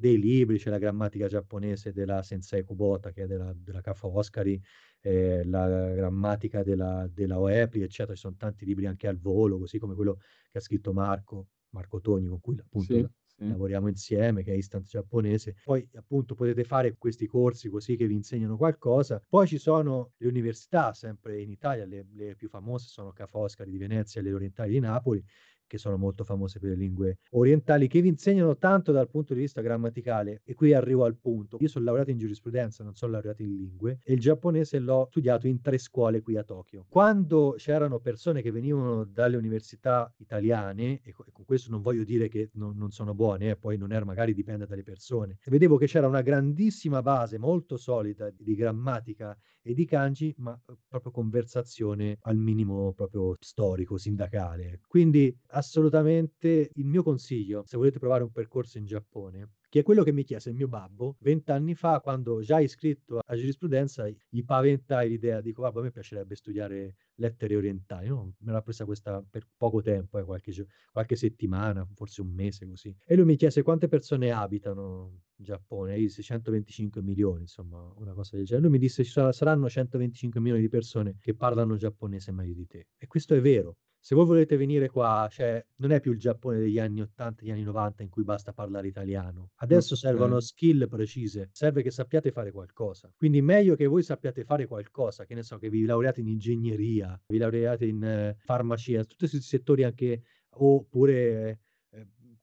dei 0.00 0.18
libri, 0.18 0.58
c'è 0.58 0.70
la 0.70 0.78
grammatica 0.78 1.28
giapponese 1.28 1.92
della 1.92 2.22
Sensei 2.22 2.64
Kubota, 2.64 3.12
che 3.12 3.24
è 3.24 3.26
della, 3.26 3.52
della 3.54 3.82
Kafa 3.82 4.06
Oscari, 4.06 4.60
eh, 5.00 5.44
la 5.44 5.92
grammatica 5.92 6.62
della, 6.62 7.06
della 7.12 7.38
OEPI, 7.38 7.82
eccetera. 7.82 8.14
Ci 8.14 8.22
sono 8.22 8.36
tanti 8.36 8.64
libri 8.64 8.86
anche 8.86 9.06
al 9.06 9.18
volo, 9.18 9.58
così 9.58 9.78
come 9.78 9.94
quello 9.94 10.18
che 10.50 10.58
ha 10.58 10.60
scritto 10.60 10.92
Marco, 10.94 11.48
Marco 11.70 12.00
Togni, 12.00 12.28
con 12.28 12.40
cui 12.40 12.58
appunto 12.58 12.94
sì. 12.94 13.06
lavoriamo 13.36 13.88
insieme, 13.88 14.42
che 14.42 14.52
è 14.52 14.54
Instant 14.54 14.86
Giapponese. 14.86 15.56
Poi 15.62 15.86
appunto 15.94 16.34
potete 16.34 16.64
fare 16.64 16.96
questi 16.96 17.26
corsi 17.26 17.68
così 17.68 17.94
che 17.96 18.06
vi 18.06 18.14
insegnano 18.14 18.56
qualcosa. 18.56 19.22
Poi 19.28 19.46
ci 19.46 19.58
sono 19.58 20.12
le 20.16 20.28
università, 20.28 20.94
sempre 20.94 21.40
in 21.42 21.50
Italia, 21.50 21.84
le, 21.84 22.06
le 22.14 22.34
più 22.36 22.48
famose 22.48 22.86
sono 22.88 23.12
Ca' 23.12 23.26
Foscari 23.26 23.70
di 23.70 23.78
Venezia 23.78 24.20
e 24.20 24.24
le 24.24 24.32
Orientali 24.32 24.72
di 24.72 24.80
Napoli, 24.80 25.22
che 25.70 25.78
sono 25.78 25.96
molto 25.96 26.24
famose 26.24 26.58
per 26.58 26.70
le 26.70 26.74
lingue 26.76 27.18
orientali, 27.30 27.86
che 27.86 28.00
vi 28.00 28.08
insegnano 28.08 28.56
tanto 28.56 28.90
dal 28.90 29.08
punto 29.08 29.34
di 29.34 29.40
vista 29.40 29.60
grammaticale. 29.60 30.42
E 30.44 30.54
qui 30.54 30.74
arrivo 30.74 31.04
al 31.04 31.16
punto. 31.16 31.58
Io 31.60 31.68
sono 31.68 31.84
laureato 31.84 32.10
in 32.10 32.18
giurisprudenza, 32.18 32.82
non 32.82 32.96
sono 32.96 33.12
laureato 33.12 33.42
in 33.42 33.54
lingue, 33.54 34.00
e 34.02 34.12
il 34.12 34.18
giapponese 34.18 34.80
l'ho 34.80 35.06
studiato 35.10 35.46
in 35.46 35.60
tre 35.60 35.78
scuole 35.78 36.22
qui 36.22 36.36
a 36.36 36.42
Tokyo. 36.42 36.86
Quando 36.88 37.54
c'erano 37.56 38.00
persone 38.00 38.42
che 38.42 38.50
venivano 38.50 39.04
dalle 39.04 39.36
università 39.36 40.12
italiane, 40.16 41.00
e 41.04 41.12
con 41.12 41.44
questo 41.44 41.70
non 41.70 41.82
voglio 41.82 42.02
dire 42.02 42.28
che 42.28 42.50
non, 42.54 42.76
non 42.76 42.90
sono 42.90 43.14
buone, 43.14 43.50
eh, 43.50 43.56
poi 43.56 43.76
non 43.76 43.92
era 43.92 44.04
magari 44.04 44.34
dipende 44.34 44.66
dalle 44.66 44.82
persone, 44.82 45.38
vedevo 45.46 45.76
che 45.76 45.86
c'era 45.86 46.08
una 46.08 46.22
grandissima 46.22 47.00
base 47.00 47.38
molto 47.38 47.76
solida 47.76 48.28
di 48.36 48.54
grammatica 48.56 49.38
e 49.62 49.74
di 49.74 49.84
kanji, 49.84 50.34
ma 50.38 50.58
eh, 50.68 50.74
proprio 50.88 51.12
conversazione 51.12 52.16
al 52.22 52.36
minimo 52.36 52.92
proprio 52.92 53.36
storico, 53.40 53.96
sindacale. 53.98 54.80
Quindi 54.86 55.34
assolutamente 55.48 56.70
il 56.74 56.86
mio 56.86 57.02
consiglio, 57.02 57.62
se 57.66 57.76
volete 57.76 57.98
provare 57.98 58.22
un 58.24 58.32
percorso 58.32 58.78
in 58.78 58.86
Giappone, 58.86 59.50
che 59.70 59.80
è 59.80 59.82
quello 59.84 60.02
che 60.02 60.12
mi 60.12 60.24
chiese 60.24 60.50
il 60.50 60.56
mio 60.56 60.66
babbo 60.66 61.16
vent'anni 61.20 61.76
fa, 61.76 62.00
quando 62.00 62.40
già 62.40 62.58
iscritto 62.58 63.20
a 63.24 63.36
giurisprudenza, 63.36 64.08
gli 64.28 64.44
paventai 64.44 65.08
l'idea, 65.08 65.40
dico, 65.40 65.62
babbo, 65.62 65.78
a 65.78 65.82
me 65.84 65.92
piacerebbe 65.92 66.34
studiare 66.34 66.96
lettere 67.14 67.54
orientali, 67.54 68.08
no? 68.08 68.34
me 68.38 68.50
l'ha 68.50 68.62
presa 68.62 68.84
questa 68.84 69.24
per 69.28 69.46
poco 69.56 69.80
tempo, 69.80 70.18
eh, 70.18 70.24
qualche, 70.24 70.52
qualche, 70.90 71.14
settimana, 71.14 71.86
forse 71.94 72.20
un 72.20 72.32
mese 72.32 72.66
così. 72.66 72.92
E 73.04 73.14
lui 73.14 73.24
mi 73.24 73.36
chiese 73.36 73.62
quante 73.62 73.86
persone 73.86 74.32
abitano 74.32 75.20
in 75.36 75.44
Giappone, 75.44 75.96
io 75.96 76.06
disse 76.06 76.22
125 76.22 77.00
milioni, 77.00 77.42
insomma, 77.42 77.92
una 77.96 78.12
cosa 78.12 78.36
del 78.36 78.46
genere. 78.46 78.66
Lui 78.66 78.76
mi 78.76 78.78
disse 78.78 79.04
ci 79.04 79.12
saranno 79.30 79.68
125 79.68 80.40
milioni 80.40 80.62
di 80.62 80.68
persone 80.68 81.16
che 81.20 81.34
parlano 81.34 81.76
giapponese 81.76 82.32
meglio 82.32 82.54
di 82.54 82.66
te. 82.66 82.88
E 82.98 83.06
questo 83.06 83.34
è 83.34 83.40
vero, 83.40 83.76
se 84.00 84.14
voi 84.14 84.24
volete 84.24 84.56
venire 84.56 84.88
qua, 84.88 85.28
cioè, 85.30 85.64
non 85.76 85.92
è 85.92 86.00
più 86.00 86.12
il 86.12 86.18
Giappone 86.18 86.58
degli 86.58 86.78
anni 86.78 87.02
80, 87.02 87.42
degli 87.42 87.50
anni 87.50 87.62
90 87.62 88.02
in 88.02 88.08
cui 88.08 88.24
basta 88.24 88.52
parlare 88.52 88.88
italiano. 88.88 89.50
Adesso 89.56 89.94
okay. 89.94 90.10
servono 90.10 90.40
skill 90.40 90.88
precise, 90.88 91.50
serve 91.52 91.82
che 91.82 91.90
sappiate 91.90 92.32
fare 92.32 92.50
qualcosa. 92.50 93.12
Quindi 93.14 93.42
meglio 93.42 93.76
che 93.76 93.86
voi 93.86 94.02
sappiate 94.02 94.42
fare 94.44 94.66
qualcosa, 94.66 95.26
che 95.26 95.34
ne 95.34 95.42
so, 95.42 95.58
che 95.58 95.68
vi 95.68 95.84
laureate 95.84 96.20
in 96.20 96.28
ingegneria, 96.28 97.20
vi 97.28 97.36
laureate 97.36 97.84
in 97.84 98.02
eh, 98.02 98.36
farmacia, 98.42 99.02
tutti 99.02 99.28
questi 99.28 99.40
settori 99.40 99.84
anche, 99.84 100.22
oppure 100.48 101.60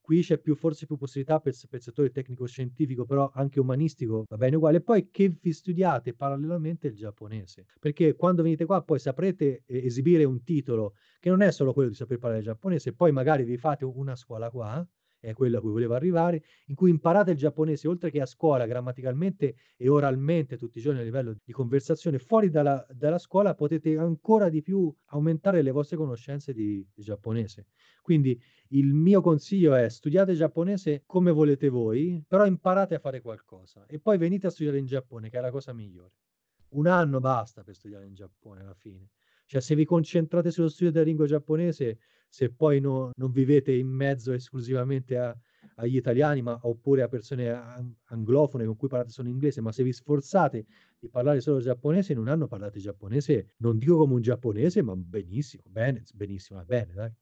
qui 0.08 0.22
c'è 0.22 0.38
più, 0.38 0.54
forse 0.54 0.86
più 0.86 0.96
possibilità 0.96 1.38
per, 1.38 1.52
per 1.68 1.80
il 1.80 1.82
settore 1.82 2.10
tecnico-scientifico, 2.10 3.04
però 3.04 3.30
anche 3.34 3.60
umanistico 3.60 4.24
va 4.26 4.38
bene 4.38 4.56
uguale. 4.56 4.78
E 4.78 4.80
poi 4.80 5.10
che 5.10 5.36
vi 5.38 5.52
studiate 5.52 6.14
parallelamente 6.14 6.86
il 6.86 6.94
giapponese, 6.94 7.66
perché 7.78 8.16
quando 8.16 8.42
venite 8.42 8.64
qua 8.64 8.82
poi 8.82 8.98
saprete 8.98 9.64
esibire 9.66 10.24
un 10.24 10.42
titolo 10.44 10.94
che 11.20 11.28
non 11.28 11.42
è 11.42 11.52
solo 11.52 11.74
quello 11.74 11.90
di 11.90 11.94
saper 11.94 12.16
parlare 12.16 12.40
il 12.40 12.46
giapponese, 12.46 12.94
poi 12.94 13.12
magari 13.12 13.44
vi 13.44 13.58
fate 13.58 13.84
una 13.84 14.16
scuola 14.16 14.48
qua 14.48 14.82
è 15.20 15.32
quello 15.32 15.58
a 15.58 15.60
cui 15.60 15.70
volevo 15.70 15.94
arrivare, 15.94 16.42
in 16.66 16.74
cui 16.74 16.90
imparate 16.90 17.32
il 17.32 17.36
giapponese 17.36 17.88
oltre 17.88 18.10
che 18.10 18.20
a 18.20 18.26
scuola 18.26 18.66
grammaticalmente 18.66 19.54
e 19.76 19.88
oralmente 19.88 20.56
tutti 20.56 20.78
i 20.78 20.80
giorni 20.80 21.00
a 21.00 21.02
livello 21.02 21.36
di 21.42 21.52
conversazione, 21.52 22.18
fuori 22.18 22.50
dalla, 22.50 22.84
dalla 22.90 23.18
scuola 23.18 23.54
potete 23.54 23.96
ancora 23.96 24.48
di 24.48 24.62
più 24.62 24.92
aumentare 25.06 25.62
le 25.62 25.70
vostre 25.70 25.96
conoscenze 25.96 26.52
di, 26.52 26.86
di 26.94 27.02
giapponese. 27.02 27.66
Quindi 28.02 28.40
il 28.68 28.92
mio 28.92 29.20
consiglio 29.20 29.74
è 29.74 29.88
studiate 29.88 30.34
giapponese 30.34 31.02
come 31.06 31.30
volete 31.30 31.68
voi, 31.68 32.22
però 32.26 32.46
imparate 32.46 32.94
a 32.94 32.98
fare 32.98 33.20
qualcosa 33.20 33.84
e 33.86 33.98
poi 33.98 34.18
venite 34.18 34.46
a 34.46 34.50
studiare 34.50 34.78
in 34.78 34.86
Giappone, 34.86 35.30
che 35.30 35.38
è 35.38 35.40
la 35.40 35.50
cosa 35.50 35.72
migliore. 35.72 36.12
Un 36.70 36.86
anno 36.86 37.20
basta 37.20 37.62
per 37.62 37.74
studiare 37.74 38.06
in 38.06 38.14
Giappone 38.14 38.60
alla 38.60 38.74
fine. 38.74 39.10
Cioè, 39.46 39.62
se 39.62 39.74
vi 39.74 39.86
concentrate 39.86 40.50
sullo 40.50 40.68
studio 40.68 40.92
della 40.92 41.06
lingua 41.06 41.24
giapponese, 41.24 41.98
se 42.28 42.50
poi 42.50 42.80
no, 42.80 43.10
non 43.16 43.30
vivete 43.30 43.72
in 43.72 43.88
mezzo 43.88 44.32
esclusivamente 44.32 45.18
a, 45.18 45.36
agli 45.76 45.96
italiani, 45.96 46.42
ma 46.42 46.58
oppure 46.62 47.02
a 47.02 47.08
persone 47.08 47.50
anglofone 48.06 48.64
con 48.64 48.76
cui 48.76 48.88
parlate 48.88 49.10
solo 49.10 49.28
inglese, 49.28 49.60
ma 49.60 49.72
se 49.72 49.82
vi 49.82 49.92
sforzate 49.92 50.66
di 50.98 51.08
parlare 51.08 51.40
solo 51.40 51.60
giapponese, 51.60 52.12
in 52.12 52.18
un 52.18 52.28
anno 52.28 52.46
parlate 52.46 52.78
giapponese, 52.80 53.54
non 53.58 53.78
dico 53.78 53.96
come 53.96 54.14
un 54.14 54.22
giapponese, 54.22 54.82
ma 54.82 54.94
benissimo, 54.96 55.62
bene, 55.68 56.02
benissimo, 56.14 56.62
bene, 56.64 56.92
dai. 56.92 57.12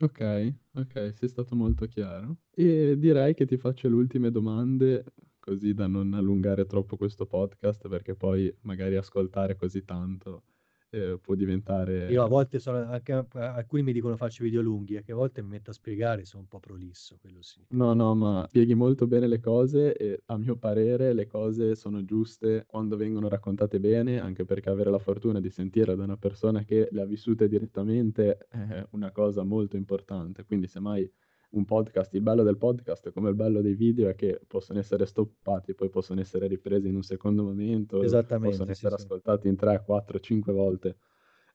Ok, 0.00 0.54
ok, 0.74 1.12
sei 1.14 1.28
stato 1.28 1.54
molto 1.54 1.86
chiaro. 1.86 2.38
E 2.50 2.96
direi 2.98 3.34
che 3.34 3.44
ti 3.44 3.58
faccio 3.58 3.88
le 3.88 3.94
ultime 3.94 4.30
domande, 4.30 5.04
così 5.38 5.74
da 5.74 5.86
non 5.86 6.14
allungare 6.14 6.64
troppo 6.64 6.96
questo 6.96 7.26
podcast, 7.26 7.88
perché 7.88 8.14
poi 8.14 8.54
magari 8.62 8.96
ascoltare 8.96 9.54
così 9.56 9.84
tanto 9.84 10.44
eh, 10.92 11.18
può 11.20 11.34
diventare... 11.34 12.10
Io 12.10 12.22
a 12.22 12.28
volte 12.28 12.58
sono, 12.58 12.78
anche 12.78 13.26
alcuni 13.32 13.82
mi 13.82 13.92
dicono 13.92 14.16
faccio 14.16 14.44
video 14.44 14.60
lunghi, 14.60 14.96
e 14.96 15.02
che 15.02 15.12
a 15.12 15.14
volte 15.14 15.40
mi 15.40 15.48
metto 15.48 15.70
a 15.70 15.72
spiegare, 15.72 16.24
sono 16.26 16.42
un 16.42 16.48
po' 16.48 16.60
prolisso, 16.60 17.16
quello 17.18 17.40
sì. 17.40 17.64
No, 17.70 17.94
no, 17.94 18.14
ma 18.14 18.44
spieghi 18.46 18.74
molto 18.74 19.06
bene 19.06 19.26
le 19.26 19.40
cose 19.40 19.96
e 19.96 20.22
a 20.26 20.36
mio 20.36 20.56
parere 20.56 21.14
le 21.14 21.26
cose 21.26 21.74
sono 21.74 22.04
giuste 22.04 22.64
quando 22.66 22.96
vengono 22.96 23.28
raccontate 23.28 23.80
bene, 23.80 24.20
anche 24.20 24.44
perché 24.44 24.68
avere 24.68 24.90
la 24.90 24.98
fortuna 24.98 25.40
di 25.40 25.48
sentire 25.48 25.96
da 25.96 26.04
una 26.04 26.18
persona 26.18 26.62
che 26.62 26.88
le 26.90 27.00
ha 27.00 27.06
vissute 27.06 27.48
direttamente 27.48 28.46
è 28.50 28.86
una 28.90 29.10
cosa 29.10 29.42
molto 29.44 29.76
importante, 29.76 30.44
quindi 30.44 30.66
se 30.66 30.78
mai 30.78 31.10
un 31.52 31.64
podcast, 31.64 32.12
il 32.14 32.22
bello 32.22 32.42
del 32.42 32.56
podcast, 32.56 33.10
come 33.12 33.30
il 33.30 33.34
bello 33.34 33.60
dei 33.60 33.74
video, 33.74 34.08
è 34.08 34.14
che 34.14 34.40
possono 34.46 34.78
essere 34.78 35.06
stoppati, 35.06 35.74
poi 35.74 35.88
possono 35.88 36.20
essere 36.20 36.46
ripresi 36.46 36.88
in 36.88 36.96
un 36.96 37.02
secondo 37.02 37.42
momento, 37.42 37.98
possono 37.98 38.70
essere 38.70 38.96
sì, 38.96 39.02
ascoltati 39.02 39.42
sì. 39.42 39.48
in 39.48 39.56
3, 39.56 39.82
4, 39.84 40.20
5 40.20 40.52
volte. 40.52 40.96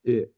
E 0.01 0.33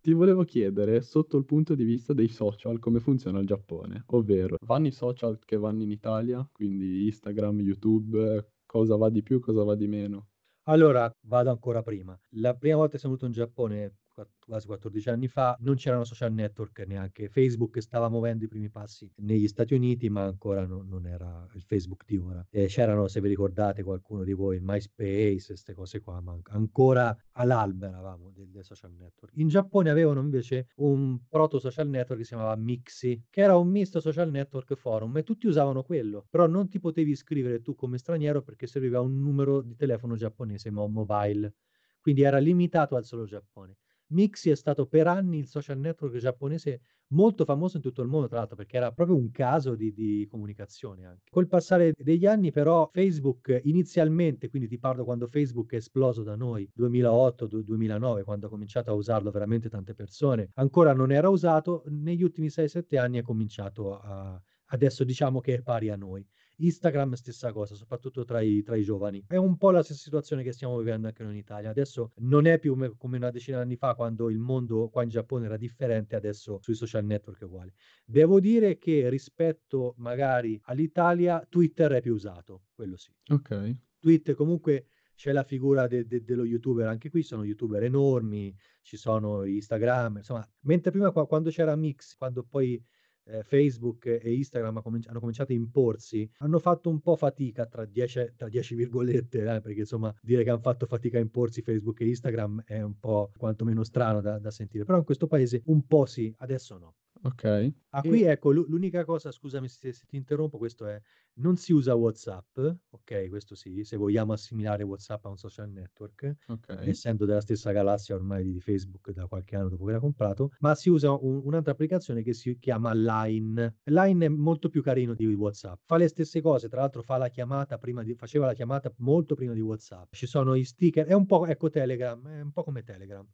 ti 0.00 0.12
volevo 0.12 0.44
chiedere, 0.44 1.00
sotto 1.00 1.36
il 1.36 1.44
punto 1.44 1.74
di 1.74 1.84
vista 1.84 2.12
dei 2.12 2.28
social, 2.28 2.78
come 2.78 3.00
funziona 3.00 3.38
il 3.38 3.46
Giappone, 3.46 4.02
ovvero 4.06 4.56
vanno 4.66 4.88
i 4.88 4.92
social 4.92 5.38
che 5.44 5.56
vanno 5.56 5.82
in 5.82 5.90
Italia, 5.90 6.46
quindi 6.52 7.04
Instagram, 7.04 7.60
YouTube, 7.60 8.54
cosa 8.66 8.96
va 8.96 9.10
di 9.10 9.22
più, 9.22 9.38
cosa 9.38 9.62
va 9.62 9.76
di 9.76 9.86
meno? 9.86 10.28
Allora, 10.64 11.10
vado 11.26 11.50
ancora 11.50 11.82
prima. 11.82 12.18
La 12.36 12.54
prima 12.54 12.76
volta 12.76 12.92
che 12.92 12.98
sono 12.98 13.14
venuto 13.14 13.26
in 13.26 13.32
Giappone 13.32 13.96
quasi 14.44 14.66
14 14.66 15.08
anni 15.08 15.28
fa, 15.28 15.56
non 15.60 15.76
c'erano 15.76 16.04
social 16.04 16.32
network 16.32 16.80
neanche. 16.86 17.28
Facebook 17.28 17.80
stava 17.80 18.08
muovendo 18.08 18.44
i 18.44 18.48
primi 18.48 18.68
passi 18.68 19.10
negli 19.16 19.48
Stati 19.48 19.74
Uniti, 19.74 20.08
ma 20.10 20.24
ancora 20.24 20.66
no, 20.66 20.82
non 20.82 21.06
era 21.06 21.46
il 21.54 21.62
Facebook 21.62 22.04
di 22.04 22.16
ora. 22.16 22.44
E 22.50 22.66
c'erano, 22.66 23.08
se 23.08 23.20
vi 23.20 23.28
ricordate, 23.28 23.82
qualcuno 23.82 24.24
di 24.24 24.32
voi, 24.32 24.58
MySpace, 24.60 25.46
queste 25.46 25.74
cose 25.74 26.00
qua, 26.00 26.20
ma 26.20 26.38
ancora 26.50 27.16
all'alba 27.32 27.88
eravamo 27.88 28.30
del, 28.30 28.48
del, 28.50 28.64
social 28.64 28.92
network. 28.92 29.36
In 29.36 29.48
Giappone 29.48 29.90
avevano 29.90 30.20
invece 30.20 30.68
un 30.76 31.18
proto 31.28 31.58
social 31.58 31.88
network 31.88 32.18
che 32.20 32.24
si 32.24 32.34
chiamava 32.34 32.56
Mixi, 32.56 33.24
che 33.30 33.40
era 33.40 33.56
un 33.56 33.68
misto 33.68 34.00
social 34.00 34.30
network 34.30 34.74
forum 34.74 35.16
e 35.16 35.22
tutti 35.22 35.46
usavano 35.46 35.82
quello, 35.82 36.26
però 36.28 36.46
non 36.46 36.68
ti 36.68 36.78
potevi 36.78 37.10
iscrivere 37.10 37.60
tu 37.62 37.74
come 37.74 37.98
straniero 37.98 38.42
perché 38.42 38.66
serviva 38.66 39.00
un 39.00 39.20
numero 39.20 39.62
di 39.62 39.74
telefono 39.74 40.16
giapponese 40.16 40.70
mobile 40.70 41.54
quindi 42.02 42.22
era 42.22 42.38
limitato 42.38 42.96
al 42.96 43.04
solo 43.04 43.24
Giappone. 43.24 43.76
Mixi 44.12 44.50
è 44.50 44.56
stato 44.56 44.86
per 44.86 45.06
anni 45.06 45.38
il 45.38 45.46
social 45.46 45.78
network 45.78 46.16
giapponese 46.16 46.80
molto 47.12 47.44
famoso 47.44 47.76
in 47.76 47.82
tutto 47.82 48.02
il 48.02 48.08
mondo, 48.08 48.28
tra 48.28 48.38
l'altro, 48.38 48.56
perché 48.56 48.76
era 48.76 48.90
proprio 48.92 49.16
un 49.16 49.30
caso 49.30 49.74
di, 49.74 49.92
di 49.92 50.26
comunicazione 50.28 51.04
anche. 51.04 51.30
Col 51.30 51.46
passare 51.46 51.92
degli 51.96 52.26
anni, 52.26 52.50
però, 52.50 52.88
Facebook 52.92 53.60
inizialmente, 53.64 54.48
quindi 54.48 54.68
ti 54.68 54.78
parlo 54.78 55.04
quando 55.04 55.26
Facebook 55.26 55.72
è 55.72 55.76
esploso 55.76 56.22
da 56.22 56.36
noi, 56.36 56.68
2008-2009, 56.76 58.24
quando 58.24 58.46
ha 58.46 58.50
cominciato 58.50 58.90
a 58.90 58.94
usarlo 58.94 59.30
veramente 59.30 59.68
tante 59.68 59.94
persone, 59.94 60.50
ancora 60.54 60.92
non 60.92 61.12
era 61.12 61.28
usato, 61.28 61.84
negli 61.88 62.22
ultimi 62.22 62.48
6-7 62.48 62.98
anni 62.98 63.18
è 63.18 63.22
cominciato 63.22 63.98
a... 63.98 64.40
Adesso 64.72 65.04
diciamo 65.04 65.40
che 65.40 65.56
è 65.56 65.60
pari 65.60 65.90
a 65.90 65.96
noi. 65.96 66.26
Instagram 66.64 67.14
stessa 67.14 67.52
cosa, 67.52 67.74
soprattutto 67.74 68.24
tra 68.24 68.40
i, 68.40 68.62
tra 68.62 68.76
i, 68.76 68.82
giovani. 68.82 69.24
È 69.26 69.36
un 69.36 69.56
po' 69.56 69.70
la 69.70 69.82
stessa 69.82 70.02
situazione 70.02 70.42
che 70.42 70.52
stiamo 70.52 70.78
vivendo 70.78 71.06
anche 71.06 71.22
noi 71.22 71.32
in 71.32 71.38
Italia. 71.38 71.70
Adesso 71.70 72.12
non 72.18 72.46
è 72.46 72.58
più 72.58 72.76
come 72.96 73.16
una 73.16 73.30
decina 73.30 73.58
di 73.58 73.62
anni 73.64 73.76
fa 73.76 73.94
quando 73.94 74.30
il 74.30 74.38
mondo 74.38 74.88
qua 74.88 75.02
in 75.02 75.08
Giappone 75.08 75.46
era 75.46 75.56
differente, 75.56 76.16
adesso 76.16 76.58
sui 76.62 76.74
social 76.74 77.04
network 77.04 77.40
è 77.40 77.44
uguale. 77.44 77.74
Devo 78.04 78.40
dire 78.40 78.78
che 78.78 79.08
rispetto 79.08 79.94
magari 79.98 80.60
all'Italia 80.64 81.44
Twitter 81.48 81.92
è 81.92 82.00
più 82.00 82.14
usato, 82.14 82.64
quello 82.74 82.96
sì. 82.96 83.10
Ok. 83.28 83.76
Twitter 83.98 84.34
comunque 84.34 84.86
c'è 85.14 85.32
la 85.32 85.44
figura 85.44 85.86
de- 85.86 86.06
de- 86.06 86.24
dello 86.24 86.44
youtuber, 86.44 86.86
anche 86.86 87.10
qui 87.10 87.22
sono 87.22 87.44
youtuber 87.44 87.82
enormi, 87.84 88.52
ci 88.82 88.96
sono 88.96 89.44
Instagram, 89.44 90.16
insomma, 90.16 90.44
mentre 90.62 90.90
prima 90.90 91.12
qua, 91.12 91.26
quando 91.26 91.50
c'era 91.50 91.76
Mix, 91.76 92.16
quando 92.16 92.42
poi 92.42 92.82
eh, 93.24 93.42
Facebook 93.42 94.06
e 94.06 94.34
Instagram 94.34 94.82
hanno 95.06 95.20
cominciato 95.20 95.52
a 95.52 95.54
imporsi, 95.54 96.28
hanno 96.38 96.58
fatto 96.58 96.90
un 96.90 97.00
po' 97.00 97.16
fatica 97.16 97.66
tra 97.66 97.84
10, 97.84 98.32
tra 98.36 98.48
10 98.48 98.74
virgolette, 98.74 99.38
eh, 99.38 99.60
perché 99.60 99.80
insomma 99.80 100.14
dire 100.22 100.42
che 100.44 100.50
hanno 100.50 100.60
fatto 100.60 100.86
fatica 100.86 101.18
a 101.18 101.20
imporsi 101.20 101.62
Facebook 101.62 102.00
e 102.00 102.08
Instagram 102.08 102.62
è 102.64 102.80
un 102.80 102.98
po' 102.98 103.30
quantomeno 103.36 103.84
strano 103.84 104.20
da, 104.20 104.38
da 104.38 104.50
sentire, 104.50 104.84
però 104.84 104.98
in 104.98 105.04
questo 105.04 105.26
paese 105.26 105.62
un 105.66 105.86
po' 105.86 106.06
sì, 106.06 106.32
adesso 106.38 106.78
no. 106.78 106.94
Ok. 107.24 107.72
Ah, 107.94 108.04
qui 108.04 108.22
ecco, 108.22 108.50
l'u 108.52 108.64
l'unica 108.68 109.04
cosa, 109.04 109.30
scusami 109.30 109.68
se 109.68 109.92
se 109.92 110.04
ti 110.06 110.16
interrompo, 110.16 110.56
questo 110.56 110.86
è: 110.86 110.98
non 111.34 111.56
si 111.58 111.72
usa 111.74 111.94
WhatsApp, 111.94 112.58
okay, 112.90 113.28
questo 113.28 113.54
sì, 113.54 113.84
se 113.84 113.96
vogliamo 113.98 114.32
assimilare 114.32 114.82
WhatsApp 114.82 115.26
a 115.26 115.28
un 115.28 115.36
social 115.36 115.70
network, 115.70 116.34
Ok. 116.48 116.70
essendo 116.80 117.26
della 117.26 117.42
stessa 117.42 117.70
galassia 117.70 118.14
ormai 118.14 118.44
di 118.44 118.60
Facebook 118.60 119.10
da 119.10 119.26
qualche 119.26 119.56
anno 119.56 119.68
dopo 119.68 119.84
che 119.84 119.92
l'ha 119.92 119.98
comprato, 120.00 120.52
ma 120.60 120.74
si 120.74 120.88
usa 120.88 121.12
un 121.12 121.42
un'altra 121.44 121.72
applicazione 121.72 122.22
che 122.22 122.32
si 122.32 122.58
chiama 122.58 122.94
Line. 122.94 123.76
Line 123.84 124.24
è 124.24 124.28
molto 124.30 124.70
più 124.70 124.82
carino 124.82 125.12
di 125.14 125.26
WhatsApp. 125.34 125.80
Fa 125.84 125.98
le 125.98 126.08
stesse 126.08 126.40
cose, 126.40 126.68
tra 126.70 126.80
l'altro 126.80 127.02
fa 127.02 127.18
la 127.18 127.28
chiamata 127.28 127.76
prima 127.76 128.02
di 128.02 128.14
faceva 128.14 128.46
la 128.46 128.54
chiamata 128.54 128.90
molto 128.98 129.34
prima 129.34 129.52
di 129.52 129.60
WhatsApp. 129.60 130.14
Ci 130.14 130.26
sono 130.26 130.54
i 130.54 130.64
sticker 130.64 131.04
è 131.06 131.12
un 131.12 131.26
po' 131.26 131.44
ecco 131.46 131.68
Telegram, 131.68 132.26
è 132.26 132.40
un 132.40 132.52
po' 132.52 132.62
come 132.64 132.82
Telegram. 132.82 133.26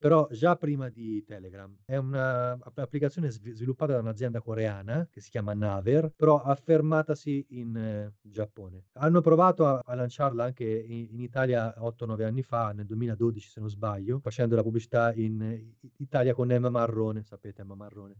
Però 0.00 0.26
già 0.30 0.56
prima 0.56 0.88
di 0.88 1.22
Telegram. 1.24 1.76
È 1.84 1.96
una 1.96 2.52
app 2.52 2.78
applicazione 2.78 3.30
svi 3.30 3.52
sviluppata 3.52 3.92
da 3.92 3.98
un'azienda 3.98 4.40
coreana 4.40 5.06
che 5.10 5.20
si 5.20 5.28
chiama 5.28 5.52
Naver, 5.52 6.10
però 6.16 6.40
affermatasi 6.40 7.46
in 7.50 7.76
eh, 7.76 8.14
Giappone. 8.22 8.86
Hanno 8.92 9.20
provato 9.20 9.66
a 9.66 9.80
a 9.84 9.94
lanciarla 9.94 10.44
anche 10.44 10.64
i 10.64 11.08
in 11.12 11.20
Italia 11.20 11.74
8, 11.76 12.06
9 12.06 12.24
anni 12.24 12.42
fa, 12.42 12.72
nel 12.72 12.86
2012 12.86 13.48
se 13.48 13.60
non 13.60 13.68
sbaglio, 13.68 14.20
facendo 14.20 14.54
la 14.54 14.62
pubblicità 14.62 15.12
in 15.14 15.72
Italia 15.96 16.34
con 16.34 16.50
Emma 16.50 16.70
Marrone, 16.70 17.22
sapete 17.22 17.62
Emma 17.62 17.74
Marrone. 17.74 18.16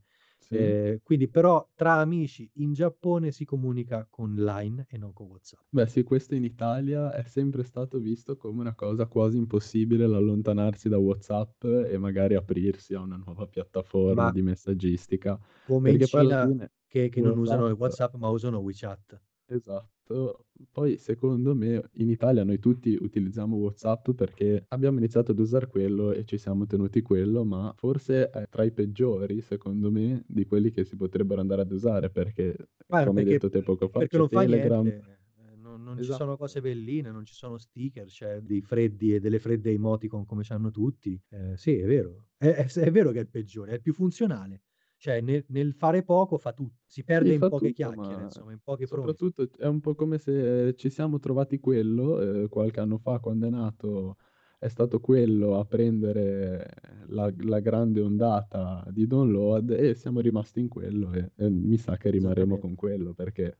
Sì. 0.52 0.74
Ehm, 0.74 0.98
quindi 1.02 1.28
però 1.28 1.68
tra 1.74 1.94
amici 2.00 2.50
in 2.54 2.72
Giappone 2.72 3.30
si 3.32 3.44
comunica 3.44 4.06
con 4.10 4.34
Line 4.34 4.86
e 4.88 4.98
non 4.98 5.12
con 5.12 5.26
WhatsApp. 5.28 5.64
Beh 5.72 5.86
sì, 5.86 6.02
questo 6.02 6.34
in 6.34 6.42
Italia 6.42 7.12
è 7.12 7.22
sempre 7.22 7.62
stato 7.62 8.00
visto 8.00 8.36
come 8.36 8.60
una 8.60 8.74
cosa 8.74 9.06
quasi 9.06 9.36
impossibile 9.36 10.04
l'allontanarsi 10.08 10.88
da 10.88 10.98
WhatsApp 10.98 11.62
e 11.64 11.96
magari 11.96 12.34
aprirsi 12.34 12.94
a 12.94 13.00
una 13.00 13.14
nuova 13.16 13.46
piattaforma 13.46 14.28
Ma 14.28 14.32
di 14.32 14.42
messaggistica, 14.42 15.38
come 15.62 15.90
in 15.92 16.00
perché 16.00 16.08
alla 16.18 16.34
Cina 16.34 16.40
fine 16.40 16.72
che 16.86 17.08
che 17.08 17.20
non 17.22 17.38
usano 17.38 17.64
WhatsApp, 17.70 18.14
ma 18.16 18.28
usano 18.28 18.58
WeChat. 18.58 19.20
Esatto. 19.52 20.46
Poi 20.70 20.96
secondo 20.96 21.54
me 21.56 21.88
in 21.94 22.08
Italia 22.08 22.44
noi 22.44 22.60
tutti 22.60 22.96
utilizziamo 23.00 23.56
WhatsApp 23.56 24.10
perché 24.12 24.64
abbiamo 24.68 24.98
iniziato 24.98 25.32
ad 25.32 25.38
usar 25.40 25.66
quello 25.68 26.12
e 26.12 26.24
ci 26.24 26.38
siamo 26.38 26.66
tenuti 26.66 27.02
quello, 27.02 27.44
ma 27.44 27.72
forse 27.76 28.30
è 28.30 28.48
tra 28.48 28.62
i 28.62 28.72
peggiori, 28.72 29.40
secondo 29.40 29.90
me, 29.90 30.22
di 30.28 30.44
quelli 30.44 30.70
che 30.70 30.84
si 30.84 30.94
potrebbero 30.96 31.40
andare 31.40 31.62
ad 31.62 31.72
usare 31.72 32.10
perché, 32.10 32.54
Ma 32.88 33.02
come 33.02 33.20
hai 33.20 33.26
perché 33.26 33.38
detto 33.38 33.48
te 33.48 33.62
poco 33.62 33.88
fa, 33.88 34.04
perché 34.04 34.16
c'è 34.16 34.18
non 34.18 34.28
fa 34.28 34.42
Telegram 34.42 34.92
niente, 34.92 35.20
ehm, 35.36 35.60
non 35.60 35.82
non 35.82 36.00
ci 36.00 36.12
sono 36.12 36.36
cose 36.36 36.60
esatto. 36.60 36.60
belline, 36.60 37.10
non 37.12 37.24
ci 37.24 37.34
sono 37.34 37.56
sticker, 37.58 38.06
c'è 38.08 38.40
dei 38.40 38.60
freddi 38.62 39.14
e 39.14 39.20
delle 39.20 39.38
fredde 39.38 39.70
emoticon 39.70 40.24
come 40.26 40.42
c'hanno 40.42 40.70
tutti. 40.70 41.20
Ehm, 41.30 41.54
sì, 41.54 41.76
è 41.76 41.86
vero. 41.86 42.26
È 42.36 42.48
è 42.48 42.66
è 42.66 42.90
vero 42.90 43.12
che 43.12 43.18
è 43.18 43.22
il 43.22 43.28
peggiore, 43.30 43.72
è 43.72 43.74
il 43.76 43.80
più 43.82 43.92
funzionale. 43.92 44.62
Cioè 45.02 45.22
nel 45.22 45.42
nel 45.48 45.72
fare 45.72 46.02
poco 46.04 46.36
fa 46.36 46.52
tu 46.52 46.70
si 46.84 47.02
perde 47.04 47.32
in 47.32 47.42
fa 47.42 47.48
poche 47.48 47.72
tutto, 47.72 47.72
chiacchiere, 47.72 48.22
ma 48.22 48.24
insomma, 48.24 48.52
in 48.52 48.60
poche 48.60 48.86
fronzi. 48.86 49.24
soprattutto 49.24 49.48
è 49.56 49.66
un 49.66 49.80
po' 49.80 49.94
come 49.94 50.18
se 50.18 50.74
ci 50.76 50.90
siamo 50.90 51.18
trovati 51.18 51.58
quello, 51.58 52.20
ehm, 52.20 52.48
qualche 52.48 52.80
anno 52.80 52.98
fa 52.98 53.18
quando 53.20 53.46
è 53.46 53.50
nato, 53.50 54.16
è 54.58 54.68
stato 54.68 55.00
quello 55.00 55.58
a 55.58 55.64
prendere 55.64 56.66
la 57.08 57.32
la 57.38 57.60
grande 57.60 58.00
ondata 58.00 58.84
di 58.90 59.06
download 59.06 59.70
e 59.70 59.94
siamo 59.94 60.20
rimasti 60.20 60.60
in 60.60 60.68
quello 60.68 61.12
e 61.12 61.32
e 61.36 61.48
mi 61.50 61.78
sa 61.78 61.96
che 61.96 62.10
rimarremo 62.10 62.58
con 62.58 62.74
quello 62.74 63.14
perché 63.14 63.56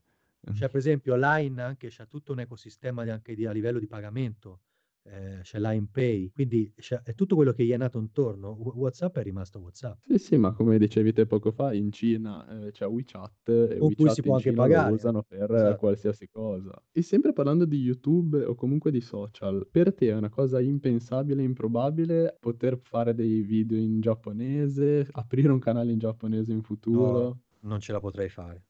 Cioè, 0.53 0.69
per 0.69 0.79
esempio 0.79 1.15
Line 1.17 1.63
anche 1.63 1.89
c'ha 1.91 2.07
tutto 2.07 2.33
un 2.33 2.41
ecosistema 2.41 3.05
di 3.05 3.11
anche 3.11 3.35
di 3.35 3.47
a 3.47 3.53
livello 3.53 3.79
di 3.79 3.87
pagamento, 3.87 4.63
ehm, 5.03 5.43
c'è 5.43 5.59
Line 5.59 5.89
Pay, 5.91 6.31
quindi 6.31 6.73
è 7.05 7.15
tutto 7.15 7.35
quello 7.37 7.53
che 7.53 7.65
gli 7.65 7.71
è 7.73 7.77
nato 7.77 7.99
intorno. 7.99 8.51
Wh 8.53 8.73
WhatsApp 8.79 9.17
è 9.19 9.23
rimasto 9.23 9.59
WhatsApp. 9.61 10.01
Sì, 10.03 10.17
sì, 10.19 10.37
ma 10.39 10.53
come 10.53 10.79
dicevi 10.79 11.13
te 11.13 11.27
poco 11.27 11.53
fa, 11.53 11.75
in 11.75 11.93
Cina, 11.93 12.49
ehm, 12.49 12.71
c'è 12.71 12.87
WeChat 12.87 13.49
e 13.51 13.79
Con 13.79 13.93
cui 13.93 14.09
si 14.11 14.21
WeChat 14.21 14.23
può 14.23 14.35
anche 14.35 14.53
Cina 14.53 14.67
lo 14.67 14.75
pagare, 14.75 15.03
eh. 15.03 15.07
usano 15.07 15.23
per 15.23 15.75
Esatto. 15.75 15.79
qualsiasi 15.79 16.27
cosa. 16.27 16.83
E 16.91 17.03
sempre 17.03 17.33
parlando 17.35 17.67
di 17.67 17.77
YouTube 17.77 18.43
o 18.43 18.55
comunque 18.55 18.91
di 18.91 19.01
social, 19.03 19.69
per 19.71 19.95
te 19.95 20.09
è 20.09 20.15
una 20.15 20.31
cosa 20.31 20.59
impensabile, 20.59 21.43
improbabile 21.43 22.35
poter 22.41 22.79
fare 22.79 23.15
dei 23.15 23.43
video 23.43 23.77
in 23.79 24.01
giapponese, 24.01 25.07
aprire 25.13 25.53
un 25.53 25.59
canale 25.59 25.93
in 25.93 25.99
giapponese 25.99 26.51
in 26.53 26.63
No, 26.93 27.03
futuro? 27.03 27.41
non 27.63 27.81
ce 27.81 27.93
la 27.93 28.01
potrei 28.01 28.29
fare. 28.29 28.65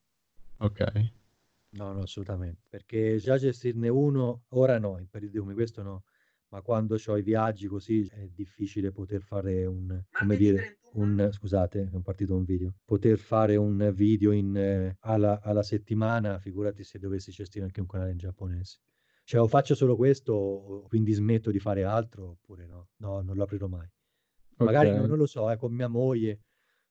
Okay. 0.60 1.10
No, 1.72 1.92
no, 1.92 2.00
assolutamente. 2.02 2.62
Perché 2.68 3.16
già 3.18 3.36
gestirne 3.38 3.88
uno 3.88 4.44
ora 4.50 4.78
no, 4.78 4.98
in 4.98 5.08
periodi 5.08 5.38
come 5.38 5.54
questo 5.54 5.82
no, 5.82 6.02
ma 6.51 6.62
quando 6.62 6.96
c'ho 6.96 7.16
i 7.16 7.22
viaggi 7.22 7.66
così 7.66 8.07
è 8.11 8.28
difficile 8.28 8.90
poter 8.90 9.22
fare 9.22 9.64
un 9.66 10.03
come 10.11 10.36
dire, 10.36 10.78
un 10.94 11.28
scusate, 11.30 11.90
è 11.92 12.01
partito 12.03 12.34
un 12.34 12.44
video. 12.44 12.74
Poter 12.84 13.18
fare 13.18 13.57
un 13.57 13.92
video 13.94 14.32
in 14.32 14.94
alla 15.01 15.40
alla 15.42 15.62
settimana, 15.62 16.38
figurati 16.38 16.82
se 16.84 16.98
dovessi 16.98 17.30
gestire 17.30 17.64
anche 17.64 17.80
un 17.80 17.86
canale 17.86 18.11
in 18.11 18.18
giapponese. 18.18 18.80
Cioè 19.24 19.40
o 19.40 19.46
faccio 19.46 19.76
solo 19.76 19.94
questo 19.94 20.32
o 20.32 20.82
quindi 20.88 21.12
smetto 21.12 21.51
di 21.53 21.61
fare 21.61 21.84
altro 21.84 22.30
oppure 22.30 22.66
no. 22.66 22.88
No, 22.96 23.20
non 23.20 23.36
lo 23.36 23.44
aprirò 23.44 23.68
mai. 23.68 23.88
Magari 24.57 24.90
no 24.90 24.96
Okay. 24.96 25.09
non 25.09 25.18
lo 25.18 25.26
so, 25.26 25.51
eh, 25.51 25.57
con 25.57 25.72
mia 25.72 25.88
moglie, 25.88 26.40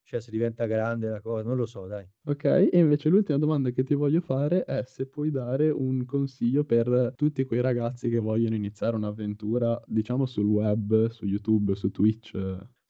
cioè 0.09 0.21
se 0.21 0.31
diventa 0.31 0.65
grande 0.65 1.07
la 1.07 1.21
co 1.21 1.43
non 1.43 1.55
lo 1.55 1.67
so 1.67 1.85
dai. 1.85 2.03
Okay, 2.25 2.65
e 2.69 2.79
invece 2.79 3.09
l'ultima 3.09 3.37
domanda 3.37 3.69
che 3.69 3.83
ti 3.83 3.93
voglio 3.93 4.21
fare 4.21 4.63
è 4.63 4.81
se 4.83 5.05
puoi 5.05 5.29
dare 5.29 5.69
un 5.69 6.03
consiglio 6.05 6.63
per 6.63 7.13
tutti 7.15 7.45
quei 7.45 7.61
ragazzi 7.61 8.09
che 8.09 8.17
vogliono 8.17 8.55
iniziare 8.55 8.95
un'avventura, 8.95 9.79
diciamo 9.85 10.25
sul 10.25 10.47
web, 10.47 11.09
su 11.09 11.25
YouTube, 11.25 11.75
su 11.75 11.91
Twitch. 11.91 12.35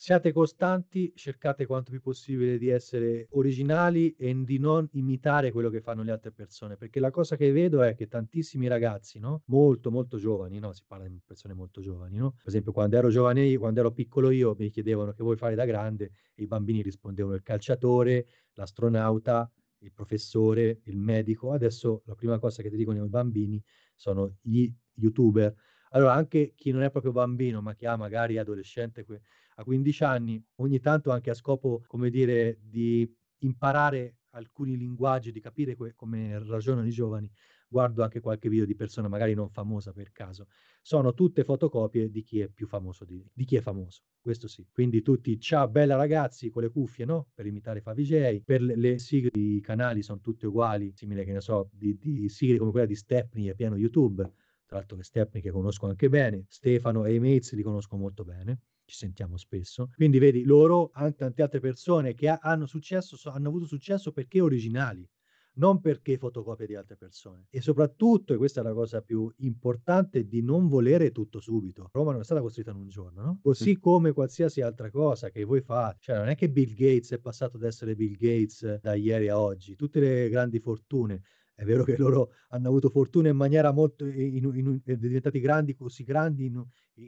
Siate 0.02 0.32
costanti, 0.32 1.12
cercate 1.14 1.66
quanto 1.66 1.92
più 1.92 2.00
possibile 2.00 2.58
di 2.58 2.70
essere 2.70 3.28
originali 3.32 4.14
e 4.16 4.34
di 4.46 4.58
non 4.58 4.88
imitare 4.94 5.52
quello 5.52 5.70
che 5.70 5.82
fanno 5.82 6.04
le 6.04 6.12
altre 6.12 6.32
persone, 6.32 6.78
perché 6.78 7.02
la 7.02 7.10
cosa 7.12 7.36
che 7.36 7.52
vedo 7.52 7.82
è 7.82 7.96
che 7.96 8.08
tantissimi 8.08 8.68
ragazzi, 8.68 9.20
no, 9.20 9.44
molto, 9.48 9.92
molto 9.92 10.16
giovani, 10.18 10.58
no, 10.58 10.72
si 10.72 10.84
parla 10.88 11.06
di 11.10 11.20
persone 11.22 11.54
molto 11.54 11.82
giovani, 11.82 12.16
no, 12.16 12.32
per 12.32 12.48
esempio 12.48 12.72
quando 12.72 12.96
ero 12.96 13.10
giovane 13.10 13.42
io 13.44 13.60
quando 13.60 13.82
ero 13.82 13.92
piccolo 13.92 14.30
io 14.30 14.56
mi 14.58 14.70
chiedevano: 14.70 15.12
"Che 15.12 15.22
vuoi 15.22 15.36
fare 15.36 15.56
da 15.56 15.66
grande?" 15.66 16.12
E 16.34 16.44
i 16.44 16.48
bambini 16.48 16.82
rispondevano: 16.82 17.36
"Il 17.36 17.44
calciatore, 17.44 18.26
l'astronauta, 18.54 19.52
il 19.80 19.92
professore, 19.92 20.80
il 20.86 20.96
medico." 20.98 21.52
Adesso 21.52 22.04
la 22.06 22.16
prima 22.16 22.40
cosa 22.40 22.62
che 22.64 22.70
ti 22.70 22.78
dicono 22.78 23.04
i 23.04 23.10
bambini 23.10 23.62
sono 23.96 24.38
gli 24.42 24.74
youtuber. 24.94 25.54
Allora 25.92 26.14
anche 26.14 26.54
chi 26.56 26.70
non 26.72 26.84
è 26.84 26.92
proprio 26.92 27.12
bambino, 27.12 27.62
ma 27.62 27.74
chi 27.74 27.86
ha 27.88 27.96
magari 27.98 28.38
adolescente 28.38 29.04
a 29.60 29.64
15 29.64 30.04
anni, 30.04 30.42
ogni 30.58 30.80
tanto 30.80 31.12
anche 31.12 31.30
a 31.30 31.34
scopo, 31.34 31.82
come 31.88 32.10
dire, 32.10 32.58
di 32.62 33.10
imparare 33.40 34.16
alcuni 34.32 34.78
linguaggi, 34.78 35.32
di 35.32 35.40
capire 35.40 35.76
que 35.76 35.94
come 35.96 36.38
ragionano 36.40 36.88
i 36.88 36.92
giovani, 36.92 37.30
guardo 37.68 38.04
anche 38.04 38.20
qualche 38.20 38.50
video 38.50 38.66
di 38.66 38.76
persona 38.76 39.08
magari 39.08 39.34
non 39.34 39.50
famosa 39.50 39.92
per 39.92 40.12
caso. 40.12 40.48
Sono 40.82 41.14
tutte 41.14 41.44
fotocopie 41.44 42.10
di 42.10 42.22
chi 42.24 42.40
è 42.42 42.48
più 42.50 42.68
famoso 42.68 43.06
di 43.06 43.24
di 43.34 43.46
chi 43.46 43.56
è 43.58 43.62
famoso, 43.62 44.04
questo 44.22 44.48
sì. 44.48 44.68
Quindi 44.72 45.02
tutti: 45.02 45.40
"Ciao 45.40 45.68
bella 45.70 45.96
ragazzi" 45.96 46.50
con 46.50 46.64
le 46.64 46.70
cuffie, 46.70 47.06
no, 47.06 47.28
per 47.34 47.46
imitare 47.46 47.82
Favij, 47.82 48.42
per 48.44 48.62
le 48.62 48.76
le 48.76 48.98
sigle 49.00 49.32
i 49.34 49.60
canali 49.62 50.02
son 50.04 50.22
tutte 50.22 50.48
uguali, 50.48 50.92
simile 50.96 51.24
che 51.26 51.32
ne 51.34 51.42
so, 51.42 51.70
di 51.74 51.98
di 51.98 52.30
sigle 52.30 52.58
come 52.58 52.72
quella 52.72 52.86
di 52.86 52.96
Stepney 52.96 53.48
è 53.48 53.56
pieno 53.56 53.76
YouTube, 53.78 54.24
tra 54.66 54.78
l'altro 54.78 54.98
che 54.98 55.04
Stepney 55.04 55.42
che 55.42 55.52
conosco 55.52 55.86
anche 55.88 56.10
bene, 56.10 56.46
Stefano 56.48 57.06
e 57.06 57.14
i 57.16 57.20
Mates 57.20 57.54
li 57.54 57.64
conosco 57.64 57.98
molto 57.98 58.24
bene, 58.24 58.60
ci 58.90 58.96
sentiamo 58.98 59.38
spesso. 59.38 59.90
Quindi 59.96 60.20
vedi 60.20 60.44
loro, 60.44 60.90
an 60.94 61.16
tante 61.16 61.42
altre 61.42 61.60
persone 61.60 62.14
che 62.14 62.28
ha 62.28 62.40
hanno 62.42 62.66
successo 62.66 63.16
so 63.16 63.30
hanno 63.30 63.50
avuto 63.50 63.66
successo 63.66 64.12
perché 64.12 64.42
originali, 64.42 65.08
non 65.54 65.80
perché 65.80 66.18
fotocopie 66.18 66.66
di 66.66 66.76
altre 66.76 66.96
persone. 66.96 67.46
E 67.50 67.62
soprattutto, 67.62 68.34
e 68.34 68.38
questa 68.38 68.62
è 68.62 68.64
la 68.64 68.74
cosa 68.74 69.02
più 69.02 69.32
importante, 69.38 70.26
di 70.26 70.42
non 70.42 70.68
volere 70.68 71.12
tutto 71.12 71.40
subito. 71.40 71.90
Roma 71.92 72.12
non 72.12 72.22
è 72.22 72.24
stata 72.24 72.42
costruita 72.42 72.72
in 72.72 72.78
un 72.78 72.88
giorno, 72.88 73.22
no, 73.22 73.40
così 73.42 73.78
come 73.78 74.12
qualsiasi 74.12 74.62
altra 74.62 74.90
cosa 74.90 75.30
che 75.30 75.44
voi 75.44 75.62
fa 75.62 75.96
cioè 76.00 76.18
non 76.18 76.30
è 76.30 76.36
che 76.36 76.50
Bill 76.50 76.74
Gates 76.74 77.12
è 77.12 77.20
passato 77.20 77.58
ad 77.58 77.64
essere 77.64 77.96
Bill 77.96 78.16
Gates 78.16 78.80
da 78.82 78.96
ieri 78.96 79.28
a 79.30 79.40
oggi. 79.40 79.76
Tutte 79.76 80.00
le 80.00 80.30
grandi 80.30 80.60
fortune 80.60 81.22
è 81.54 81.66
vero 81.66 81.84
che 81.84 81.98
loro 81.98 82.32
hanno 82.50 82.70
avuto 82.70 82.90
fortuna 82.90 83.28
in 83.28 83.36
maniera 83.36 83.72
molto 83.74 84.06
in 84.06 84.50
in 84.56 84.82
ed 84.86 85.00
diventati 85.00 85.42
grandi, 85.42 85.76
così 85.76 86.04
grandi 86.04 86.46
in 86.46 86.64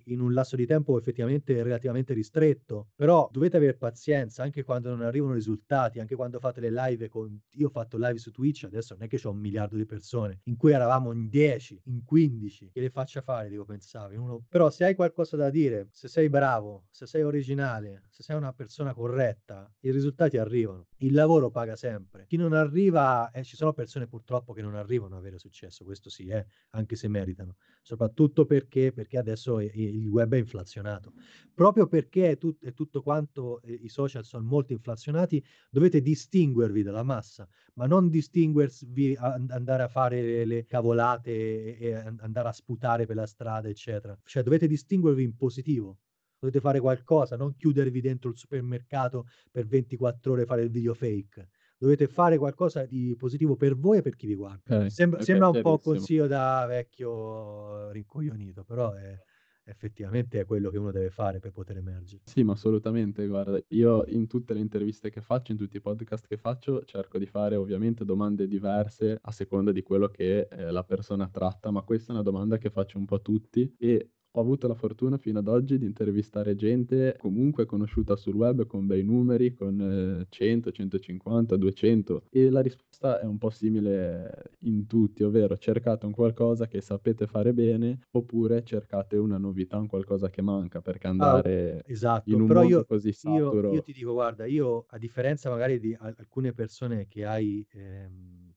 in 0.06 0.20
un 0.20 0.34
lasso 0.34 0.56
di 0.56 0.66
tempo 0.66 0.98
effettivamente 0.98 1.62
relativamente 1.64 2.14
ristretto, 2.14 2.90
però 2.96 3.30
dovete 3.32 3.58
aver 3.58 3.78
pazienza 3.78 4.44
anche 4.44 4.64
quando 4.64 4.90
non 4.90 5.02
arrivano 5.02 5.34
risultati, 5.34 6.00
anche 6.00 6.16
quando 6.16 6.40
fate 6.40 6.62
le 6.62 6.72
live 6.72 7.10
con 7.10 7.40
io 7.52 7.68
ho 7.68 7.72
fatto 7.72 7.98
live 7.98 8.18
su 8.18 8.32
Twitch, 8.32 8.64
adesso 8.66 8.94
non 8.94 9.04
è 9.04 9.08
che 9.08 9.20
c'ho 9.20 9.32
1 9.32 9.40
miliardo 9.40 9.76
di 9.76 9.86
persone, 9.86 10.40
in 10.46 10.58
cui 10.58 10.72
eravamo 10.72 11.12
in 11.12 11.30
10, 11.30 11.82
in 11.86 12.04
15, 12.04 12.70
che 12.72 12.82
le 12.82 12.90
faccia 12.90 13.22
fare 13.22 13.50
devo 13.50 13.66
pensare, 13.66 14.16
uno 14.18 14.44
però 14.48 14.70
se 14.70 14.86
hai 14.86 14.96
qualcosa 14.96 15.36
da 15.38 15.50
dire, 15.50 15.88
se 15.92 16.08
sei 16.08 16.30
bravo, 16.30 16.86
se 16.90 17.06
sei 17.06 17.24
originale, 17.24 18.04
se 18.10 18.24
sei 18.24 18.36
una 18.36 18.54
persona 18.54 18.94
corretta, 18.94 19.72
i 19.82 19.92
risultati 19.92 20.38
arrivano. 20.38 20.88
Il 20.98 21.14
lavoro 21.14 21.50
paga 21.50 21.76
sempre. 21.76 22.26
Chi 22.28 22.38
non 22.38 22.54
arriva 22.54 23.32
eh, 23.32 23.44
ci 23.44 23.56
sono 23.56 23.74
persone 23.74 24.08
purtroppo 24.08 24.54
che 24.54 24.62
non 24.62 24.76
arrivano 24.76 25.16
a 25.16 25.20
avere 25.20 25.38
successo, 25.40 25.84
questo 25.84 26.10
sì, 26.10 26.28
eh, 26.28 26.46
anche 26.72 26.96
se 26.96 27.08
meritano. 27.08 27.56
Soprattutto 27.82 28.46
perché 28.46 28.92
perché 28.92 29.18
adesso 29.18 29.60
i 29.60 29.81
il 29.84 30.08
web 30.08 30.34
è 30.34 30.38
inflazionato. 30.38 31.14
Proprio 31.54 31.88
perché 31.88 32.32
è, 32.32 32.38
tut- 32.38 32.64
è 32.64 32.74
tutto 32.74 33.02
quanto 33.02 33.62
eh, 33.62 33.74
i 33.74 33.90
social 33.90 34.24
sono 34.24 34.46
molto 34.46 34.74
inflazionati, 34.74 35.44
dovete 35.70 36.02
distinguervi 36.02 36.82
dalla 36.82 37.04
massa, 37.04 37.48
ma 37.76 37.86
non 37.86 38.10
distinguervi 38.10 39.16
a 39.18 39.34
andare 39.50 39.84
a 39.84 39.88
fare 39.88 40.22
le, 40.22 40.46
le 40.46 40.66
cavolate 40.66 41.32
e, 41.32 41.78
e 41.80 41.94
andare 41.94 42.48
a 42.48 42.54
sputare 42.54 43.06
per 43.06 43.16
la 43.16 43.28
strada, 43.28 43.68
eccetera. 43.68 44.18
Cioè 44.24 44.44
dovete 44.44 44.68
distinguervi 44.68 45.24
in 45.24 45.36
positivo 45.36 45.98
dovete 46.42 46.60
fare 46.60 46.80
qualcosa, 46.80 47.38
non 47.38 47.56
chiudervi 47.56 48.02
dentro 48.02 48.32
il 48.32 48.38
supermercato 48.38 49.28
per 49.52 49.68
24 49.68 50.32
ore 50.32 50.42
e 50.42 50.46
fare 50.46 50.64
il 50.64 50.72
video 50.72 50.96
fake. 50.96 51.50
Dovete 51.78 52.08
fare 52.08 52.38
qualcosa 52.38 52.86
di 52.86 53.16
positivo 53.18 53.56
per 53.56 53.78
voi 53.78 54.00
e 54.00 54.02
per 54.02 54.16
chi 54.16 54.28
vi 54.28 54.36
guarda. 54.36 54.76
Okay, 54.76 54.90
sembra, 54.90 55.20
okay, 55.20 55.28
sembra 55.28 55.50
un 55.50 55.62
po' 55.62 55.72
un 55.72 55.80
consiglio 55.80 56.28
da 56.28 56.66
vecchio 56.68 57.92
rincoglionito, 57.92 58.64
però 58.64 58.94
è, 58.94 59.20
effettivamente 59.64 60.40
è 60.40 60.46
quello 60.46 60.70
che 60.70 60.78
uno 60.78 60.92
deve 60.92 61.10
fare 61.10 61.40
per 61.40 61.52
poter 61.52 61.78
emergere. 61.78 62.22
Sì, 62.24 62.44
ma 62.44 62.54
assolutamente, 62.54 63.28
guarda, 63.28 63.62
io 63.70 64.06
in 64.08 64.28
tutte 64.28 64.54
le 64.54 64.60
interviste 64.60 65.10
che 65.10 65.22
faccio, 65.22 65.52
in 65.52 65.58
tutti 65.58 65.78
i 65.78 65.82
podcast 65.82 66.28
che 66.28 66.38
faccio, 66.38 66.84
cerco 66.86 67.18
di 67.18 67.26
fare 67.26 67.56
ovviamente 67.56 68.06
domande 68.06 68.48
diverse 68.48 69.18
a 69.22 69.32
seconda 69.32 69.72
di 69.72 69.82
quello 69.82 70.08
che 70.08 70.48
eh, 70.50 70.72
la 70.72 70.84
persona 70.84 71.28
tratta, 71.30 71.72
ma 71.72 71.82
questa 71.82 72.12
è 72.12 72.16
una 72.16 72.24
domanda 72.24 72.58
che 72.58 72.70
faccio 72.70 72.98
un 72.98 73.06
po' 73.06 73.16
a 73.16 73.20
tutti 73.20 73.76
e 73.78 74.12
ho 74.34 74.40
avuto 74.40 74.68
la 74.68 74.76
fortuna 74.76 75.18
fino 75.18 75.40
ad 75.40 75.48
oggi 75.48 75.78
di 75.78 75.86
intervistare 75.86 76.56
gente 76.56 77.16
comunque 77.18 77.66
conosciuta 77.66 78.16
sul 78.16 78.36
web 78.36 78.66
con 78.66 78.86
bei 78.86 79.04
numeri, 79.04 79.54
con 79.54 80.26
100, 80.30 80.72
150, 80.72 81.58
200 81.58 82.24
e 82.30 82.50
la 82.50 82.62
risposta 82.62 83.20
è 83.20 83.26
un 83.26 83.38
po' 83.38 83.50
simile 83.50 84.52
in 84.60 84.88
tutti, 84.88 85.24
ovvero 85.24 85.58
cercate 85.58 86.06
un 86.06 86.14
qualcosa 86.14 86.68
che 86.68 86.80
sapete 86.80 87.28
fare 87.28 87.54
bene 87.54 88.00
oppure 88.12 88.64
cercate 88.64 89.18
una 89.18 89.38
novità, 89.38 89.78
un 89.78 89.88
qualcosa 89.88 90.30
che 90.30 90.42
manca 90.42 90.80
perché 90.82 91.08
ah, 91.08 91.10
andare 91.10 91.78
ah, 91.80 91.92
esatto. 91.92 92.30
in 92.30 92.42
un 92.42 92.48
Però 92.48 92.62
mondo 92.62 92.78
io, 92.78 92.86
così 92.86 93.12
saturo... 93.12 93.70
Io, 93.70 93.74
io, 93.74 93.82
ti 93.82 93.92
dico, 93.92 94.14
guarda, 94.14 94.46
io 94.46 94.86
a 94.88 94.98
differenza 94.98 95.50
magari 95.50 95.80
di 95.80 95.96
alcune 96.00 96.54
persone 96.54 97.08
che 97.08 97.26
hai, 97.26 97.66
ehm, 97.72 98.54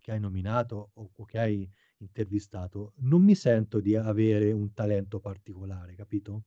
che 0.00 0.12
hai 0.12 0.20
nominato 0.20 0.90
o, 0.94 1.10
o 1.14 1.24
che 1.24 1.38
hai 1.38 1.70
intervistato, 2.02 2.92
non 2.98 3.22
mi 3.22 3.34
sento 3.34 3.80
di 3.80 3.96
avere 3.96 4.52
un 4.52 4.72
talento 4.72 5.20
particolare, 5.20 5.94
capito? 5.94 6.44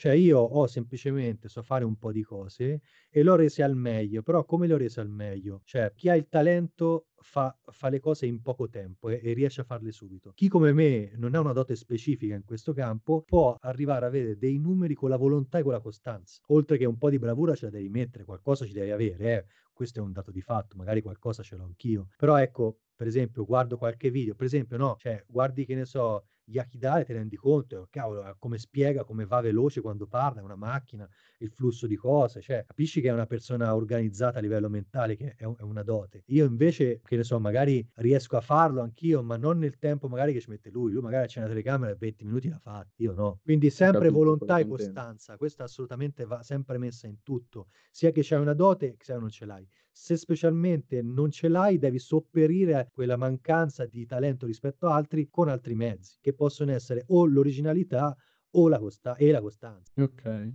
Cioè 0.00 0.12
io 0.12 0.38
ho 0.38 0.66
semplicemente 0.66 1.50
so 1.50 1.62
fare 1.62 1.84
un 1.84 1.98
po' 1.98 2.10
di 2.10 2.22
cose 2.22 2.80
e 3.10 3.22
l'ho 3.22 3.34
rese 3.34 3.62
al 3.62 3.76
meglio, 3.76 4.22
però 4.22 4.46
come 4.46 4.66
le 4.66 4.72
ho 4.72 4.78
rese 4.78 5.00
al 5.00 5.10
meglio? 5.10 5.60
Cioè 5.64 5.92
chi 5.94 6.08
ha 6.08 6.16
il 6.16 6.26
talento 6.30 7.08
fa, 7.16 7.54
fa 7.66 7.90
le 7.90 8.00
cose 8.00 8.24
in 8.24 8.40
poco 8.40 8.70
tempo 8.70 9.10
e, 9.10 9.20
e, 9.22 9.34
riesce 9.34 9.60
a 9.60 9.64
farle 9.64 9.92
subito. 9.92 10.32
Chi 10.34 10.48
come 10.48 10.72
me 10.72 11.12
non 11.16 11.34
ha 11.34 11.40
una 11.40 11.52
dote 11.52 11.76
specifica 11.76 12.34
in 12.34 12.44
questo 12.44 12.72
campo 12.72 13.24
può 13.26 13.54
arrivare 13.60 14.06
a 14.06 14.08
avere 14.08 14.38
dei 14.38 14.58
numeri 14.58 14.94
con 14.94 15.10
la 15.10 15.18
volontà 15.18 15.58
e 15.58 15.62
con 15.62 15.72
la 15.72 15.80
costanza. 15.80 16.40
Oltre 16.46 16.78
che 16.78 16.86
un 16.86 16.96
po' 16.96 17.10
di 17.10 17.18
bravura 17.18 17.54
ce 17.54 17.66
la 17.66 17.72
devi 17.72 17.90
mettere, 17.90 18.24
qualcosa 18.24 18.64
ci 18.64 18.72
devi 18.72 18.92
avere, 18.92 19.36
eh. 19.36 19.44
questo 19.74 19.98
è 19.98 20.02
un 20.02 20.12
dato 20.12 20.30
di 20.30 20.40
fatto, 20.40 20.76
magari 20.76 21.02
qualcosa 21.02 21.42
ce 21.42 21.56
l'ho 21.56 21.64
anch'io. 21.64 22.08
Però 22.16 22.38
ecco, 22.38 22.78
per 23.00 23.08
esempio, 23.08 23.46
guardo 23.46 23.78
qualche 23.78 24.10
video, 24.10 24.34
per 24.34 24.44
esempio, 24.44 24.76
no, 24.76 24.94
cioè, 24.98 25.24
guardi 25.26 25.64
che 25.64 25.74
ne 25.74 25.86
so, 25.86 26.26
Yakidai 26.44 27.02
ti 27.06 27.14
rendi 27.14 27.34
conto, 27.34 27.86
cavolo, 27.88 28.36
come 28.38 28.58
spiega, 28.58 29.04
come 29.04 29.24
va 29.24 29.40
veloce 29.40 29.80
quando 29.80 30.06
parla, 30.06 30.42
è 30.42 30.44
una 30.44 30.54
macchina, 30.54 31.08
il 31.38 31.50
flusso 31.50 31.86
di 31.86 31.96
cose, 31.96 32.42
cioè, 32.42 32.62
capisci 32.66 33.00
che 33.00 33.08
è 33.08 33.12
una 33.12 33.24
persona 33.24 33.74
organizzata 33.74 34.36
a 34.36 34.42
livello 34.42 34.68
mentale, 34.68 35.16
che 35.16 35.34
è, 35.34 35.44
una 35.44 35.82
dote. 35.82 36.24
Io 36.26 36.44
invece, 36.44 37.00
che 37.02 37.16
ne 37.16 37.24
so, 37.24 37.40
magari 37.40 37.88
riesco 37.94 38.36
a 38.36 38.42
farlo 38.42 38.82
anch'io, 38.82 39.22
ma 39.22 39.38
non 39.38 39.56
nel 39.56 39.78
tempo 39.78 40.06
magari 40.06 40.34
che 40.34 40.40
ci 40.42 40.50
mette 40.50 40.68
lui, 40.68 40.92
lui 40.92 41.00
magari 41.00 41.26
c'è 41.26 41.38
una 41.38 41.48
telecamera 41.48 41.92
e 41.92 41.96
20 41.98 42.24
minuti 42.26 42.50
la 42.50 42.58
fa, 42.58 42.86
io 42.96 43.14
no. 43.14 43.40
Quindi 43.42 43.70
sempre 43.70 44.08
Capito, 44.08 44.18
volontà 44.18 44.58
e 44.58 44.66
costanza, 44.66 45.38
questa 45.38 45.64
assolutamente 45.64 46.26
va 46.26 46.42
sempre 46.42 46.76
messa 46.76 47.06
in 47.06 47.22
tutto, 47.22 47.68
sia 47.90 48.10
che 48.10 48.20
c'hai 48.22 48.40
una 48.40 48.52
dote, 48.52 48.96
che 48.98 49.14
non 49.14 49.30
ce 49.30 49.46
l'hai 49.46 49.66
se 50.00 50.16
specialmente 50.16 51.02
non 51.02 51.30
ce 51.30 51.48
l'hai, 51.48 51.76
devi 51.76 51.98
sopperire 51.98 52.74
a 52.74 52.86
quella 52.86 53.18
mancanza 53.18 53.84
di 53.84 54.06
talento 54.06 54.46
rispetto 54.46 54.86
a 54.86 54.94
altri 54.94 55.28
con 55.28 55.50
altri 55.50 55.74
mezzi, 55.74 56.16
che 56.22 56.32
possono 56.32 56.72
essere 56.72 57.04
o 57.08 57.26
l'originalità 57.26 58.16
o 58.52 58.68
la 58.68 58.78
costa- 58.78 59.14
e 59.16 59.30
la 59.30 59.42
costanza. 59.42 59.92
Ok. 60.02 60.52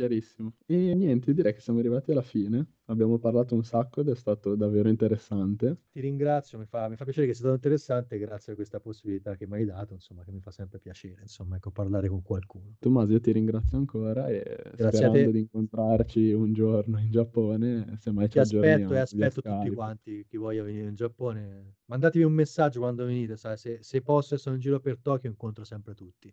Chiarissimo. 0.00 0.54
E 0.64 0.94
niente, 0.94 1.34
direi 1.34 1.52
che 1.52 1.60
siamo 1.60 1.78
arrivati 1.78 2.10
alla 2.10 2.22
fine. 2.22 2.66
Abbiamo 2.86 3.18
parlato 3.18 3.54
un 3.54 3.62
sacco 3.62 4.00
ed 4.00 4.08
è 4.08 4.14
stato 4.14 4.54
davvero 4.56 4.88
interessante. 4.88 5.76
Ti 5.92 6.00
ringrazio, 6.00 6.56
mi 6.56 6.64
fa, 6.64 6.88
mi 6.88 6.96
fa 6.96 7.04
piacere 7.04 7.26
che 7.26 7.32
sia 7.34 7.42
stato 7.42 7.56
interessante 7.56 8.16
grazie 8.16 8.52
a 8.52 8.54
questa 8.54 8.80
possibilità 8.80 9.36
che 9.36 9.46
mi 9.46 9.56
hai 9.56 9.66
dato, 9.66 9.92
insomma, 9.92 10.24
che 10.24 10.32
mi 10.32 10.40
fa 10.40 10.50
sempre 10.52 10.78
piacere, 10.78 11.20
insomma, 11.20 11.56
ecco, 11.56 11.70
parlare 11.70 12.08
con 12.08 12.22
qualcuno. 12.22 12.76
Tommaso, 12.78 13.12
io 13.12 13.20
ti 13.20 13.30
ringrazio 13.30 13.76
ancora 13.76 14.26
e 14.28 14.40
grazie 14.74 14.88
sperando 14.88 15.30
di 15.32 15.40
incontrarci 15.40 16.32
un 16.32 16.54
giorno 16.54 16.98
in 16.98 17.10
Giappone, 17.10 17.96
se 17.98 18.10
mai 18.10 18.24
ci 18.24 18.30
Ti 18.30 18.38
aspetto 18.38 18.94
e 18.94 18.98
aspetto 19.00 19.42
tutti 19.42 19.68
quanti, 19.68 20.24
chi 20.26 20.38
voglia 20.38 20.62
venire 20.62 20.88
in 20.88 20.94
Giappone. 20.94 21.74
Mandatevi 21.84 22.24
un 22.24 22.32
messaggio 22.32 22.80
quando 22.80 23.04
venite, 23.04 23.36
sai, 23.36 23.58
se, 23.58 23.82
se 23.82 24.00
posso 24.00 24.34
e 24.34 24.38
sono 24.38 24.54
in 24.54 24.62
giro 24.62 24.80
per 24.80 24.98
Tokyo 24.98 25.28
incontro 25.28 25.64
sempre 25.64 25.92
tutti. 25.94 26.32